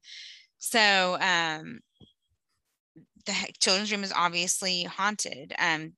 so 0.60 1.18
um 1.20 1.80
the 3.26 3.34
children's 3.60 3.92
room 3.92 4.04
is 4.04 4.14
obviously 4.16 4.84
haunted 4.84 5.54
um 5.60 5.94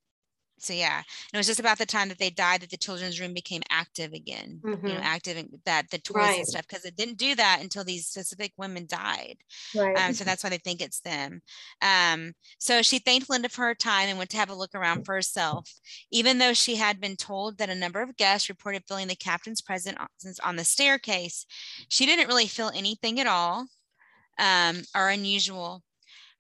so 0.64 0.74
yeah 0.74 0.98
and 0.98 1.06
it 1.34 1.38
was 1.38 1.48
just 1.48 1.60
about 1.60 1.78
the 1.78 1.86
time 1.86 2.10
that 2.10 2.20
they 2.20 2.30
died 2.30 2.62
that 2.62 2.70
the 2.70 2.78
children's 2.78 3.20
room 3.20 3.34
became 3.34 3.62
active 3.70 4.14
again 4.14 4.64
you 4.84 4.94
know 4.94 5.00
Mhm. 5.00 5.04
active 5.04 5.38
and 5.38 5.50
that 5.66 5.90
the 5.92 6.00
toys 6.00 6.16
Right. 6.18 6.38
and 6.38 6.48
stuff 6.48 6.68
because 6.68 6.86
it 6.86 6.96
didn't 6.96 7.18
do 7.18 7.36
that 7.36 7.60
until 7.62 7.84
these 7.84 8.08
specific 8.08 8.52
women 8.58 8.86
died 8.88 9.38
right. 9.76 9.96
um, 9.96 10.14
so 10.14 10.24
that's 10.24 10.44
why 10.44 10.50
they 10.50 10.58
think 10.58 10.82
it's 10.82 11.02
them. 11.02 11.42
Um, 11.82 12.34
so 12.60 12.82
she 12.82 13.00
thanked 13.00 13.30
Linda 13.30 13.50
for 13.50 13.66
her 13.66 13.76
time 13.76 14.10
and 14.10 14.18
went 14.18 14.30
to 14.32 14.38
have 14.38 14.50
a 14.50 14.56
look 14.56 14.74
around 14.76 15.06
for 15.06 15.16
herself. 15.16 15.70
Even 16.12 16.38
though 16.38 16.54
she 16.54 16.76
had 16.76 17.02
been 17.02 17.16
told 17.16 17.58
that 17.58 17.70
a 17.70 17.76
number 17.76 18.02
of 18.02 18.16
guests 18.18 18.50
reported 18.50 18.84
feeling 18.88 19.08
the 19.08 19.16
captain's 19.16 19.62
presence 19.62 19.98
on 20.44 20.56
the 20.56 20.64
staircase, 20.64 21.46
she 21.90 22.06
didn't 22.06 22.28
really 22.28 22.48
feel 22.48 22.72
anything 22.74 23.20
at 23.20 23.28
all 23.28 23.68
um, 24.40 24.84
or 24.96 25.10
unusual. 25.10 25.84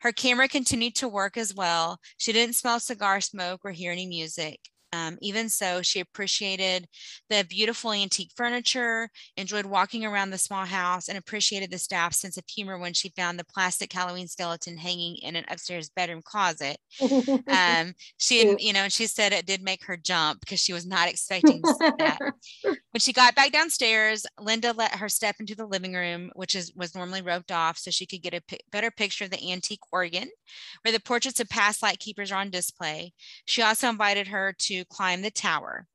Her 0.02 0.12
camera 0.12 0.48
continued 0.50 0.96
to 0.96 1.08
work 1.08 1.38
as 1.38 1.54
well. 1.54 2.00
She 2.18 2.34
didn't 2.34 2.56
smell 2.56 2.80
cigar 2.80 3.22
smoke 3.22 3.62
or 3.64 3.72
hear 3.72 3.92
any 3.94 4.06
music. 4.06 4.60
Um, 4.94 5.18
even 5.22 5.50
so, 5.50 5.82
she 5.82 6.00
appreciated 6.00 6.88
the 7.30 7.46
beautiful 7.48 7.92
antique 7.92 8.32
furniture, 8.36 9.10
enjoyed 9.38 9.66
walking 9.66 10.06
around 10.06 10.30
the 10.32 10.38
small 10.38 10.66
house, 10.66 11.08
and 11.08 11.18
appreciated 11.18 11.72
the 11.72 11.78
staff's 11.78 12.18
sense 12.20 12.38
of 12.38 12.44
humor 12.48 12.78
when 12.78 12.94
she 12.94 13.10
found 13.10 13.40
the 13.40 13.46
plastic 13.46 13.92
Halloween 13.94 14.28
skeleton 14.28 14.78
hanging 14.78 15.18
in 15.18 15.36
an 15.36 15.46
upstairs 15.50 15.90
bedroom 15.90 16.22
closet. 16.24 16.78
Um, 17.48 17.94
she, 18.18 18.48
had- 18.48 18.62
you 18.62 18.74
know, 18.74 18.88
she 18.90 19.08
said 19.08 19.34
it 19.34 19.46
did 19.46 19.62
make 19.62 19.84
her 19.86 19.98
jump 19.98 20.40
because 20.40 20.60
she 20.60 20.74
was 20.74 20.86
not 20.86 21.10
expecting 21.10 21.62
to 21.62 21.68
see 21.68 21.92
that. 22.00 22.20
When 22.92 23.00
she 23.00 23.14
got 23.14 23.36
back 23.36 23.52
downstairs, 23.54 24.26
Linda 24.38 24.74
let 24.74 24.96
her 24.96 25.08
step 25.08 25.38
into 25.40 25.56
the 25.56 25.66
living 25.66 25.94
room, 25.94 26.30
which 26.36 26.56
is 26.56 26.74
was 26.76 26.94
normally 26.94 27.22
roped 27.22 27.52
off, 27.52 27.78
so 27.78 27.90
she 27.90 28.06
could 28.06 28.22
get 28.22 28.34
a 28.34 28.42
better 28.72 28.92
picture 28.92 29.24
of 29.24 29.32
the 29.32 29.52
antique 29.52 29.80
organ, 29.94 30.30
where 30.82 30.92
the 30.92 31.00
portraits 31.00 31.40
of 31.40 31.48
past 31.48 31.82
light 31.82 32.00
keepers 32.00 32.32
are 32.34 32.42
on 32.42 32.50
display. 32.50 33.14
She 33.46 33.62
also 33.62 33.88
invited 33.88 34.28
her 34.28 34.54
to 34.60 34.81
climb 34.86 35.22
the 35.22 35.32
tower. 35.32 35.88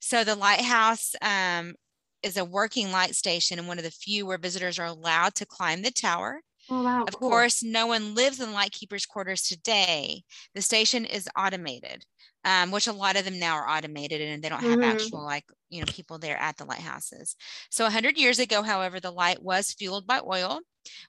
So 0.00 0.24
the 0.24 0.34
lighthouse 0.36 1.14
um, 1.22 1.74
is 2.22 2.36
a 2.36 2.44
working 2.44 2.92
light 2.92 3.14
station 3.14 3.58
and 3.58 3.68
one 3.68 3.78
of 3.78 3.84
the 3.84 3.90
few 3.90 4.26
where 4.26 4.38
visitors 4.38 4.78
are 4.78 4.86
allowed 4.86 5.34
to 5.36 5.46
climb 5.46 5.82
the 5.82 5.90
tower. 5.90 6.42
Oh, 6.68 6.82
wow. 6.82 7.08
Of 7.08 7.20
cool. 7.20 7.20
course, 7.20 7.62
no 7.62 7.86
one 7.86 8.14
lives 8.14 8.40
in 8.40 8.52
Lightkeeper's 8.52 9.06
quarters 9.06 9.42
today. 9.42 10.24
The 10.54 10.62
station 10.62 11.04
is 11.04 11.28
automated, 11.36 12.06
um, 12.44 12.70
which 12.70 12.86
a 12.86 12.92
lot 12.92 13.16
of 13.16 13.24
them 13.24 13.38
now 13.38 13.56
are 13.56 13.68
automated 13.68 14.20
and 14.20 14.42
they 14.42 14.48
don't 14.48 14.62
have 14.62 14.78
Mhm. 14.78 14.82
actual, 14.82 15.22
like, 15.24 15.44
you 15.70 15.80
know, 15.80 15.86
people 15.88 16.18
there 16.18 16.38
at 16.38 16.56
the 16.58 16.64
lighthouses. 16.64 17.36
So 17.70 17.84
100 17.84 18.18
years 18.18 18.38
ago, 18.38 18.62
however, 18.62 19.00
the 19.00 19.12
light 19.12 19.42
was 19.42 19.72
fueled 19.72 20.06
by 20.06 20.20
oil, 20.24 20.60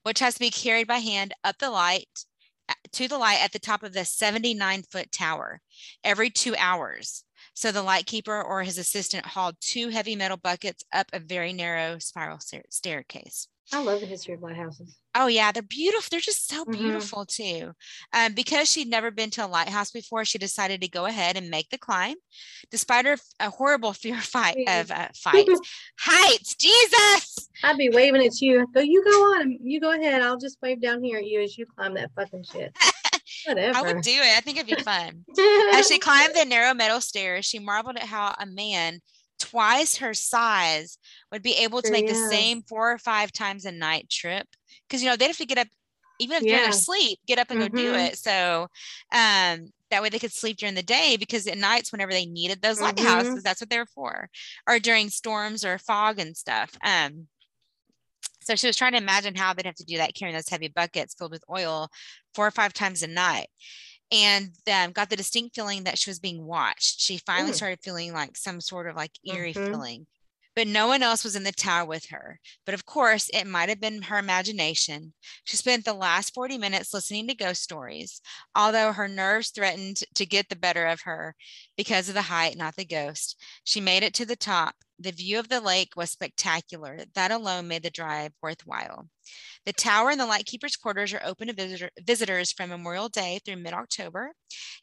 which 0.04 0.20
has 0.20 0.36
to 0.36 0.40
be 0.40 0.50
carried 0.52 0.88
by 0.88 1.00
hand 1.00 1.34
up 1.44 1.58
the 1.60 1.70
light 1.72 2.26
to 2.94 3.08
the 3.08 3.18
light 3.18 3.44
at 3.44 3.52
the 3.52 3.60
top 3.60 3.84
of 3.84 3.94
the 3.94 4.06
79 4.06 4.84
foot 4.84 5.12
tower 5.12 5.62
every 6.04 6.30
two 6.30 6.56
hours. 6.58 7.24
So 7.54 7.72
the 7.72 7.84
lightkeeper 7.84 8.42
or 8.42 8.64
his 8.64 8.78
assistant 8.78 9.26
hauled 9.28 9.56
two 9.62 9.90
heavy 9.90 10.16
metal 10.16 10.38
buckets 10.38 10.84
up 10.92 11.08
a 11.14 11.20
very 11.20 11.54
narrow 11.54 12.00
spiral 12.00 12.40
stair- 12.40 12.64
staircase. 12.70 13.48
I 13.72 13.82
love 13.82 14.02
the 14.02 14.06
history 14.08 14.34
of 14.34 14.42
lighthouses. 14.42 14.98
Oh 15.16 15.28
yeah, 15.28 15.52
they're 15.52 15.62
beautiful. 15.64 16.08
They're 16.12 16.20
just 16.20 16.50
so 16.50 16.66
Mhm. 16.66 16.74
beautiful 16.74 17.26
too. 17.26 17.72
Um, 18.12 18.34
because 18.34 18.70
she'd 18.70 18.90
never 18.90 19.10
been 19.10 19.30
to 19.32 19.46
a 19.46 19.48
lighthouse 19.48 19.90
before, 19.92 20.26
she 20.26 20.38
decided 20.38 20.82
to 20.82 20.88
go 20.90 21.06
ahead 21.06 21.38
and 21.38 21.50
make 21.50 21.70
the 21.70 21.78
climb, 21.78 22.16
despite 22.72 23.06
her 23.06 23.18
a 23.40 23.50
horrible 23.52 23.94
fear 24.04 24.20
fight 24.20 24.58
of 24.68 24.92
uh, 24.92 25.10
fights, 25.16 25.60
heights. 26.00 26.56
Jesus. 26.56 27.50
I'd 27.64 27.78
be 27.78 27.90
waving 27.90 28.26
at 28.26 28.42
you. 28.42 28.68
Go, 28.74 28.82
you 28.82 29.04
go 29.04 29.12
on. 29.40 29.58
You 29.62 29.80
go 29.80 29.92
ahead. 29.94 30.22
I'll 30.22 30.38
just 30.38 30.58
wave 30.62 30.82
down 30.82 31.02
here 31.02 31.20
at 31.20 31.26
you 31.26 31.42
as 31.42 31.58
you 31.58 31.66
climb 31.66 31.94
that 31.94 32.12
fucking 32.16 32.44
shit. 32.52 32.76
Whatever. 33.46 33.78
I 33.78 33.82
would 33.84 34.02
do 34.02 34.12
it. 34.12 34.38
I 34.38 34.42
think 34.42 34.58
it'd 34.58 34.68
be 34.68 34.76
fun. 34.76 35.26
As 35.72 35.88
she 35.88 35.98
climbed 36.00 36.36
the 36.36 36.46
narrow 36.46 36.74
metal 36.74 37.02
stairs, 37.02 37.46
she 37.46 37.60
marveled 37.60 37.98
at 37.98 38.04
how 38.04 38.36
a 38.40 38.46
man 38.46 39.02
twice 39.40 39.98
her 39.98 40.14
size 40.14 40.98
would 41.32 41.42
be 41.44 41.56
able 41.56 41.82
to 41.82 41.92
make 41.92 42.06
the 42.08 42.16
same 42.16 42.62
four 42.64 42.92
or 42.92 42.98
five 42.98 43.32
times 43.32 43.66
a 43.66 43.72
night 43.72 44.10
trip. 44.10 44.48
Because 44.88 45.04
you 45.04 45.10
know 45.10 45.16
they'd 45.16 45.28
have 45.28 45.38
to 45.38 45.46
get 45.46 45.58
up, 45.58 45.68
even 46.20 46.38
if 46.38 46.48
they're 46.48 46.68
asleep, 46.68 47.20
get 47.28 47.40
up 47.40 47.52
and 47.52 47.60
go 47.60 47.68
do 47.68 47.94
Mhm. 47.94 48.08
it. 48.08 48.18
So 48.18 48.68
um, 49.12 49.72
that 49.90 50.02
way 50.02 50.10
they 50.10 50.20
could 50.20 50.34
sleep 50.34 50.58
during 50.58 50.76
the 50.76 50.84
day 50.84 51.18
because 51.18 51.48
at 51.48 51.58
nights, 51.58 51.92
whenever 51.92 52.12
they 52.12 52.26
needed 52.26 52.62
those 52.62 52.80
Mhm. 52.80 52.82
lighthouses, 52.82 53.44
that's 53.44 53.62
what 53.62 53.70
they're 53.70 53.86
for, 53.88 54.30
or 54.68 54.80
during 54.80 55.10
storms 55.10 55.66
or 55.66 55.78
fog 55.78 56.20
and 56.20 56.36
stuff. 56.38 56.76
Um, 56.84 57.28
so 58.44 58.56
she 58.56 58.68
was 58.68 58.76
trying 58.78 58.94
to 58.94 58.98
imagine 58.98 59.36
how 59.36 59.54
they'd 59.54 59.66
have 59.66 59.76
to 59.76 59.86
do 59.86 59.98
that, 59.98 60.16
carrying 60.16 60.36
those 60.36 60.50
heavy 60.50 60.68
buckets 60.68 61.16
filled 61.16 61.32
with 61.32 61.44
oil 61.50 61.90
four 62.36 62.48
or 62.48 62.52
five 62.52 62.74
times 62.74 63.04
a 63.04 63.08
night. 63.08 63.48
And 64.12 64.52
um, 64.72 64.92
got 64.92 65.10
the 65.10 65.16
distinct 65.16 65.56
feeling 65.56 65.84
that 65.86 65.98
she 65.98 66.10
was 66.10 66.20
being 66.20 66.44
watched. 66.46 67.00
She 67.00 67.18
finally 67.20 67.52
Mm. 67.52 67.56
started 67.56 67.80
feeling 67.82 68.14
like 68.14 68.38
some 68.38 68.62
sort 68.62 68.88
of 68.88 68.96
like 68.96 69.12
eerie 69.26 69.54
Mhm. 69.54 69.70
feeling, 69.72 70.08
but 70.56 70.68
no 70.68 70.88
one 70.88 71.02
else 71.02 71.24
was 71.24 71.36
in 71.36 71.44
the 71.44 71.52
tower 71.52 71.86
with 71.86 72.06
her. 72.08 72.40
But 72.66 72.76
of 72.76 72.86
course, 72.86 73.30
it 73.30 73.46
might 73.48 73.70
have 73.70 73.80
been 73.82 74.04
her 74.04 74.20
imagination. 74.20 75.14
She 75.46 75.58
spent 75.58 75.84
the 75.86 75.94
last 75.94 76.34
40 76.34 76.58
minutes 76.60 76.94
listening 76.94 77.28
to 77.28 77.36
ghost 77.36 77.64
stories, 77.64 78.22
although 78.56 78.94
her 78.94 79.08
nerves 79.08 79.50
threatened 79.50 80.04
to 80.14 80.26
get 80.28 80.50
the 80.50 80.56
better 80.56 80.86
of 80.86 81.02
her 81.02 81.36
because 81.76 82.08
of 82.08 82.14
the 82.14 82.24
height, 82.24 82.56
not 82.56 82.76
the 82.76 82.86
ghost. 82.86 83.42
She 83.64 83.82
made 83.82 84.04
it 84.04 84.14
to 84.16 84.26
the 84.26 84.36
top. 84.36 84.76
The 85.04 85.12
view 85.12 85.38
of 85.38 85.50
the 85.50 85.62
lake 85.62 85.96
was 85.96 86.10
spectacular. 86.10 87.06
That 87.14 87.30
alone 87.30 87.68
made 87.68 87.84
the 87.84 87.92
drive 87.92 88.34
worthwhile. 88.42 89.10
The 89.66 89.74
tower 89.74 90.10
and 90.10 90.20
the 90.20 90.26
lightkeeper's 90.26 90.76
quarters 90.76 91.14
are 91.14 91.24
open 91.24 91.48
to 91.48 91.54
visitor, 91.54 91.90
visitors 92.02 92.52
from 92.52 92.70
Memorial 92.70 93.10
Day 93.10 93.40
through 93.46 93.58
mid 93.58 93.74
October. 93.74 94.34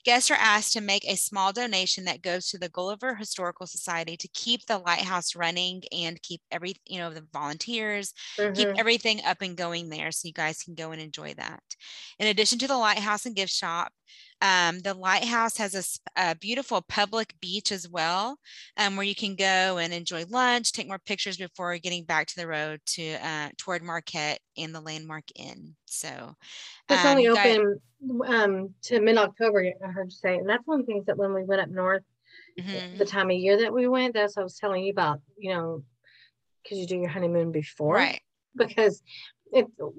Guests 0.04 0.30
are 0.30 0.34
asked 0.34 0.72
to 0.74 0.80
make 0.80 1.04
a 1.04 1.16
small 1.16 1.52
donation 1.52 2.04
that 2.04 2.22
goes 2.22 2.48
to 2.48 2.58
the 2.58 2.68
Gulliver 2.68 3.14
Historical 3.16 3.66
Society 3.66 4.16
to 4.16 4.28
keep 4.28 4.66
the 4.66 4.78
lighthouse 4.78 5.34
running 5.36 5.82
and 5.92 6.20
keep 6.22 6.40
every, 6.50 6.74
you 6.86 6.98
know, 6.98 7.10
the 7.12 7.26
volunteers, 7.32 8.12
keep 8.54 8.68
Mhm. 8.68 8.78
everything 8.78 9.24
up 9.24 9.38
and 9.42 9.56
going 9.56 9.88
there 9.88 10.12
so 10.12 10.28
you 10.28 10.32
guys 10.34 10.62
can 10.62 10.74
go 10.74 10.92
and 10.92 11.00
enjoy 11.00 11.34
that. 11.34 11.62
In 12.18 12.26
addition 12.26 12.58
to 12.60 12.68
the 12.68 12.76
lighthouse 12.76 13.26
and 13.26 13.34
gift 13.36 13.52
shop, 13.52 13.92
um, 14.40 14.80
the 14.80 14.94
lighthouse 14.94 15.56
has 15.58 15.98
a 16.16 16.34
beautiful 16.36 16.80
public 16.82 17.34
beach 17.40 17.70
as 17.72 17.88
well, 17.88 18.38
um, 18.76 18.96
where 18.96 19.04
you 19.06 19.14
can 19.14 19.36
go 19.36 19.78
and 19.78 19.92
enjoy 19.92 20.24
lunch, 20.26 20.72
take 20.72 20.86
more 20.88 20.98
pictures 20.98 21.36
before 21.36 21.76
getting 21.78 22.04
back 22.04 22.26
to 22.28 22.36
the 22.36 22.46
road 22.46 22.80
to 22.86 23.12
uh, 23.24 23.50
toward 23.58 23.82
Marquette 23.82 24.29
and 24.56 24.74
the 24.74 24.80
Landmark 24.80 25.24
Inn. 25.34 25.74
So 25.86 26.36
It's 26.88 27.04
um, 27.04 27.10
only 27.10 27.28
open 27.28 27.80
um, 28.26 28.74
to 28.82 29.00
mid 29.00 29.18
October, 29.18 29.64
I 29.84 29.88
heard 29.90 30.06
you 30.06 30.16
say. 30.16 30.36
And 30.36 30.48
that's 30.48 30.66
one 30.66 30.80
of 30.80 30.86
the 30.86 30.92
things 30.92 31.06
that 31.06 31.16
when 31.16 31.34
we 31.34 31.44
went 31.44 31.60
up 31.60 31.68
north, 31.68 32.04
Mhm. 32.58 32.98
the 32.98 33.04
time 33.04 33.30
of 33.30 33.36
year 33.36 33.58
that 33.58 33.72
we 33.72 33.88
went, 33.88 34.14
that's 34.14 34.36
what 34.36 34.42
I 34.42 34.44
was 34.44 34.58
telling 34.58 34.84
you 34.84 34.92
about, 34.92 35.20
you 35.38 35.52
know, 35.54 35.82
because 36.62 36.78
you 36.78 36.86
do 36.86 36.96
your 36.96 37.08
honeymoon 37.08 37.52
before. 37.52 37.94
right. 37.96 38.20
Because 38.56 39.02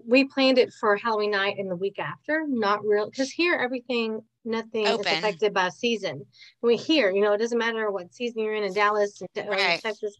we 0.06 0.26
planned 0.26 0.58
it 0.58 0.72
for 0.80 0.96
Halloween 0.96 1.32
night 1.32 1.58
and 1.58 1.70
the 1.70 1.76
week 1.76 2.00
after, 2.00 2.46
not 2.48 2.86
real, 2.86 3.10
because 3.10 3.32
here 3.32 3.56
everything, 3.56 4.22
nothing 4.46 4.88
Open. 4.88 5.00
is 5.02 5.06
affected 5.18 5.54
by 5.54 5.70
season. 5.70 6.26
We 6.62 6.78
here, 6.78 7.12
you 7.12 7.22
know, 7.22 7.34
it 7.34 7.38
doesn't 7.38 7.58
matter 7.58 7.92
what 7.92 8.14
season 8.14 8.44
you're 8.44 8.54
in 8.54 8.64
in 8.64 8.74
Dallas 8.74 9.22
or 9.22 9.46
Right. 9.50 9.82
Texas, 9.82 10.16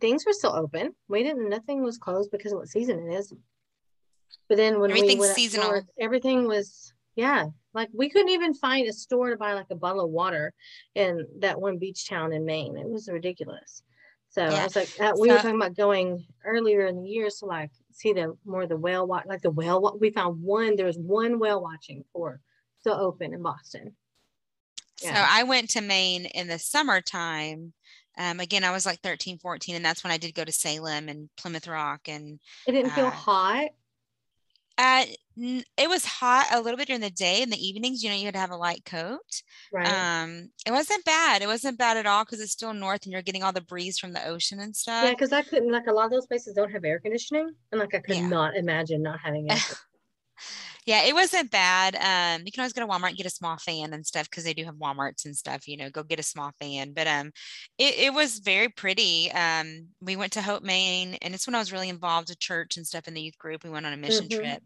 things 0.00 0.24
were 0.26 0.32
still 0.32 0.54
open. 0.54 0.94
We 1.08 1.22
didn't, 1.22 1.48
nothing 1.48 1.82
was 1.82 1.98
closed 1.98 2.30
because 2.30 2.52
of 2.52 2.58
what 2.58 2.68
season 2.68 3.08
it 3.08 3.14
is. 3.14 3.32
But 4.48 4.56
then 4.56 4.80
when 4.80 4.92
we 4.92 4.98
Everything's 4.98 5.20
went 5.20 5.36
seasonal. 5.36 5.70
north, 5.70 5.84
everything 5.98 6.46
was, 6.46 6.92
yeah, 7.16 7.46
like 7.74 7.88
we 7.92 8.08
couldn't 8.08 8.30
even 8.30 8.54
find 8.54 8.88
a 8.88 8.92
store 8.92 9.30
to 9.30 9.36
buy 9.36 9.52
like 9.54 9.66
a 9.70 9.76
bottle 9.76 10.04
of 10.04 10.10
water 10.10 10.52
in 10.94 11.26
that 11.40 11.60
one 11.60 11.78
beach 11.78 12.08
town 12.08 12.32
in 12.32 12.44
Maine. 12.44 12.76
It 12.76 12.88
was 12.88 13.08
ridiculous. 13.08 13.82
So 14.30 14.42
I 14.42 14.64
was 14.64 14.76
like, 14.76 14.90
uh, 15.00 15.12
we 15.18 15.30
were 15.30 15.36
talking 15.36 15.56
about 15.56 15.74
going 15.74 16.24
earlier 16.44 16.86
in 16.86 17.02
the 17.02 17.08
year 17.08 17.28
to 17.38 17.46
like 17.46 17.70
see 17.92 18.12
the 18.12 18.36
more 18.44 18.66
the 18.66 18.76
whale 18.76 19.06
watch, 19.06 19.24
like 19.26 19.40
the 19.40 19.50
whale. 19.50 19.96
We 19.98 20.10
found 20.10 20.42
one. 20.42 20.76
There 20.76 20.86
was 20.86 20.98
one 20.98 21.38
whale 21.38 21.62
watching 21.62 22.04
for 22.12 22.40
still 22.80 22.94
open 22.94 23.32
in 23.32 23.42
Boston. 23.42 23.96
So 24.96 25.10
I 25.12 25.44
went 25.44 25.70
to 25.70 25.80
Maine 25.80 26.26
in 26.26 26.48
the 26.48 26.58
summertime. 26.58 27.72
Um, 28.18 28.40
again, 28.40 28.64
I 28.64 28.72
was 28.72 28.84
like 28.84 29.00
13, 29.00 29.38
14, 29.38 29.76
and 29.76 29.84
that's 29.84 30.02
when 30.02 30.10
I 30.12 30.18
did 30.18 30.34
go 30.34 30.44
to 30.44 30.52
Salem 30.52 31.08
and 31.08 31.30
Plymouth 31.36 31.68
Rock. 31.68 32.08
And 32.08 32.40
It 32.66 32.72
didn't 32.72 32.90
feel 32.90 33.06
Uh, 33.06 33.10
hot. 33.10 33.68
uh, 34.76 35.04
it 35.76 35.88
was 35.88 36.04
hot 36.04 36.48
a 36.50 36.60
little 36.60 36.76
bit 36.76 36.88
during 36.88 37.00
the 37.00 37.10
day. 37.10 37.42
In 37.42 37.50
the 37.50 37.64
evenings, 37.64 38.02
you 38.02 38.10
know, 38.10 38.16
you 38.16 38.24
had 38.24 38.34
to 38.34 38.40
have 38.40 38.50
a 38.50 38.56
light 38.56 38.84
coat. 38.84 39.42
Right. 39.72 39.86
Um, 39.86 40.50
it 40.66 40.72
wasn't 40.72 41.04
bad. 41.04 41.42
It 41.42 41.46
wasn't 41.46 41.78
bad 41.78 41.96
at 41.96 42.06
all 42.06 42.24
because 42.24 42.40
it's 42.40 42.50
still 42.52 42.74
north 42.74 43.04
and 43.04 43.12
you're 43.12 43.22
getting 43.22 43.44
all 43.44 43.52
the 43.52 43.60
breeze 43.60 43.98
from 43.98 44.12
the 44.12 44.26
ocean 44.26 44.58
and 44.58 44.74
stuff. 44.74 45.04
yeah, 45.04 45.10
because 45.10 45.32
I 45.32 45.42
couldn't 45.42 45.70
like 45.70 45.86
a 45.86 45.92
lot 45.92 46.06
of 46.06 46.10
those 46.10 46.26
places 46.26 46.54
don't 46.54 46.72
have 46.72 46.84
air 46.84 46.98
conditioning, 46.98 47.54
and 47.70 47.80
like 47.80 47.94
I 47.94 48.00
could 48.00 48.16
Yeah. 48.16 48.26
not 48.28 48.56
imagine 48.56 49.00
not 49.02 49.20
having 49.20 49.48
air. 49.50 49.58
Yeah, 50.88 51.02
it 51.02 51.14
wasn't 51.14 51.50
bad. 51.50 51.96
Um, 51.96 52.46
you 52.46 52.50
can 52.50 52.62
always 52.62 52.72
go 52.72 52.80
to 52.80 52.86
Walmart 52.86 53.08
and 53.08 53.16
get 53.18 53.26
a 53.26 53.30
small 53.30 53.58
fan 53.58 53.92
and 53.92 54.06
stuff 54.06 54.30
because 54.30 54.44
they 54.44 54.54
do 54.54 54.64
have 54.64 54.76
Walmarts 54.76 55.26
and 55.26 55.36
stuff, 55.36 55.68
you 55.68 55.76
know, 55.76 55.90
go 55.90 56.02
get 56.02 56.18
a 56.18 56.22
small 56.22 56.50
fan. 56.58 56.94
But 56.94 57.06
um 57.06 57.30
it, 57.76 57.98
it 57.98 58.14
was 58.14 58.38
very 58.38 58.70
pretty. 58.70 59.30
Um, 59.32 59.88
we 60.00 60.16
went 60.16 60.32
to 60.32 60.42
Hope, 60.42 60.62
Maine, 60.62 61.16
and 61.20 61.34
it's 61.34 61.46
when 61.46 61.54
I 61.54 61.58
was 61.58 61.72
really 61.72 61.90
involved 61.90 62.30
with 62.30 62.38
church 62.38 62.78
and 62.78 62.86
stuff 62.86 63.06
in 63.06 63.12
the 63.12 63.20
youth 63.20 63.36
group. 63.36 63.64
We 63.64 63.70
went 63.70 63.84
on 63.84 63.92
a 63.92 63.98
mission 63.98 64.28
Mhm. 64.28 64.30
trip. 64.30 64.62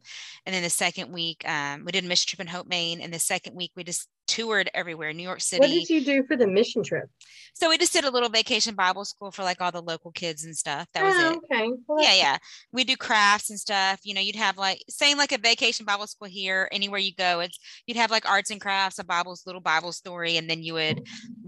And 0.46 0.54
then 0.54 0.62
the 0.62 0.70
second 0.70 1.12
week, 1.12 1.42
um, 1.48 1.84
we 1.84 1.90
did 1.90 2.04
a 2.04 2.08
mission 2.08 2.28
trip 2.28 2.40
in 2.40 2.46
Hope, 2.46 2.68
Maine. 2.68 3.00
And 3.00 3.12
the 3.12 3.18
second 3.18 3.56
week 3.56 3.72
we 3.74 3.82
just 3.82 4.08
toured 4.26 4.70
everywhere, 4.74 5.12
New 5.12 5.22
York 5.22 5.40
City. 5.40 5.60
what 5.60 5.70
did 5.70 5.88
you 5.90 6.04
do 6.04 6.24
for 6.24 6.36
the 6.36 6.46
mission 6.46 6.82
trip? 6.82 7.08
So 7.54 7.68
we 7.68 7.76
just 7.78 7.92
did 7.92 8.04
a 8.04 8.10
little 8.10 8.30
vacation 8.30 8.74
Bible 8.74 9.04
school 9.04 9.30
for 9.30 9.42
like 9.42 9.60
all 9.60 9.72
the 9.72 9.82
local 9.82 10.10
kids 10.10 10.44
and 10.44 10.56
stuff. 10.56 10.86
That 10.94 11.04
was 11.04 11.14
oh, 11.16 11.30
it 11.30 11.32
Okay. 11.52 11.72
Well, 11.86 12.02
yeah 12.02 12.14
yeah 12.14 12.38
we 12.72 12.84
do 12.84 12.96
crafts 12.96 13.50
and 13.50 13.58
stuff 13.58 14.00
you 14.04 14.14
know 14.14 14.20
you'd 14.20 14.36
have 14.36 14.56
like 14.56 14.82
same 14.88 15.18
like 15.18 15.32
a 15.32 15.38
vacation 15.38 15.84
bible 15.84 16.06
school 16.06 16.28
here 16.28 16.68
anywhere 16.72 17.00
you 17.00 17.14
go 17.14 17.40
it's 17.40 17.58
you'd 17.86 17.96
have 17.96 18.10
like 18.10 18.28
arts 18.28 18.50
and 18.50 18.60
crafts 18.60 18.98
a 18.98 19.04
bible's 19.04 19.44
little 19.46 19.60
bible 19.60 19.92
story 19.92 20.36
and 20.36 20.48
then 20.48 20.62
you 20.62 20.74
would 20.74 21.02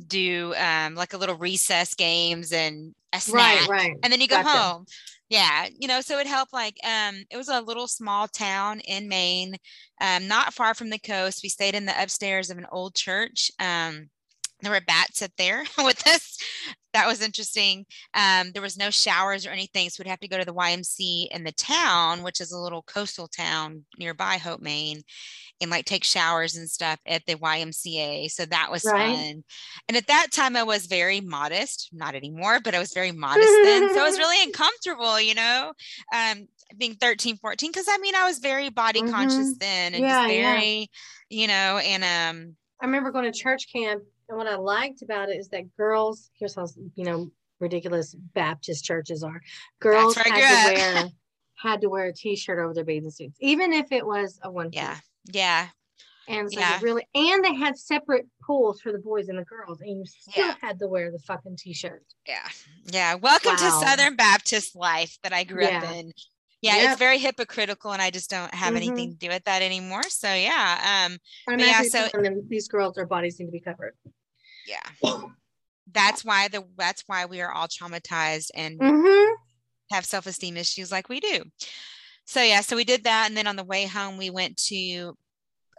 do 0.07 0.55
um 0.59 0.95
like 0.95 1.13
a 1.13 1.17
little 1.17 1.37
recess 1.37 1.95
games 1.95 2.53
and 2.53 2.95
a 3.13 3.21
snack 3.21 3.69
Right. 3.69 3.69
Right. 3.69 3.97
and 4.03 4.13
then 4.13 4.21
you 4.21 4.29
go 4.29 4.43
Gotcha. 4.43 4.59
home 4.59 4.85
yeah 5.31 5.67
you 5.79 5.89
know 5.89 6.01
so 6.01 6.19
it 6.19 6.27
helped 6.27 6.53
like 6.53 6.77
um 6.85 7.25
it 7.31 7.37
was 7.37 7.49
a 7.49 7.61
little 7.61 7.89
small 7.89 8.29
town 8.29 8.81
in 8.81 9.09
maine 9.09 9.57
um 10.01 10.29
not 10.29 10.55
far 10.55 10.75
from 10.75 10.91
the 10.91 10.99
coast. 10.99 11.41
We 11.43 11.49
stayed 11.49 11.75
in 11.75 11.87
the 11.87 12.03
upstairs 12.03 12.51
of 12.51 12.59
an 12.59 12.67
old 12.71 12.95
church 12.95 13.51
um 13.61 14.11
there 14.61 14.73
were 14.73 14.81
bats 14.87 15.23
up 15.23 15.33
there 15.37 15.65
with 15.79 16.07
us 16.07 16.39
that 16.95 17.07
was 17.07 17.21
interesting 17.23 17.87
um, 18.15 18.53
there 18.53 18.63
was 18.63 18.79
no 18.79 18.91
showers 18.91 19.47
or 19.47 19.51
anything 19.51 19.91
so 19.91 20.03
we'd 20.03 20.11
have 20.11 20.21
to 20.21 20.29
go 20.29 20.39
to 20.39 20.47
the 20.47 20.55
ymc 20.55 21.29
in 21.31 21.45
the 21.45 21.53
town 21.53 22.23
which 22.23 22.41
is 22.41 22.53
a 22.53 22.59
little 22.61 22.83
coastal 22.85 23.29
town 23.29 23.85
nearby 23.99 24.39
hope 24.39 24.61
maine 24.63 25.03
and 25.61 25.71
like 25.71 25.85
take 25.85 26.05
showers 26.05 26.57
and 26.57 26.69
stuff 26.71 26.99
at 27.07 27.23
the 27.27 27.35
ymca 27.37 28.31
so 28.31 28.45
that 28.47 28.71
was 28.71 28.93
Right. 28.93 28.93
fun 28.93 29.43
and 29.89 29.97
at 29.97 30.07
that 30.07 30.29
time 30.33 30.57
i 30.57 30.63
was 30.63 30.87
very 30.87 31.21
modest 31.21 31.91
not 31.93 32.15
anymore 32.15 32.61
but 32.61 32.75
i 32.75 32.79
was 32.79 32.93
very 32.95 33.13
modest 33.13 33.61
then 33.63 33.89
so 33.89 34.01
i 34.01 34.05
was 34.05 34.19
really 34.19 34.43
uncomfortable 34.47 35.21
you 35.21 35.35
know 35.35 35.73
um, 36.15 36.47
being 36.79 36.95
13 36.95 37.37
14 37.39 37.71
because 37.71 37.87
i 37.89 37.99
mean 37.99 38.15
i 38.15 38.25
was 38.27 38.39
very 38.39 38.69
body 38.71 39.03
conscious 39.03 39.55
then 39.61 39.95
and 39.95 40.07
Mm-hmm. 40.07 40.09
Yeah, 40.09 40.09
just 40.09 40.25
yeah. 40.29 40.65
very 40.67 40.89
you 41.31 41.47
know 41.47 41.79
and 41.79 42.05
um 42.05 42.57
I 42.81 42.87
remember 42.87 43.11
going 43.11 43.31
to 43.31 43.39
church 43.39 43.67
camp, 43.73 44.03
and 44.29 44.39
what 44.39 44.47
I 44.47 44.57
liked 44.57 45.03
about 45.03 45.29
it 45.29 45.37
is 45.37 45.49
that 45.49 45.75
girls, 45.77 46.31
here's 46.39 46.55
how 46.55 46.67
you 46.95 47.05
know 47.05 47.31
ridiculous 47.61 48.15
Baptist 48.15 48.85
churches 48.85 49.23
are. 49.23 49.41
Girls 49.81 50.15
had 50.17 50.25
to 50.25 50.31
wear 50.75 51.09
had 51.57 51.81
to 51.81 51.89
wear 51.89 52.07
a 52.07 52.13
t-shirt 52.13 52.59
over 52.59 52.75
their 52.75 52.85
bathing 52.85 53.11
suits, 53.11 53.37
even 53.41 53.73
if 53.73 53.91
it 53.93 54.05
was 54.07 54.39
a 54.43 54.51
one. 54.51 54.71
Yeah. 54.73 54.97
Yeah. 55.33 55.69
And 56.27 56.51
so 56.53 56.59
Yeah. 56.59 56.79
really 56.83 57.07
and 57.15 57.45
they 57.45 57.55
had 57.55 57.79
separate 57.79 58.27
pools 58.47 58.81
for 58.81 58.93
the 58.93 58.99
boys 58.99 59.29
and 59.29 59.39
the 59.39 59.45
girls, 59.45 59.81
and 59.81 59.99
you 59.99 60.05
still 60.07 60.47
Yeah. 60.47 60.55
had 60.61 60.79
to 60.81 60.89
wear 60.89 61.11
the 61.11 61.19
fucking 61.21 61.57
t-shirt. 61.57 62.05
Yeah. 62.27 62.49
Yeah. 62.87 63.15
Welcome 63.15 63.57
to 63.57 63.71
Southern 63.71 64.17
Baptist 64.17 64.75
life 64.75 65.17
that 65.23 65.33
I 65.33 65.45
grew 65.45 65.65
up 65.65 65.85
in. 65.85 66.13
Yeah, 66.65 66.77
Yep. 66.77 66.91
it's 66.93 66.99
very 66.99 67.19
hypocritical 67.19 67.93
and 67.93 68.01
I 68.01 68.11
just 68.11 68.31
don't 68.31 68.53
have 68.55 68.73
Mhm. 68.73 68.77
anything 68.77 69.11
to 69.11 69.17
do 69.19 69.29
with 69.29 69.45
that 69.45 69.61
anymore. 69.61 70.03
So 70.09 70.33
yeah, 70.33 71.07
um 71.07 71.19
I'm 71.47 71.59
But 71.59 71.67
yeah, 71.67 71.73
actually 71.73 71.91
so- 71.91 72.23
them 72.23 72.49
these 72.49 72.69
girls, 72.69 72.95
their 72.95 73.05
bodies 73.07 73.39
need 73.39 73.47
to 73.47 73.53
be 73.53 73.61
covered. 73.61 73.95
yeah. 74.67 74.81
That's 75.93 76.25
why 76.25 76.49
the 76.49 76.67
that's 76.77 77.05
why 77.07 77.27
we 77.27 77.43
are 77.43 77.53
all 77.53 77.69
traumatized 77.69 78.49
and 78.55 78.81
Mm-hmm. 78.81 79.35
have 79.95 80.07
self-esteem 80.07 80.57
issues 80.57 80.91
like 80.91 81.11
we 81.11 81.21
do. 81.21 81.45
So 82.25 82.41
yeah, 82.43 82.63
so 82.63 82.77
we 82.77 82.85
did 82.85 83.05
that 83.05 83.27
and 83.29 83.37
then 83.37 83.47
on 83.47 83.57
the 83.57 83.65
way 83.65 83.85
home 83.85 84.17
we 84.17 84.31
went 84.31 84.57
to 84.69 85.15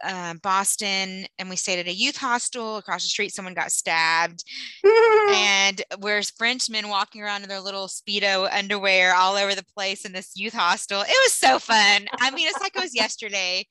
uh, 0.04 0.34
Boston 0.42 1.26
and 1.38 1.48
we 1.48 1.56
stayed 1.56 1.78
at 1.78 1.86
a 1.86 1.92
youth 1.92 2.16
hostel 2.16 2.76
across 2.76 3.02
the 3.02 3.08
street 3.08 3.32
someone 3.32 3.54
got 3.54 3.72
stabbed 3.72 4.44
and 5.28 5.82
where's 6.00 6.30
Frenchmen 6.30 6.88
walking 6.88 7.22
around 7.22 7.42
in 7.42 7.48
their 7.48 7.60
little 7.60 7.88
speedo 7.88 8.48
underwear 8.52 9.14
all 9.14 9.36
over 9.36 9.54
the 9.54 9.64
place 9.76 10.04
in 10.04 10.12
this 10.12 10.32
youth 10.36 10.54
hostel. 10.54 11.00
It 11.02 11.08
was 11.24 11.32
so 11.32 11.58
fun. 11.58 12.06
I 12.20 12.30
mean, 12.30 12.48
it's 12.48 12.60
like 12.60 12.76
it 12.76 12.80
was 12.80 12.94
yesterday. 12.94 13.66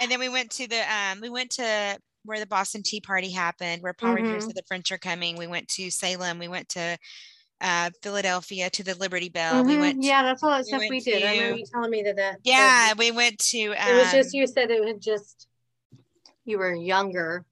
And 0.00 0.10
then 0.10 0.20
we 0.20 0.28
went 0.28 0.50
to 0.52 0.68
the 0.68 0.82
um, 0.92 1.20
we 1.20 1.30
went 1.30 1.50
to 1.52 1.98
where 2.24 2.40
the 2.40 2.46
Boston 2.46 2.82
Tea 2.84 3.00
Party 3.00 3.30
happened, 3.30 3.82
where 3.82 3.94
Paul 3.94 4.14
Revere 4.14 4.38
Mhm. 4.38 4.42
said 4.42 4.56
the 4.56 4.62
French 4.66 4.90
are 4.92 4.98
coming. 4.98 5.36
We 5.36 5.46
went 5.46 5.68
to 5.68 5.90
Salem. 5.90 6.38
We 6.38 6.48
went 6.48 6.68
to 6.70 6.98
uh, 7.62 7.90
Philadelphia 8.02 8.68
to 8.68 8.82
the 8.84 8.94
Liberty 8.96 9.30
Bell. 9.30 9.64
We 9.64 9.76
Mhm. 9.76 9.80
went. 9.80 10.02
yeah, 10.02 10.22
that's 10.22 10.42
all 10.42 10.50
that 10.50 10.58
we 10.58 10.64
stuff 10.64 10.82
we 10.90 11.00
did. 11.00 11.22
I 11.22 11.30
remember 11.32 11.56
you 11.58 11.64
telling 11.72 11.90
me 11.90 12.02
that. 12.02 12.16
that 12.16 12.38
Yeah, 12.44 12.92
we 12.98 13.10
went 13.12 13.38
to. 13.38 13.68
Um, 13.68 13.88
it 13.88 13.94
was 13.94 14.10
just 14.10 14.34
you 14.34 14.46
said 14.46 14.70
it 14.70 14.86
had 14.86 15.00
just 15.00 15.46
you 16.46 16.58
were 16.58 16.74
younger, 16.74 17.44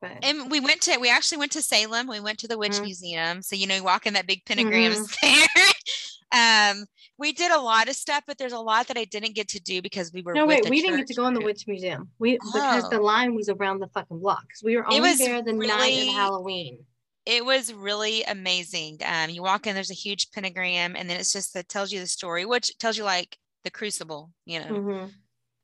but 0.00 0.12
and 0.22 0.50
we 0.50 0.60
went 0.60 0.80
to 0.82 0.98
we 0.98 1.10
actually 1.10 1.38
went 1.38 1.52
to 1.52 1.62
Salem. 1.62 2.06
We 2.06 2.20
went 2.20 2.38
to 2.40 2.48
the 2.48 2.58
Witch 2.58 2.72
Mhm. 2.72 2.82
Museum. 2.82 3.42
So 3.42 3.56
you 3.56 3.66
know, 3.66 3.74
you 3.76 3.84
walk 3.84 4.06
in 4.06 4.14
that 4.14 4.26
big 4.26 4.44
pentagram 4.44 4.92
Mm-hmm. 4.92 5.46
there. 6.32 6.70
um, 6.72 6.84
we 7.18 7.32
did 7.32 7.50
a 7.50 7.58
lot 7.60 7.88
of 7.88 7.96
stuff, 7.96 8.24
but 8.26 8.36
there's 8.36 8.52
a 8.52 8.58
lot 8.60 8.88
that 8.88 8.98
I 8.98 9.04
didn't 9.04 9.34
get 9.34 9.48
to 9.48 9.60
do 9.60 9.80
because 9.80 10.12
we 10.12 10.22
were. 10.22 10.34
no 10.34 10.44
wait, 10.46 10.68
we 10.68 10.82
didn't 10.82 10.98
get 10.98 11.06
to 11.08 11.14
go 11.14 11.26
in 11.26 11.34
the 11.34 11.40
witch 11.40 11.66
museum. 11.66 12.10
We 12.18 12.32
because 12.38 12.88
the 12.90 12.98
Oh. 12.98 13.02
line 13.02 13.34
was 13.34 13.48
around 13.48 13.80
the 13.80 13.88
fucking 13.88 14.18
block. 14.20 14.44
we 14.62 14.76
were 14.76 14.82
It 14.82 14.88
only 14.94 15.00
was 15.10 15.18
there 15.18 15.42
the 15.42 15.52
night 15.54 15.68
really- 15.80 16.08
of 16.08 16.14
Halloween. 16.14 16.84
It 17.24 17.44
was 17.44 17.72
really 17.72 18.22
amazing. 18.22 18.98
Um, 19.04 19.30
you 19.30 19.42
walk 19.42 19.66
in, 19.66 19.74
there's 19.74 19.90
a 19.90 19.94
huge 19.94 20.30
pentagram, 20.30 20.94
and 20.94 21.10
then 21.10 21.18
it's 21.18 21.32
just 21.32 21.54
that 21.54 21.68
tells 21.68 21.90
you 21.90 21.98
the 21.98 22.06
story, 22.06 22.44
which 22.46 22.78
tells 22.78 22.96
you 22.96 23.02
like 23.02 23.36
the 23.64 23.70
crucible, 23.72 24.30
you 24.44 24.60
know, 24.60 24.66
Mhm. 24.66 25.12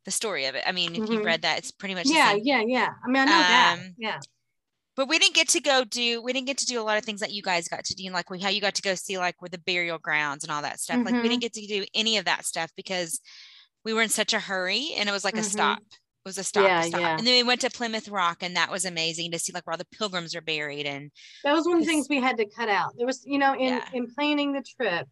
The 0.05 0.11
story 0.11 0.47
of 0.47 0.55
it. 0.55 0.65
I 0.67 0.73
mean, 0.73 0.93
if 0.93 1.09
you've 1.09 1.23
Mhm. 1.23 1.25
read 1.25 1.43
that, 1.43 1.59
it's 1.59 1.71
pretty 1.71 1.95
much 1.95 2.07
the 2.09 2.15
Yeah, 2.15 2.33
same 2.33 2.41
yeah, 2.45 2.63
yeah. 2.67 2.89
I 3.05 3.09
mean, 3.09 3.17
I 3.23 3.25
know 3.25 3.31
that. 3.31 3.79
Um, 3.79 3.95
Yeah. 3.99 4.19
but 4.97 5.09
we 5.09 5.19
didn't 5.19 5.35
get 5.35 5.49
to 5.51 5.61
go 5.61 5.85
do 5.85 6.21
we 6.23 6.33
didn't 6.33 6.47
get 6.47 6.59
to 6.59 6.67
do 6.67 6.81
a 6.81 6.83
lot 6.83 6.99
of 6.99 7.05
things 7.05 7.21
that 7.21 7.33
you 7.33 7.43
guys 7.43 7.69
got 7.69 7.85
to 7.85 7.95
do 7.95 8.11
like 8.11 8.29
we, 8.31 8.41
how 8.41 8.49
you 8.51 8.61
got 8.61 8.75
to 8.75 8.83
go 8.83 8.95
see 8.95 9.17
like 9.19 9.41
with 9.41 9.53
the 9.53 9.59
burial 9.59 9.99
grounds 9.99 10.45
and 10.45 10.53
all 10.53 10.63
that 10.63 10.81
stuff 10.81 10.99
like 11.05 11.15
we 11.15 11.21
Mhm. 11.21 11.23
didn't 11.23 11.41
get 11.41 11.53
to 11.55 11.67
do 11.67 11.85
any 11.95 12.17
of 12.19 12.25
that 12.27 12.45
stuff 12.45 12.71
because 12.77 13.21
we 13.85 13.93
were 13.95 14.03
in 14.03 14.09
such 14.11 14.33
a 14.35 14.39
hurry 14.41 14.93
and 14.97 15.09
it 15.09 15.13
was 15.13 15.25
like 15.25 15.37
a 15.37 15.41
Mhm. 15.41 15.45
stop 15.51 15.79
it 15.81 16.29
was 16.29 16.39
a 16.39 16.45
stop, 16.45 16.65
a 16.65 16.69
Yeah, 16.69 16.81
stop. 16.83 17.01
yeah. 17.01 17.17
and 17.19 17.27
then 17.27 17.35
we 17.35 17.43
went 17.43 17.61
to 17.63 17.71
plymouth 17.71 18.09
rock 18.09 18.43
and 18.43 18.55
that 18.57 18.71
was 18.71 18.85
amazing 18.85 19.31
to 19.33 19.39
see 19.39 19.53
like 19.53 19.67
where 19.67 19.73
all 19.73 19.79
the 19.79 19.87
pilgrims 19.97 20.35
are 20.37 20.41
buried 20.41 20.87
and 20.87 21.11
That 21.43 21.53
was 21.55 21.67
one 21.67 21.79
of 21.79 21.83
the 21.83 21.87
things 21.89 22.07
we 22.09 22.21
had 22.21 22.37
to 22.37 22.47
cut 22.47 22.69
out. 22.69 22.93
There 22.97 23.07
was, 23.07 23.25
you 23.25 23.39
know, 23.39 23.55
in 23.55 23.61
Yeah. 23.79 23.89
in 23.93 24.13
planning 24.15 24.53
the 24.53 24.63
trip. 24.63 25.09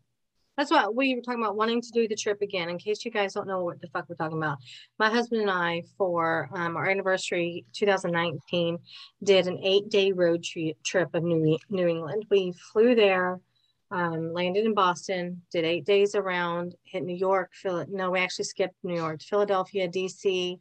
That's 0.61 0.71
what 0.71 0.95
we 0.95 1.15
were 1.15 1.23
talking 1.23 1.43
about 1.43 1.57
wanting 1.57 1.81
to 1.81 1.91
do 1.91 2.07
the 2.07 2.15
trip 2.15 2.43
again. 2.43 2.69
In 2.69 2.77
case 2.77 3.03
you 3.03 3.11
guys 3.11 3.33
don't 3.33 3.47
know 3.47 3.65
what 3.65 3.81
the 3.81 3.87
fuck 3.87 4.05
we're 4.11 4.15
talking 4.15 4.37
about, 4.37 4.59
my 4.99 5.09
husband 5.09 5.41
and 5.41 5.51
I, 5.51 5.85
for 5.97 6.51
um, 6.53 6.77
our 6.77 6.87
anniversary 6.87 7.65
2019, 7.73 8.79
did 9.23 9.47
an 9.47 9.59
eight 9.65 9.89
day 9.89 10.13
road 10.13 10.45
tri- 10.45 10.75
trip 10.85 11.15
of 11.15 11.23
New 11.23 11.57
New 11.71 11.89
England. 11.89 12.27
We 12.31 12.53
flew 12.53 12.95
there, 12.95 13.41
um, 13.91 14.35
landed 14.35 14.67
in 14.67 14.75
Boston, 14.75 15.41
did 15.51 15.65
eight 15.65 15.87
days 15.87 16.15
around, 16.15 16.75
hit 16.85 17.05
New 17.05 17.17
York, 17.17 17.53
Phil. 17.55 17.87
No, 17.89 18.11
we 18.11 18.19
actually 18.19 18.45
skipped 18.45 18.77
New 18.83 18.97
York, 18.97 19.23
Philadelphia, 19.23 19.89
DC. 19.89 20.59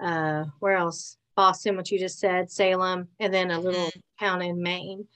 Uh, 0.00 0.44
where 0.60 0.78
else? 0.78 1.18
Boston, 1.36 1.76
which 1.76 1.92
you 1.92 1.98
just 1.98 2.18
said, 2.18 2.50
Salem, 2.50 3.08
and 3.20 3.32
then 3.32 3.50
a 3.50 3.60
little 3.60 3.90
town 4.18 4.40
in 4.40 4.62
Maine. 4.62 5.06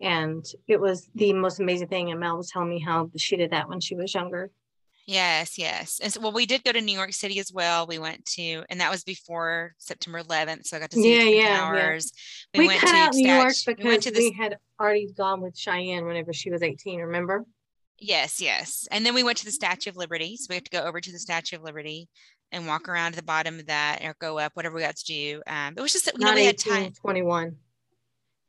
And 0.00 0.44
it 0.68 0.80
was 0.80 1.08
the 1.14 1.32
most 1.32 1.58
amazing 1.60 1.88
thing. 1.88 2.10
And 2.10 2.20
Mel 2.20 2.36
was 2.36 2.50
telling 2.50 2.68
me 2.68 2.78
how 2.80 3.10
she 3.16 3.36
did 3.36 3.50
that 3.50 3.68
when 3.68 3.80
she 3.80 3.94
was 3.96 4.14
younger. 4.14 4.50
yes 5.06 5.56
yes 5.58 6.00
and 6.02 6.12
so 6.12 6.20
well 6.20 6.32
we 6.32 6.44
did 6.44 6.62
go 6.64 6.70
to 6.70 6.82
new 6.82 6.92
york 6.92 7.14
city 7.14 7.38
as 7.40 7.50
well 7.50 7.86
we 7.86 7.98
went 7.98 8.22
to 8.26 8.62
and 8.68 8.78
that 8.78 8.90
was 8.90 9.04
before 9.04 9.72
september 9.78 10.20
11th 10.22 10.66
so 10.66 10.76
i 10.76 10.80
got 10.80 10.90
to 10.90 10.96
see 11.00 11.16
Yeah, 11.16 11.24
the 11.24 11.30
yeah, 11.30 11.42
yeah. 11.42 11.56
towers 11.58 12.12
We, 12.54 12.66
went 12.66 12.80
cut 12.82 12.94
out 12.94 13.14
New 13.14 13.26
York 13.26 13.54
because 13.64 13.82
we 13.82 13.88
went 13.90 14.02
to 14.02 14.10
the 14.10 14.18
we 14.20 14.32
had 14.32 14.58
already 14.78 15.08
gone 15.16 15.40
with 15.40 15.56
Cheyenne 15.56 16.04
whenever 16.04 16.32
she 16.34 16.50
was 16.50 16.62
18, 16.62 17.00
remember? 17.00 17.44
Yes, 17.98 18.40
yes. 18.40 18.86
And 18.92 19.04
then 19.04 19.14
we 19.14 19.24
went 19.24 19.38
to 19.38 19.44
the 19.44 19.50
Statue 19.50 19.90
of 19.90 19.96
Liberty. 19.96 20.36
So 20.36 20.46
we 20.50 20.54
have 20.54 20.64
to 20.64 20.70
go 20.70 20.84
over 20.84 21.00
to 21.00 21.12
the 21.12 21.18
Statue 21.18 21.56
of 21.56 21.62
Liberty 21.62 22.08
and 22.52 22.66
walk 22.66 22.88
around 22.88 23.12
to 23.12 23.16
the 23.16 23.24
bottom 23.24 23.58
of 23.58 23.66
that 23.66 24.04
or 24.04 24.14
go 24.20 24.38
up, 24.38 24.52
whatever 24.54 24.76
we 24.76 24.82
got 24.82 24.94
to 24.96 25.04
do. 25.04 25.42
Um, 25.48 25.74
it 25.76 25.80
was 25.80 25.92
just 25.92 26.04
that 26.04 26.14
you 26.16 26.24
know 26.24 26.34
we 26.34 26.42
18, 26.46 26.72
had 26.72 26.82
time 26.84 26.92
21. 26.92 27.56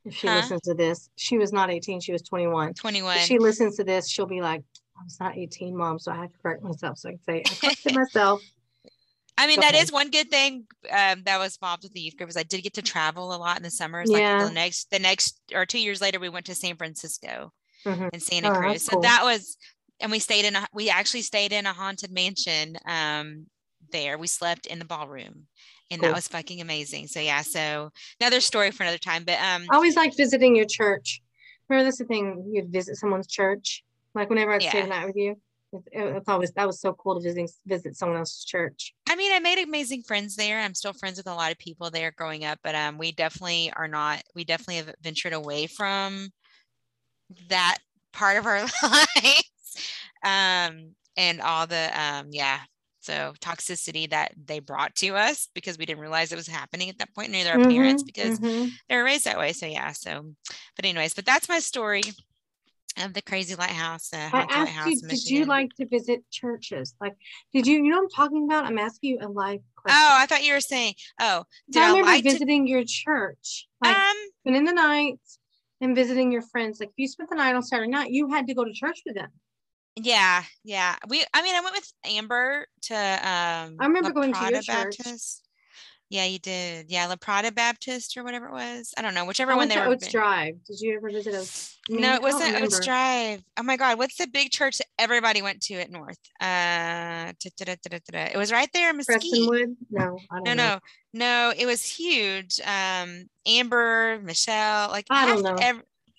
If 0.04 0.14
she 0.14 0.28
Huh? 0.28 0.36
listens 0.36 0.60
to 0.62 0.74
this, 0.74 1.10
she 1.16 1.36
was 1.38 1.52
not 1.52 1.70
18, 1.70 2.00
she 2.00 2.12
was 2.12 2.22
21. 2.22 2.74
21. 2.74 3.16
If 3.16 3.22
she 3.22 3.38
listens 3.38 3.76
to 3.76 3.84
this, 3.84 4.08
she'll 4.08 4.26
be 4.26 4.40
like, 4.40 4.62
I 4.98 5.04
was 5.04 5.18
not 5.20 5.36
18, 5.36 5.76
mom. 5.76 5.98
So 5.98 6.12
I 6.12 6.16
have 6.16 6.32
to 6.32 6.38
correct 6.38 6.62
myself. 6.62 6.98
So 6.98 7.08
I 7.08 7.12
can 7.12 7.22
say, 7.22 7.44
I 7.48 7.54
corrected 7.54 7.94
myself. 7.94 8.42
I 9.38 9.46
mean, 9.46 9.60
that 9.60 9.74
is 9.74 9.90
one 9.90 10.10
good 10.10 10.30
thing 10.30 10.66
um, 10.90 11.22
that 11.24 11.38
was 11.38 11.56
involved 11.56 11.84
with 11.84 11.92
the 11.92 12.00
youth 12.00 12.16
group 12.18 12.28
is 12.28 12.36
I 12.36 12.42
did 12.42 12.62
get 12.62 12.74
to 12.74 12.82
travel 12.82 13.34
a 13.34 13.38
lot 13.38 13.56
in 13.56 13.62
the 13.62 13.70
summers. 13.70 14.10
Like 14.10 14.20
Yeah. 14.20 14.46
the 14.46 14.50
next, 14.50 14.90
the 14.90 14.98
next 14.98 15.40
or 15.54 15.64
two 15.64 15.78
years 15.78 16.02
later, 16.02 16.20
we 16.20 16.28
went 16.28 16.44
to 16.46 16.54
San 16.54 16.76
Francisco 16.76 17.52
Mhm. 17.86 18.10
and 18.12 18.22
Santa 18.22 18.50
Oh, 18.50 18.54
Cruz. 18.54 18.82
So 18.82 18.92
cool. 18.92 19.00
that 19.00 19.22
was, 19.24 19.56
and 19.98 20.10
we 20.10 20.18
stayed 20.18 20.44
in, 20.44 20.56
a, 20.56 20.66
we 20.74 20.90
actually 20.90 21.22
stayed 21.22 21.52
in 21.52 21.64
a 21.64 21.72
haunted 21.72 22.12
mansion 22.12 22.76
um, 22.84 23.46
there. 23.92 24.18
We 24.18 24.26
slept 24.26 24.66
in 24.66 24.78
the 24.78 24.84
ballroom 24.84 25.46
and 25.90 26.02
that 26.02 26.14
was 26.14 26.28
fucking 26.28 26.60
amazing. 26.60 27.06
So 27.06 27.20
yeah, 27.20 27.42
so 27.42 27.90
another 28.20 28.40
story 28.40 28.70
for 28.70 28.82
another 28.84 28.98
time, 28.98 29.24
but 29.24 29.38
um, 29.38 29.66
I 29.70 29.74
always 29.74 29.96
like 29.96 30.16
visiting 30.16 30.54
your 30.56 30.66
church. 30.66 31.20
Remember, 31.68 31.84
that's 31.84 31.98
the 31.98 32.04
thing. 32.04 32.50
You'd 32.52 32.72
visit 32.72 32.96
someone's 32.96 33.26
church. 33.26 33.84
Like 34.14 34.28
whenever 34.28 34.52
I'd 34.52 34.62
stay 34.62 34.78
Yeah. 34.78 34.82
the 34.82 34.88
night 34.88 35.06
with 35.06 35.16
you, 35.16 35.36
it, 35.72 35.82
it, 35.92 36.16
it's 36.16 36.28
always 36.28 36.50
that 36.52 36.66
was 36.66 36.80
so 36.80 36.92
cool 36.94 37.14
to 37.14 37.22
visit 37.22 37.50
visit 37.66 37.96
someone 37.96 38.18
else's 38.18 38.44
church. 38.44 38.92
I 39.08 39.14
mean, 39.14 39.32
I 39.32 39.38
made 39.38 39.58
amazing 39.58 40.02
friends 40.02 40.34
there. 40.36 40.60
I'm 40.60 40.74
still 40.74 40.92
friends 40.92 41.16
with 41.16 41.28
a 41.28 41.34
lot 41.34 41.52
of 41.52 41.58
people 41.58 41.90
there 41.90 42.12
growing 42.16 42.44
up, 42.44 42.58
but 42.64 42.74
um, 42.74 42.98
we 42.98 43.12
definitely 43.12 43.72
are 43.76 43.88
not. 43.88 44.22
We 44.34 44.44
definitely 44.44 44.76
have 44.76 44.94
ventured 45.00 45.32
away 45.32 45.66
from 45.66 46.30
that 47.48 47.78
part 48.12 48.36
of 48.36 48.46
our 48.46 48.60
lives, 48.82 49.92
um, 50.24 50.94
and 51.16 51.40
all 51.40 51.66
the 51.68 51.90
um, 52.00 52.28
yeah. 52.30 52.58
So 53.10 53.34
toxicity 53.40 54.08
that 54.10 54.32
they 54.36 54.60
brought 54.60 54.94
to 54.96 55.16
us 55.16 55.48
because 55.52 55.76
we 55.76 55.84
didn't 55.84 56.00
realize 56.00 56.30
it 56.30 56.36
was 56.36 56.46
happening 56.46 56.90
at 56.90 56.98
that 56.98 57.12
point, 57.12 57.32
neither 57.32 57.50
our 57.50 57.58
parents 57.58 58.04
Mhm, 58.04 58.06
because 58.06 58.38
mhm. 58.38 58.70
they 58.88 58.96
were 58.96 59.02
raised 59.02 59.24
that 59.24 59.36
way. 59.36 59.52
So 59.52 59.66
yeah. 59.66 59.90
So, 59.90 60.32
but 60.76 60.84
anyways, 60.84 61.14
but 61.14 61.26
that's 61.26 61.48
my 61.48 61.58
story 61.58 62.02
of 63.02 63.12
the 63.12 63.22
crazy 63.22 63.56
lighthouse. 63.56 64.12
Uh, 64.12 64.30
I 64.32 64.42
asked 64.42 64.56
lighthouse 64.56 64.86
you, 64.86 65.00
in 65.02 65.08
did 65.08 65.26
you 65.26 65.44
like 65.44 65.74
to 65.74 65.86
visit 65.86 66.22
churches? 66.30 66.94
Like, 67.00 67.16
did 67.52 67.66
you, 67.66 67.82
you 67.82 67.90
know 67.90 67.96
what 67.96 68.02
I'm 68.04 68.10
talking 68.10 68.44
about? 68.44 68.64
I'm 68.66 68.78
asking 68.78 69.10
you 69.10 69.18
a 69.20 69.28
live 69.28 69.60
question. 69.74 69.98
Oh, 70.00 70.16
I 70.16 70.26
thought 70.26 70.44
you 70.44 70.54
were 70.54 70.60
saying. 70.60 70.94
Oh, 71.20 71.42
did 71.68 71.82
I 71.82 71.86
I, 71.86 71.88
remember 71.88 72.10
like 72.12 72.22
to? 72.22 72.30
visiting 72.30 72.68
your 72.68 72.84
church, 72.86 73.66
like 73.82 73.96
Um, 73.96 74.16
spending 74.42 74.64
the 74.64 74.72
night 74.72 75.18
and 75.80 75.96
visiting 75.96 76.30
your 76.30 76.42
friends. 76.42 76.78
Like, 76.78 76.90
if 76.90 76.94
you 76.96 77.08
spent 77.08 77.30
the 77.30 77.36
night 77.36 77.56
on 77.56 77.62
Saturday 77.64 77.90
night, 77.90 78.12
you 78.12 78.28
had 78.28 78.46
to 78.46 78.54
go 78.54 78.64
to 78.64 78.72
church 78.72 79.00
with 79.04 79.16
them. 79.16 79.30
Yeah, 79.96 80.42
yeah. 80.64 80.96
We 81.08 81.24
I 81.34 81.42
mean 81.42 81.54
I 81.54 81.60
went 81.60 81.74
with 81.74 81.92
Amber 82.04 82.66
to 82.82 82.94
um 82.94 83.76
I 83.78 83.86
remember 83.86 84.08
La 84.08 84.10
going 84.10 84.32
to 84.32 84.40
your 84.40 84.50
Prada 84.50 84.62
church. 84.62 84.98
Baptist. 84.98 85.46
Yeah, 86.10 86.24
you 86.24 86.40
did. 86.40 86.90
Yeah, 86.90 87.06
La 87.06 87.14
Prada 87.14 87.52
Baptist 87.52 88.16
or 88.16 88.24
whatever 88.24 88.46
it 88.46 88.52
was. 88.52 88.92
I 88.98 89.02
don't 89.02 89.14
know, 89.14 89.24
whichever 89.24 89.52
I 89.52 89.54
one 89.54 89.68
they 89.68 89.76
were. 89.76 89.86
Oats 89.86 90.08
Drive. 90.08 90.56
Did 90.66 90.80
you 90.80 90.96
ever 90.96 91.08
visit 91.08 91.34
Oats? 91.34 91.78
No, 91.88 92.14
it 92.14 92.22
wasn't 92.22 92.56
Oats 92.56 92.80
remember. 92.80 92.80
Drive. 92.82 93.44
Oh 93.56 93.62
my 93.62 93.76
God, 93.76 93.96
what's 93.96 94.16
the 94.16 94.26
big 94.26 94.50
church 94.50 94.78
that 94.78 94.88
everybody 94.98 95.40
went 95.40 95.60
to 95.62 95.74
at 95.74 95.88
North? 95.88 96.18
Uh, 96.40 97.32
it 97.44 98.36
was 98.36 98.50
right 98.50 98.68
there 98.72 98.92
Mesquite. 98.92 99.22
Prestonwood? 99.22 99.76
No, 99.88 100.18
No, 100.44 100.52
know. 100.52 100.54
no, 100.54 100.78
no. 101.12 101.52
It 101.56 101.66
was 101.66 101.84
huge. 101.84 102.60
Um, 102.64 103.26
Amber, 103.46 104.20
Michelle, 104.20 104.88
like 104.90 105.06
I 105.10 105.26
don't 105.26 105.44
know. 105.44 105.56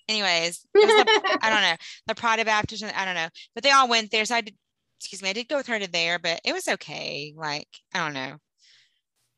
Anyways, 0.08 0.66
the 0.74 1.38
I 1.42 1.50
don't 1.50 1.62
know. 1.62 1.76
The 2.06 2.14
Prada 2.14 2.44
Baptist, 2.44 2.84
I 2.84 3.04
don't 3.04 3.14
know. 3.14 3.28
But 3.54 3.64
they 3.64 3.70
all 3.70 3.88
went 3.88 4.10
there. 4.10 4.24
So 4.24 4.34
I 4.34 4.40
did, 4.40 4.56
excuse 5.00 5.22
me, 5.22 5.30
I 5.30 5.32
did 5.32 5.48
go 5.48 5.56
with 5.56 5.66
her 5.68 5.78
to 5.78 5.90
there, 5.90 6.18
but 6.18 6.40
it 6.44 6.52
was 6.52 6.68
okay. 6.68 7.32
Like, 7.36 7.68
I 7.94 8.04
don't 8.04 8.14
know. 8.14 8.36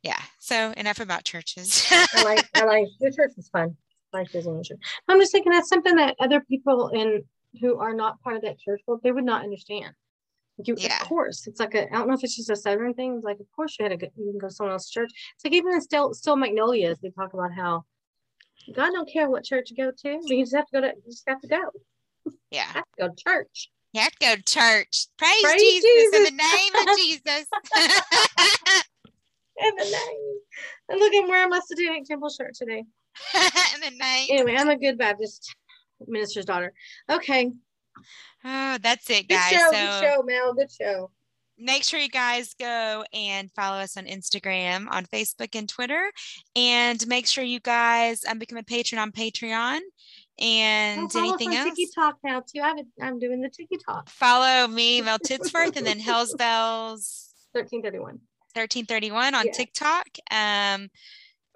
Yeah. 0.03 0.21
So 0.39 0.73
enough 0.77 1.01
about 1.01 1.25
churches. 1.25 1.87
I 1.91 2.23
like 2.23 2.49
I 2.55 2.65
like 2.65 2.89
your 3.01 3.11
church 3.11 3.33
is 3.39 3.49
fun. 3.49 3.77
I 4.13 4.19
like 4.19 4.31
visiting 4.31 4.55
your 4.55 4.63
church. 4.63 4.79
I'm 5.09 5.19
just 5.19 5.33
thinking 5.33 5.53
that's 5.53 5.69
something 5.69 5.97
that 5.97 6.15
other 6.21 6.41
people 6.41 6.89
in 6.89 7.25
who 7.61 7.79
are 7.79 7.95
not 7.95 8.21
part 8.23 8.37
of 8.37 8.43
that 8.43 8.59
church 8.59 8.81
world, 8.87 9.01
they 9.03 9.13
would 9.13 9.25
not 9.25 9.45
understand. 9.45 9.95
Like 10.59 10.69
you, 10.69 10.77
Yeah. 10.79 11.01
Of 11.01 11.09
course, 11.09 11.47
it's 11.47 11.59
like 11.59 11.75
a. 11.75 11.89
I 11.91 11.99
don't 11.99 12.09
know 12.09 12.15
if 12.15 12.23
it's 12.23 12.37
just 12.37 12.51
a 12.51 12.57
southern 12.57 12.95
thing. 12.95 13.17
It's 13.17 13.25
like, 13.25 13.41
of 13.41 13.47
course, 13.57 13.77
you 13.79 13.85
had 13.85 13.91
to 13.91 13.97
go. 13.97 14.13
You 14.17 14.33
can 14.33 14.39
go 14.39 14.49
to 14.49 14.55
someone 14.55 14.73
else's 14.73 14.91
church. 14.91 15.11
It's 15.35 15.45
like 15.45 15.55
even 15.55 15.73
in 15.73 15.81
still, 15.81 16.15
Steel 16.15 16.37
Magnolias, 16.37 16.99
they 17.01 17.11
talk 17.11 17.35
about 17.35 17.53
how 17.53 17.85
God 18.73 18.91
don't 18.93 19.11
care 19.11 19.29
what 19.29 19.45
church 19.45 19.71
you 19.71 19.77
go 19.77 19.91
to. 19.91 20.21
but 20.23 20.37
You 20.37 20.45
just 20.45 20.55
have 20.55 20.67
to 20.67 20.73
go 20.73 20.81
to. 20.81 20.89
You 20.89 21.11
just 21.11 21.25
have 21.29 21.41
to 21.41 21.49
go. 21.49 21.61
Yeah. 22.51 22.65
have 22.67 22.85
to 22.85 23.01
go 23.01 23.09
to 23.09 23.15
church. 23.17 23.71
You 23.93 24.01
have 24.01 24.13
to 24.13 24.19
go 24.27 24.35
to 24.37 24.43
church. 24.43 25.07
Praise, 25.19 25.43
Praise 25.43 25.83
Jesus, 25.83 26.17
in 26.17 26.23
the 26.25 26.31
name 26.31 26.75
of 26.89 26.97
Jesus. 26.97 27.47
In 29.57 29.77
the 29.77 29.85
name. 29.85 30.39
And 30.89 30.99
look, 30.99 31.13
I'm 31.15 31.29
wearing 31.29 31.51
my 31.51 31.61
Satanic 31.65 32.05
Temple 32.05 32.29
shirt 32.29 32.55
today. 32.55 32.85
in 33.35 33.81
the 33.81 33.97
name. 33.97 34.29
Anyway, 34.31 34.57
I'm 34.57 34.69
a 34.69 34.77
good 34.77 34.99
Baptist 34.99 35.55
minister's 36.07 36.45
daughter. 36.45 36.73
Okay. 37.09 37.53
Oh, 38.45 38.79
that's 38.83 39.09
it, 39.11 39.29
guys. 39.29 39.51
Good 39.51 39.57
show. 39.57 39.71
so 39.71 39.71
Good 39.71 40.01
show, 40.01 40.23
Mel. 40.25 40.55
Good 40.55 40.73
show. 40.73 41.11
Make 41.59 41.85
sure 41.85 42.01
you 42.01 42.09
guys 42.09 42.55
go 42.59 43.05
and 43.13 43.51
follow 43.53 43.79
us 43.79 43.97
on 43.97 44.07
Instagram, 44.07 44.87
on 44.91 45.07
Facebook, 45.07 45.55
and 45.55 45.69
Twitter. 45.69 46.11
And 46.57 47.07
make 47.07 47.27
sure 47.27 47.45
you 47.45 47.61
guys 47.61 48.25
um, 48.25 48.39
become 48.39 48.59
a 48.59 48.63
patron 48.63 48.99
on 48.99 49.13
Patreon 49.13 49.81
and 50.41 51.11
Oh, 51.15 51.19
anything 51.19 51.55
else. 51.55 51.75
TikTok 51.77 52.17
now 52.25 52.41
too. 52.41 52.61
I 52.61 52.69
have 52.69 52.79
a, 52.79 53.05
I'm 53.05 53.19
doing 53.19 53.41
the 53.41 53.49
TikTok. 53.51 54.09
Follow 54.09 54.67
me, 54.69 55.01
Mel 55.03 55.19
Titsworth, 55.19 55.77
and 55.77 55.87
then 55.87 56.01
Hell's 56.01 56.35
Bells 56.35 57.33
1331. 57.53 58.21
1331 58.55 59.35
on 59.35 59.47
Yeah. 59.47 59.53
TikTok. 59.53 60.07
Um, 60.31 60.89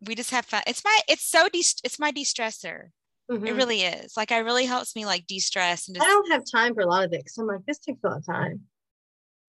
we 0.07 0.15
just 0.15 0.31
have 0.31 0.45
fun. 0.45 0.63
It's 0.67 0.85
my 0.85 0.99
it's 1.09 1.29
so 1.29 1.49
de- 1.49 1.59
it's 1.85 1.99
my 1.99 2.11
de-stressor. 2.13 2.91
It 3.29 3.33
Mhm. 3.33 3.57
really 3.57 3.83
is. 3.83 4.17
Like 4.17 4.31
I 4.33 4.39
really 4.39 4.65
helps 4.65 4.95
me 4.97 5.05
like 5.07 5.27
de-stress 5.27 5.89
and 5.89 5.99
I 5.99 6.05
don't 6.05 6.31
have 6.31 6.45
time 6.51 6.75
for 6.75 6.81
a 6.83 6.87
lot 6.87 7.05
of 7.05 7.13
it 7.13 7.19
because 7.21 7.37
I'm 7.37 7.47
like, 7.47 7.67
this 7.67 7.79
takes 7.79 7.99
a 8.05 8.09
lot 8.09 8.17
of 8.19 8.27
time. 8.27 8.63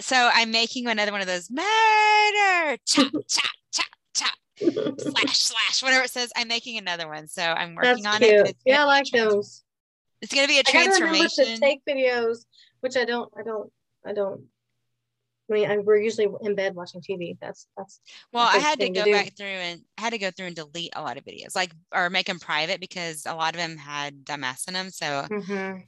So 0.01 0.29
I'm 0.33 0.51
making 0.51 0.87
another 0.87 1.11
one 1.11 1.21
of 1.21 1.27
those 1.27 1.49
murder 1.51 2.77
chop 2.85 3.11
chop 3.27 3.45
chop 3.71 3.85
chop 4.15 4.33
slash 4.99 5.37
slash 5.37 5.83
whatever 5.83 6.03
it 6.05 6.11
says. 6.11 6.31
I'm 6.35 6.47
making 6.47 6.77
another 6.77 7.07
one. 7.07 7.27
So 7.27 7.41
I'm 7.43 7.75
That's 7.75 7.87
working 7.87 8.05
on 8.05 8.19
cute. 8.19 8.47
it. 8.47 8.57
yeah, 8.65 8.81
I 8.81 8.85
like 8.85 9.05
those. 9.11 9.63
it's 10.21 10.33
gonna 10.33 10.47
be 10.47 10.57
a 10.57 10.63
I 10.67 10.71
gotta 10.71 10.89
remember 10.91 11.17
transformation. 11.17 11.55
to 11.55 11.59
take 11.61 11.81
videos, 11.85 12.45
which 12.81 12.95
I 12.97 13.05
don't. 13.05 13.31
I 13.37 13.43
don't. 13.43 13.71
I 14.05 14.13
don't. 14.13 14.41
I 15.49 15.53
mean, 15.55 15.71
I'm, 15.71 15.83
we're 15.83 15.97
usually 15.97 16.27
in 16.41 16.53
bed 16.55 16.75
watching 16.75 17.01
TV. 17.01 17.35
That's 17.41 17.67
that's. 17.75 17.99
Well, 18.31 18.43
I 18.47 18.57
had 18.59 18.77
to 18.79 18.85
thing 18.85 18.93
to 18.93 19.03
go 19.03 19.11
back 19.11 19.35
through 19.35 19.47
and 19.47 19.81
I 19.97 20.01
had 20.01 20.11
to 20.11 20.19
go 20.19 20.29
through 20.29 20.45
and 20.47 20.55
delete 20.55 20.93
a 20.95 21.01
lot 21.01 21.17
of 21.17 21.25
videos, 21.25 21.55
like 21.55 21.71
or 21.91 22.09
make 22.11 22.27
them 22.27 22.39
private 22.39 22.79
because 22.79 23.25
a 23.25 23.33
lot 23.33 23.55
of 23.55 23.59
them 23.59 23.75
had 23.77 24.23
dumbass 24.25 24.67
in 24.67 24.75
them. 24.75 24.89
So 24.91 25.05
Mhm. 25.29 25.83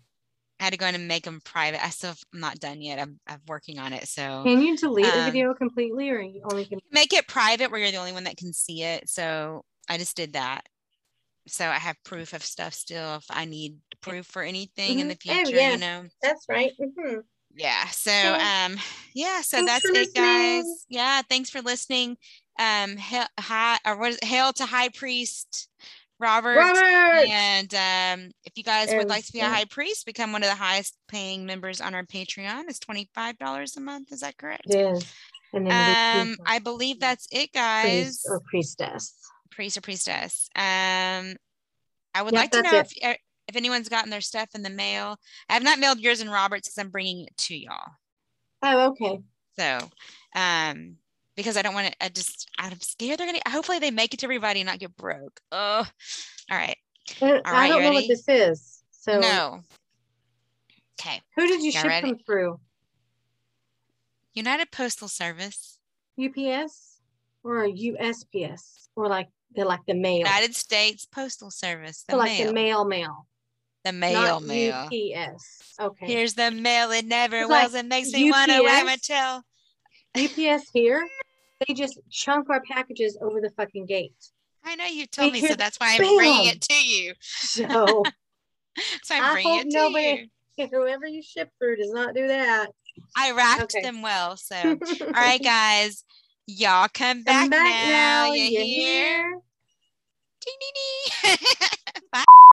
I 0.62 0.66
had 0.66 0.74
to 0.74 0.78
go 0.78 0.86
in 0.86 0.94
and 0.94 1.08
make 1.08 1.24
them 1.24 1.42
private. 1.44 1.84
I 1.84 1.90
still 1.90 2.12
am 2.12 2.40
not 2.40 2.60
done 2.60 2.82
yet. 2.84 3.00
I'm, 3.00 3.20
I'm 3.28 3.42
working 3.48 3.80
on 3.80 3.94
it. 3.94 4.08
So 4.08 4.44
Can 4.44 4.62
you 4.62 4.78
delete 4.78 5.06
Um, 5.06 5.26
video 5.26 5.56
completely, 5.56 6.12
or 6.12 6.22
you 6.22 6.44
only 6.46 6.66
can? 6.66 6.78
make 6.92 7.14
it 7.14 7.28
private 7.28 7.72
where 7.72 7.80
you're 7.80 7.90
the 7.90 7.98
only 7.98 8.12
one 8.12 8.26
that 8.26 8.38
can 8.38 8.54
see 8.54 8.84
it. 8.84 9.10
So 9.10 9.66
I 9.90 9.98
just 9.98 10.16
did 10.16 10.34
that. 10.34 10.68
So 11.48 11.66
I 11.68 11.80
have 11.80 11.96
proof 12.06 12.34
of 12.34 12.44
stuff 12.44 12.76
still 12.76 13.16
if 13.16 13.26
I 13.32 13.46
need 13.46 13.78
proof 14.02 14.28
for 14.28 14.44
anything 14.44 15.00
in 15.00 15.08
the. 15.08 15.18
Oh, 15.28 15.34
future, 15.46 15.56
yeah. 15.58 15.72
you 15.72 15.80
know. 15.80 16.04
That's 16.22 16.46
right. 16.48 16.72
hmm 16.78 17.22
Yeah. 17.56 17.88
So 17.88 18.12
um 18.12 18.78
yeah, 19.16 19.42
so 19.42 19.58
Thanks 19.58 19.72
that's 19.72 20.14
it 20.14 20.14
guys. 20.14 20.86
Yeah, 20.90 21.24
thanks 21.28 21.50
for 21.50 21.62
listening. 21.62 22.18
Um 22.60 22.98
hail, 22.98 23.26
hi, 23.40 23.80
or 23.84 23.98
what 23.98 24.12
is 24.12 24.18
it? 24.18 24.26
hail 24.26 24.54
to 24.54 24.68
high 24.68 24.90
priest 24.90 25.70
Robert. 26.22 26.56
Robert. 26.56 27.28
And 27.28 27.74
um, 27.74 28.32
if 28.46 28.54
you 28.56 28.64
guys 28.64 28.94
would 28.96 29.10
like 29.10 29.26
to 29.26 29.34
be 29.34 29.40
a 29.40 29.48
high 29.50 29.66
priest, 29.66 30.06
become 30.06 30.32
one 30.32 30.44
of 30.44 30.50
the 30.50 30.56
highest 30.56 30.96
paying 31.08 31.46
members 31.46 31.82
on 31.82 31.96
our 31.96 32.04
Patreon. 32.06 32.64
It's 32.68 32.80
$25 32.80 33.78
a 33.78 33.80
month. 33.82 34.12
Is 34.12 34.22
that 34.22 34.38
correct? 34.38 34.68
It 34.70 34.76
is. 34.76 35.06
And 35.54 35.68
then 35.68 36.22
Um, 36.22 36.38
I 36.46 36.60
believe 36.60 37.00
that's 37.00 37.28
it, 37.32 37.52
guys. 37.52 38.22
priest 38.22 38.26
or 38.30 38.42
priestess. 38.50 39.16
priest 39.52 39.78
or 39.78 39.82
priestess. 39.82 40.50
Um, 40.56 41.36
I 42.14 42.22
would 42.22 42.34
Yep, 42.34 42.42
like 42.42 42.52
to 42.52 42.62
know 42.62 42.80
it. 42.80 42.94
if 42.94 43.06
uh, 43.06 43.16
if 43.48 43.56
anyone's 43.56 43.90
gotten 43.90 44.10
their 44.10 44.22
stuff 44.22 44.50
in 44.56 44.62
the 44.62 44.70
mail. 44.70 45.18
I 45.50 45.54
have 45.54 45.64
not 45.64 45.80
mailed 45.80 46.00
yours 46.00 46.22
and 46.22 46.32
Robert's 46.32 46.70
because 46.70 46.78
I'm 46.78 46.90
bringing 46.90 47.26
it 47.26 47.36
to 47.38 47.56
y'all. 47.56 47.92
Oh, 48.62 48.90
okay. 48.92 49.20
So, 49.60 49.90
um, 50.36 50.96
because 51.36 51.58
I 51.58 51.62
don't 51.62 51.74
want 51.74 51.88
to, 51.88 52.04
I 52.04 52.10
just 52.10 52.50
I'm 52.60 52.80
scared 52.82 53.20
they're 53.20 53.28
gonna. 53.28 53.40
Hopefully 53.48 53.80
they 53.80 53.92
make 53.92 54.14
it 54.14 54.20
to 54.22 54.26
everybody 54.26 54.62
and 54.62 54.68
not 54.68 54.80
get 54.80 54.96
broke. 54.96 55.40
Oh, 55.52 55.86
all 56.52 56.58
right. 56.58 56.78
All 57.22 57.42
I 57.46 57.68
don't 57.68 57.82
know 57.84 57.92
what 57.94 58.08
this 58.08 58.26
is. 58.28 58.84
So 58.92 59.20
no. 59.20 59.62
Okay. 61.00 61.20
who 61.36 61.48
did 61.48 61.62
you 61.64 61.72
Y'all 61.72 61.82
ship 61.82 61.90
ready? 61.90 62.10
them 62.12 62.20
through? 62.26 62.60
United 64.34 64.72
Postal 64.72 65.08
Service, 65.08 65.80
UPS 66.22 67.00
or 67.44 67.68
USPS 67.68 68.88
or 68.96 69.08
like 69.08 69.28
they're 69.56 69.66
like 69.66 69.82
the 69.88 69.94
mail. 69.94 70.20
United 70.20 70.56
States 70.56 71.06
Postal 71.06 71.52
Service, 71.52 72.04
the 72.08 72.14
so 72.14 72.18
like 72.18 72.32
mail, 72.32 72.48
the 72.48 72.54
mail 72.54 72.86
mail. 72.86 73.28
the 73.84 73.92
mail, 73.92 74.40
not 74.40 74.44
mail. 74.44 74.74
UPS. 74.86 75.74
Okay. 75.82 76.06
Here's 76.06 76.36
the 76.36 76.52
mail. 76.52 76.92
It 76.92 77.06
never 77.06 77.42
It's 77.42 77.50
like 77.50 77.64
was. 77.64 77.76
It 77.76 77.88
makes 77.88 78.12
me 78.14 78.32
want 78.32 78.52
to 78.52 78.62
wag 78.62 78.86
my 78.86 78.98
tail. 79.02 79.42
UPS 80.16 80.70
here, 80.74 81.08
they 81.66 81.74
just 81.74 82.00
chunk 82.10 82.50
our 82.50 82.62
packages 82.62 83.18
over 83.22 83.40
the 83.42 83.50
fucking 83.52 83.86
gate. 83.86 84.14
I 84.64 84.76
know 84.76 84.86
you 84.86 85.08
told 85.08 85.34
me, 85.34 85.42
so 85.42 85.56
that's 85.56 85.78
why 85.80 85.94
I'm 85.94 85.98
bringing 85.98 86.46
it 86.46 86.62
to 86.62 86.86
you. 86.86 87.14
So 87.22 88.04
So 89.04 89.16
I'm 89.16 89.24
I 89.24 89.34
bringing 89.34 89.60
it 89.60 89.70
to 89.72 89.78
nobody- 89.78 90.30
you. 90.58 90.68
whoever 90.72 91.08
you 91.08 91.24
ship 91.24 91.50
through 91.60 91.78
does 91.78 91.92
not 91.92 92.14
do 92.14 92.28
that. 92.28 92.68
I 93.18 93.32
wrapped 93.32 93.64
Okay. 93.64 93.82
them 93.82 94.02
well. 94.02 94.38
So, 94.38 94.56
all 95.02 95.08
right, 95.14 95.42
guys, 95.42 96.04
y'all 96.46 96.88
come 96.94 97.24
back, 97.24 97.42
Come 97.42 97.50
back 97.50 97.84
now. 97.84 98.26
now. 98.28 98.34
You 98.34 98.44
hear? 98.64 99.32
Ding, 100.42 100.56
ding, 100.60 101.32
ding. 101.32 101.38
Bye. 102.12 102.24